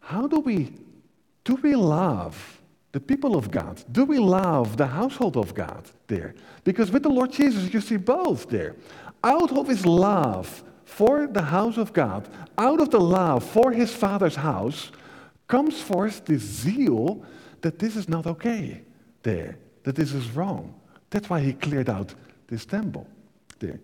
how 0.00 0.26
do 0.26 0.40
we, 0.40 0.72
do 1.44 1.54
we 1.56 1.74
love 1.74 2.60
the 2.94 3.00
people 3.00 3.34
of 3.34 3.50
God? 3.50 3.82
Do 3.90 4.04
we 4.04 4.20
love 4.20 4.76
the 4.76 4.86
household 4.86 5.36
of 5.36 5.52
God 5.52 5.82
there? 6.06 6.32
Because 6.62 6.92
with 6.92 7.02
the 7.02 7.08
Lord 7.08 7.32
Jesus, 7.32 7.74
you 7.74 7.80
see 7.80 7.96
both 7.96 8.48
there. 8.48 8.76
Out 9.24 9.50
of 9.50 9.66
his 9.66 9.84
love 9.84 10.62
for 10.84 11.26
the 11.26 11.42
house 11.42 11.76
of 11.76 11.92
God, 11.92 12.28
out 12.56 12.80
of 12.80 12.90
the 12.90 13.00
love 13.00 13.42
for 13.42 13.72
his 13.72 13.92
father's 13.92 14.36
house, 14.36 14.92
comes 15.48 15.80
forth 15.80 16.24
this 16.24 16.42
zeal 16.42 17.24
that 17.62 17.80
this 17.80 17.96
is 17.96 18.08
not 18.08 18.28
okay 18.28 18.82
there, 19.24 19.58
that 19.82 19.96
this 19.96 20.12
is 20.12 20.30
wrong. 20.30 20.72
That's 21.10 21.28
why 21.28 21.40
he 21.40 21.52
cleared 21.52 21.90
out 21.90 22.14
this 22.46 22.64
temple 22.64 23.08
there. 23.58 23.80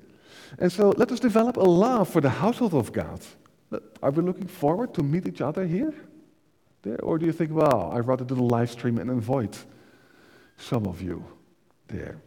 And 0.60 0.70
so 0.70 0.90
let 0.90 1.10
us 1.10 1.18
develop 1.18 1.56
a 1.56 1.68
love 1.68 2.08
for 2.08 2.20
the 2.20 2.30
household 2.30 2.74
of 2.74 2.92
God. 2.92 3.20
Are 4.04 4.12
we 4.12 4.22
looking 4.22 4.46
forward 4.46 4.94
to 4.94 5.02
meet 5.02 5.26
each 5.26 5.40
other 5.40 5.66
here? 5.66 5.94
There? 6.82 7.00
Or 7.02 7.18
do 7.18 7.26
you 7.26 7.32
think, 7.32 7.52
well, 7.52 7.92
I'd 7.94 8.06
rather 8.06 8.24
do 8.24 8.34
the 8.34 8.42
live 8.42 8.70
stream 8.70 8.98
and 8.98 9.10
avoid 9.10 9.56
some 10.56 10.86
of 10.86 11.02
you 11.02 11.24
there? 11.88 12.18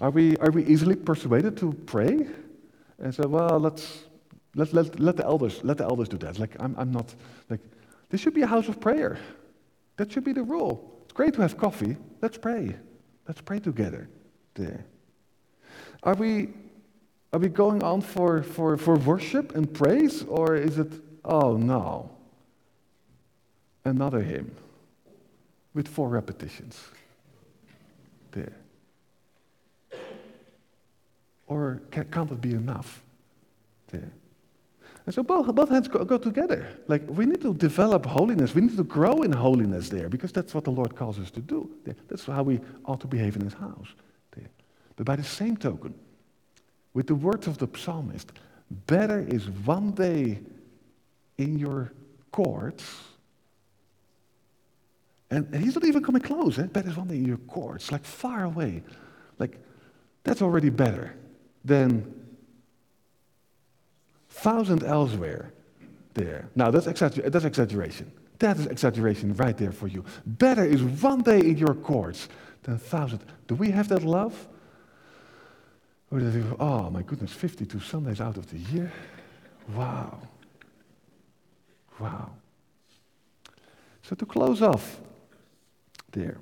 Are 0.00 0.10
we, 0.10 0.36
are 0.36 0.50
we 0.50 0.64
easily 0.64 0.96
persuaded 0.96 1.56
to 1.58 1.72
pray? 1.72 2.26
And 2.98 3.14
say, 3.14 3.24
well, 3.26 3.58
let's, 3.58 4.04
let, 4.54 4.72
let, 4.72 4.98
let, 5.00 5.16
the 5.16 5.24
elders, 5.24 5.60
let 5.62 5.78
the 5.78 5.84
elders 5.84 6.08
do 6.08 6.18
that. 6.18 6.38
Like, 6.38 6.56
I'm, 6.60 6.74
I'm 6.78 6.92
not, 6.92 7.14
like, 7.48 7.60
this 8.10 8.20
should 8.20 8.34
be 8.34 8.42
a 8.42 8.46
house 8.46 8.68
of 8.68 8.80
prayer. 8.80 9.18
That 9.96 10.12
should 10.12 10.24
be 10.24 10.32
the 10.32 10.42
rule. 10.42 11.00
It's 11.04 11.12
great 11.12 11.34
to 11.34 11.42
have 11.42 11.56
coffee. 11.56 11.96
Let's 12.22 12.38
pray. 12.38 12.76
Let's 13.26 13.40
pray 13.40 13.58
together 13.58 14.08
there. 14.54 14.84
Are 16.02 16.14
we, 16.14 16.48
are 17.32 17.38
we 17.38 17.48
going 17.48 17.82
on 17.82 18.00
for, 18.00 18.42
for, 18.42 18.76
for 18.76 18.96
worship 18.96 19.54
and 19.54 19.72
praise? 19.72 20.22
Or 20.22 20.56
is 20.56 20.78
it, 20.78 20.92
oh 21.24 21.56
no, 21.56 22.10
another 23.88 24.20
hymn 24.20 24.54
with 25.74 25.88
four 25.88 26.08
repetitions. 26.08 26.80
There. 28.32 28.52
Or 31.46 31.80
can, 31.90 32.08
not 32.14 32.30
it 32.30 32.40
be 32.40 32.52
enough? 32.52 33.02
There. 33.90 34.10
And 35.06 35.14
so 35.14 35.22
both, 35.22 35.54
both 35.54 35.70
hands 35.70 35.88
go, 35.88 36.04
go, 36.04 36.18
together. 36.18 36.68
Like 36.86 37.02
we 37.08 37.24
need 37.24 37.40
to 37.40 37.54
develop 37.54 38.04
holiness. 38.04 38.54
We 38.54 38.60
need 38.60 38.76
to 38.76 38.84
grow 38.84 39.22
in 39.22 39.32
holiness 39.32 39.88
there 39.88 40.10
because 40.10 40.32
that's 40.32 40.52
what 40.52 40.64
the 40.64 40.70
Lord 40.70 40.94
calls 40.94 41.18
us 41.18 41.30
to 41.30 41.40
do. 41.40 41.70
There. 41.84 41.96
That's 42.08 42.26
how 42.26 42.42
we 42.42 42.60
ought 42.84 43.00
to 43.00 43.06
behave 43.06 43.34
in 43.36 43.42
His 43.42 43.54
house. 43.54 43.88
There. 44.32 44.50
But 44.96 45.06
by 45.06 45.16
the 45.16 45.24
same 45.24 45.56
token, 45.56 45.94
with 46.92 47.06
the 47.06 47.14
words 47.14 47.46
of 47.46 47.56
the 47.56 47.68
psalmist, 47.74 48.32
better 48.86 49.20
is 49.20 49.48
one 49.48 49.92
day 49.92 50.40
in 51.38 51.58
your 51.58 51.92
courts 52.30 52.84
and, 55.30 55.54
he's 55.54 55.74
not 55.74 55.84
even 55.84 56.02
coming 56.02 56.22
close. 56.22 56.58
Eh? 56.58 56.66
Is 56.74 56.96
one 56.96 57.10
in 57.10 57.24
your 57.24 57.36
courts, 57.36 57.92
like 57.92 58.04
far 58.04 58.44
away. 58.44 58.82
Like, 59.38 59.58
that's 60.24 60.42
already 60.42 60.70
better 60.70 61.14
than 61.64 62.14
thousand 64.28 64.84
elsewhere 64.84 65.52
there. 66.14 66.48
Now, 66.54 66.70
that's, 66.70 66.86
exagger- 66.86 67.30
that's 67.30 67.44
exaggeration. 67.44 68.10
That 68.38 68.56
is 68.58 68.66
exaggeration 68.66 69.34
right 69.34 69.56
there 69.56 69.72
for 69.72 69.88
you. 69.88 70.04
Better 70.24 70.64
is 70.64 70.82
one 70.82 71.22
day 71.22 71.40
in 71.40 71.58
your 71.58 71.74
courts 71.74 72.28
than 72.62 72.78
thousand. 72.78 73.20
Do 73.46 73.54
we 73.54 73.70
have 73.70 73.88
that 73.88 74.04
love? 74.04 74.48
Or 76.10 76.20
do 76.20 76.26
we, 76.26 76.56
oh 76.58 76.88
my 76.88 77.02
goodness, 77.02 77.32
52 77.32 77.80
Sundays 77.80 78.20
out 78.20 78.36
of 78.36 78.50
the 78.50 78.58
year? 78.58 78.90
Wow. 79.74 80.20
Wow. 81.98 82.30
So 84.02 84.14
to 84.14 84.24
close 84.24 84.62
off, 84.62 85.00
there. 86.12 86.38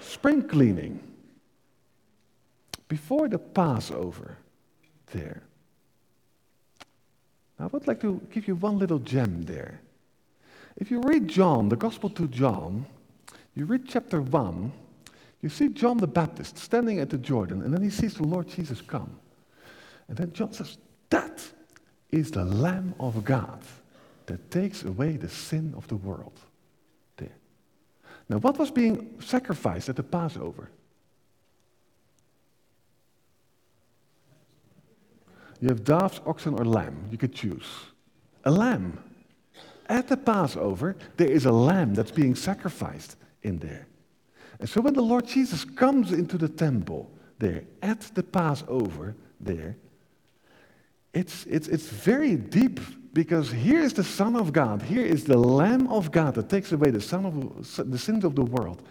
Spring 0.00 0.42
cleaning. 0.42 1.02
Before 2.88 3.28
the 3.28 3.38
Passover, 3.38 4.38
there. 5.12 5.42
I 7.58 7.66
would 7.66 7.86
like 7.86 8.00
to 8.02 8.20
give 8.30 8.46
you 8.46 8.54
one 8.56 8.78
little 8.78 8.98
gem 8.98 9.42
there. 9.42 9.80
If 10.76 10.90
you 10.90 11.00
read 11.00 11.26
John, 11.26 11.68
the 11.68 11.76
Gospel 11.76 12.10
to 12.10 12.28
John, 12.28 12.86
you 13.54 13.64
read 13.64 13.88
chapter 13.88 14.20
1, 14.20 14.72
you 15.42 15.48
see 15.48 15.68
John 15.68 15.96
the 15.96 16.06
Baptist 16.06 16.58
standing 16.58 16.98
at 17.00 17.08
the 17.08 17.18
Jordan, 17.18 17.62
and 17.62 17.72
then 17.72 17.82
he 17.82 17.90
sees 17.90 18.14
the 18.14 18.24
Lord 18.24 18.48
Jesus 18.48 18.80
come. 18.80 19.18
And 20.08 20.16
then 20.16 20.32
John 20.32 20.52
says, 20.52 20.76
That 21.10 21.42
is 22.10 22.30
the 22.30 22.44
Lamb 22.44 22.94
of 23.00 23.24
God 23.24 23.60
that 24.26 24.50
takes 24.50 24.84
away 24.84 25.16
the 25.16 25.28
sin 25.28 25.72
of 25.76 25.88
the 25.88 25.96
world. 25.96 26.38
Now, 28.28 28.38
what 28.38 28.58
was 28.58 28.70
being 28.70 29.14
sacrificed 29.20 29.88
at 29.88 29.96
the 29.96 30.02
Passover? 30.02 30.70
You 35.60 35.68
have 35.68 35.84
doves, 35.84 36.20
oxen, 36.26 36.54
or 36.54 36.64
lamb. 36.64 37.08
You 37.10 37.18
could 37.18 37.34
choose. 37.34 37.66
A 38.44 38.50
lamb. 38.50 39.02
At 39.88 40.08
the 40.08 40.16
Passover, 40.16 40.96
there 41.16 41.30
is 41.30 41.46
a 41.46 41.52
lamb 41.52 41.94
that's 41.94 42.10
being 42.10 42.34
sacrificed 42.34 43.16
in 43.42 43.58
there. 43.58 43.86
And 44.58 44.68
so 44.68 44.80
when 44.80 44.94
the 44.94 45.02
Lord 45.02 45.26
Jesus 45.26 45.64
comes 45.64 46.12
into 46.12 46.36
the 46.36 46.48
temple 46.48 47.10
there, 47.38 47.64
at 47.82 48.00
the 48.14 48.22
Passover 48.22 49.14
there, 49.40 49.76
it's, 51.14 51.46
it's, 51.46 51.68
it's 51.68 51.88
very 51.88 52.36
deep 52.36 52.80
because 53.16 53.50
here 53.50 53.80
is 53.80 53.94
the 53.94 54.04
Son 54.04 54.36
of 54.36 54.52
God. 54.52 54.82
Here 54.82 55.02
is 55.02 55.24
the 55.24 55.38
Lamb 55.38 55.88
of 55.88 56.12
God 56.12 56.34
that 56.34 56.50
takes 56.50 56.72
away 56.72 56.90
the, 56.90 57.00
son 57.00 57.24
of, 57.24 57.90
the 57.90 57.96
sins 57.96 58.24
of 58.26 58.34
the 58.34 58.44
world 58.44 58.82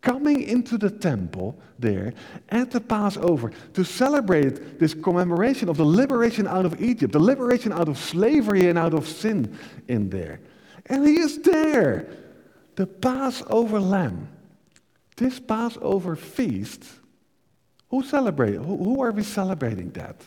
coming 0.00 0.42
into 0.42 0.78
the 0.78 0.90
temple 0.90 1.58
there 1.80 2.14
at 2.50 2.70
the 2.70 2.80
Passover 2.80 3.50
to 3.72 3.84
celebrate 3.84 4.78
this 4.78 4.94
commemoration 4.94 5.68
of 5.68 5.76
the 5.76 5.84
liberation 5.84 6.46
out 6.46 6.64
of 6.64 6.80
Egypt, 6.80 7.12
the 7.12 7.18
liberation 7.18 7.72
out 7.72 7.88
of 7.88 7.98
slavery 7.98 8.68
and 8.68 8.78
out 8.78 8.94
of 8.94 9.08
sin 9.08 9.58
in 9.88 10.08
there. 10.08 10.38
And 10.86 11.04
he 11.04 11.18
is 11.18 11.38
there, 11.38 12.06
the 12.76 12.86
Passover 12.86 13.80
lamb. 13.80 14.28
This 15.16 15.40
Passover 15.40 16.14
feast, 16.14 16.84
who 17.88 18.04
celebrate? 18.04 18.54
Who, 18.54 18.76
who 18.76 19.02
are 19.02 19.10
we 19.10 19.24
celebrating 19.24 19.90
that? 19.92 20.24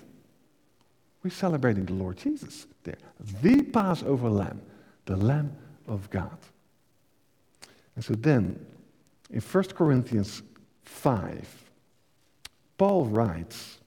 We're 1.23 1.31
celebrating 1.31 1.85
the 1.85 1.93
Lord 1.93 2.17
Jesus 2.17 2.67
there, 2.83 2.97
the 3.41 3.63
Passover 3.63 4.29
lamb, 4.29 4.61
the 5.05 5.17
Lamb 5.17 5.51
of 5.87 6.09
God. 6.09 6.37
And 7.95 8.03
so 8.03 8.13
then 8.13 8.63
in 9.29 9.41
1 9.41 9.63
Corinthians 9.65 10.43
5, 10.83 11.63
Paul 12.77 13.05
writes, 13.05 13.79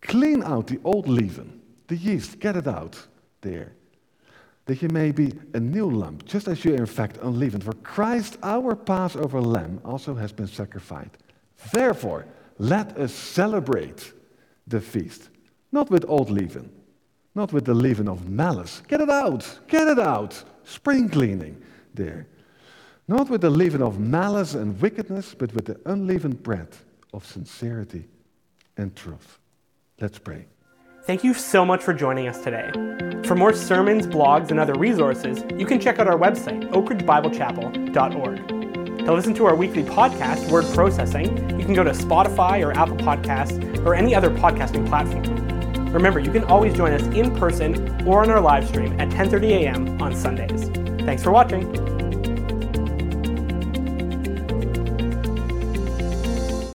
Clean 0.00 0.42
out 0.42 0.68
the 0.68 0.80
old 0.84 1.08
leaven, 1.08 1.60
the 1.88 1.96
yeast, 1.96 2.38
get 2.38 2.56
it 2.56 2.68
out 2.68 3.06
there, 3.40 3.72
that 4.66 4.80
you 4.80 4.88
may 4.88 5.10
be 5.10 5.32
a 5.54 5.60
new 5.60 5.90
lump, 5.90 6.24
just 6.24 6.46
as 6.46 6.64
you 6.64 6.74
are 6.74 6.78
in 6.78 6.86
fact 6.86 7.18
unleavened. 7.22 7.64
For 7.64 7.72
Christ, 7.74 8.38
our 8.42 8.76
Passover 8.76 9.40
lamb, 9.40 9.80
also 9.84 10.14
has 10.14 10.32
been 10.32 10.46
sacrificed. 10.46 11.16
Therefore, 11.72 12.26
let 12.58 12.96
us 12.96 13.12
celebrate 13.12 14.12
the 14.66 14.80
feast, 14.80 15.28
not 15.74 15.90
with 15.90 16.04
old 16.08 16.30
leaven, 16.30 16.70
not 17.34 17.52
with 17.52 17.66
the 17.66 17.74
leaven 17.74 18.08
of 18.08 18.30
malice. 18.30 18.82
Get 18.88 19.02
it 19.02 19.10
out, 19.10 19.42
get 19.68 19.86
it 19.88 19.98
out. 19.98 20.42
Spring 20.64 21.10
cleaning 21.10 21.62
there 21.92 22.26
not 23.06 23.28
with 23.28 23.42
the 23.42 23.50
leaven 23.50 23.82
of 23.82 23.98
malice 24.00 24.54
and 24.54 24.80
wickedness, 24.80 25.34
but 25.34 25.52
with 25.54 25.66
the 25.66 25.78
unleavened 25.86 26.42
bread 26.42 26.68
of 27.12 27.26
sincerity 27.26 28.08
and 28.76 28.96
truth. 28.96 29.38
Let's 30.00 30.18
pray. 30.18 30.46
Thank 31.04 31.22
you 31.22 31.34
so 31.34 31.66
much 31.66 31.82
for 31.82 31.92
joining 31.92 32.28
us 32.28 32.42
today. 32.42 32.70
For 33.24 33.34
more 33.34 33.52
sermons, 33.52 34.06
blogs, 34.06 34.50
and 34.50 34.58
other 34.58 34.72
resources, 34.74 35.44
you 35.56 35.66
can 35.66 35.78
check 35.78 35.98
out 35.98 36.08
our 36.08 36.18
website, 36.18 36.66
oakridgebiblechapel.org. 36.70 38.48
To 39.04 39.12
listen 39.12 39.34
to 39.34 39.44
our 39.44 39.54
weekly 39.54 39.82
podcast, 39.82 40.50
Word 40.50 40.64
Processing, 40.74 41.60
you 41.60 41.66
can 41.66 41.74
go 41.74 41.84
to 41.84 41.90
Spotify 41.90 42.64
or 42.64 42.72
Apple 42.72 42.96
Podcasts 42.96 43.84
or 43.84 43.94
any 43.94 44.14
other 44.14 44.30
podcasting 44.30 44.88
platform. 44.88 45.43
Remember, 45.94 46.18
you 46.18 46.32
can 46.32 46.42
always 46.44 46.74
join 46.74 46.92
us 46.92 47.02
in 47.14 47.34
person 47.36 48.04
or 48.04 48.22
on 48.22 48.30
our 48.30 48.40
live 48.40 48.66
stream 48.66 49.00
at 49.00 49.08
10:30 49.10 49.50
a.m. 49.50 50.02
on 50.02 50.14
Sundays. 50.14 50.68
Thanks 51.06 51.22
for 51.22 51.30
watching. 51.30 51.93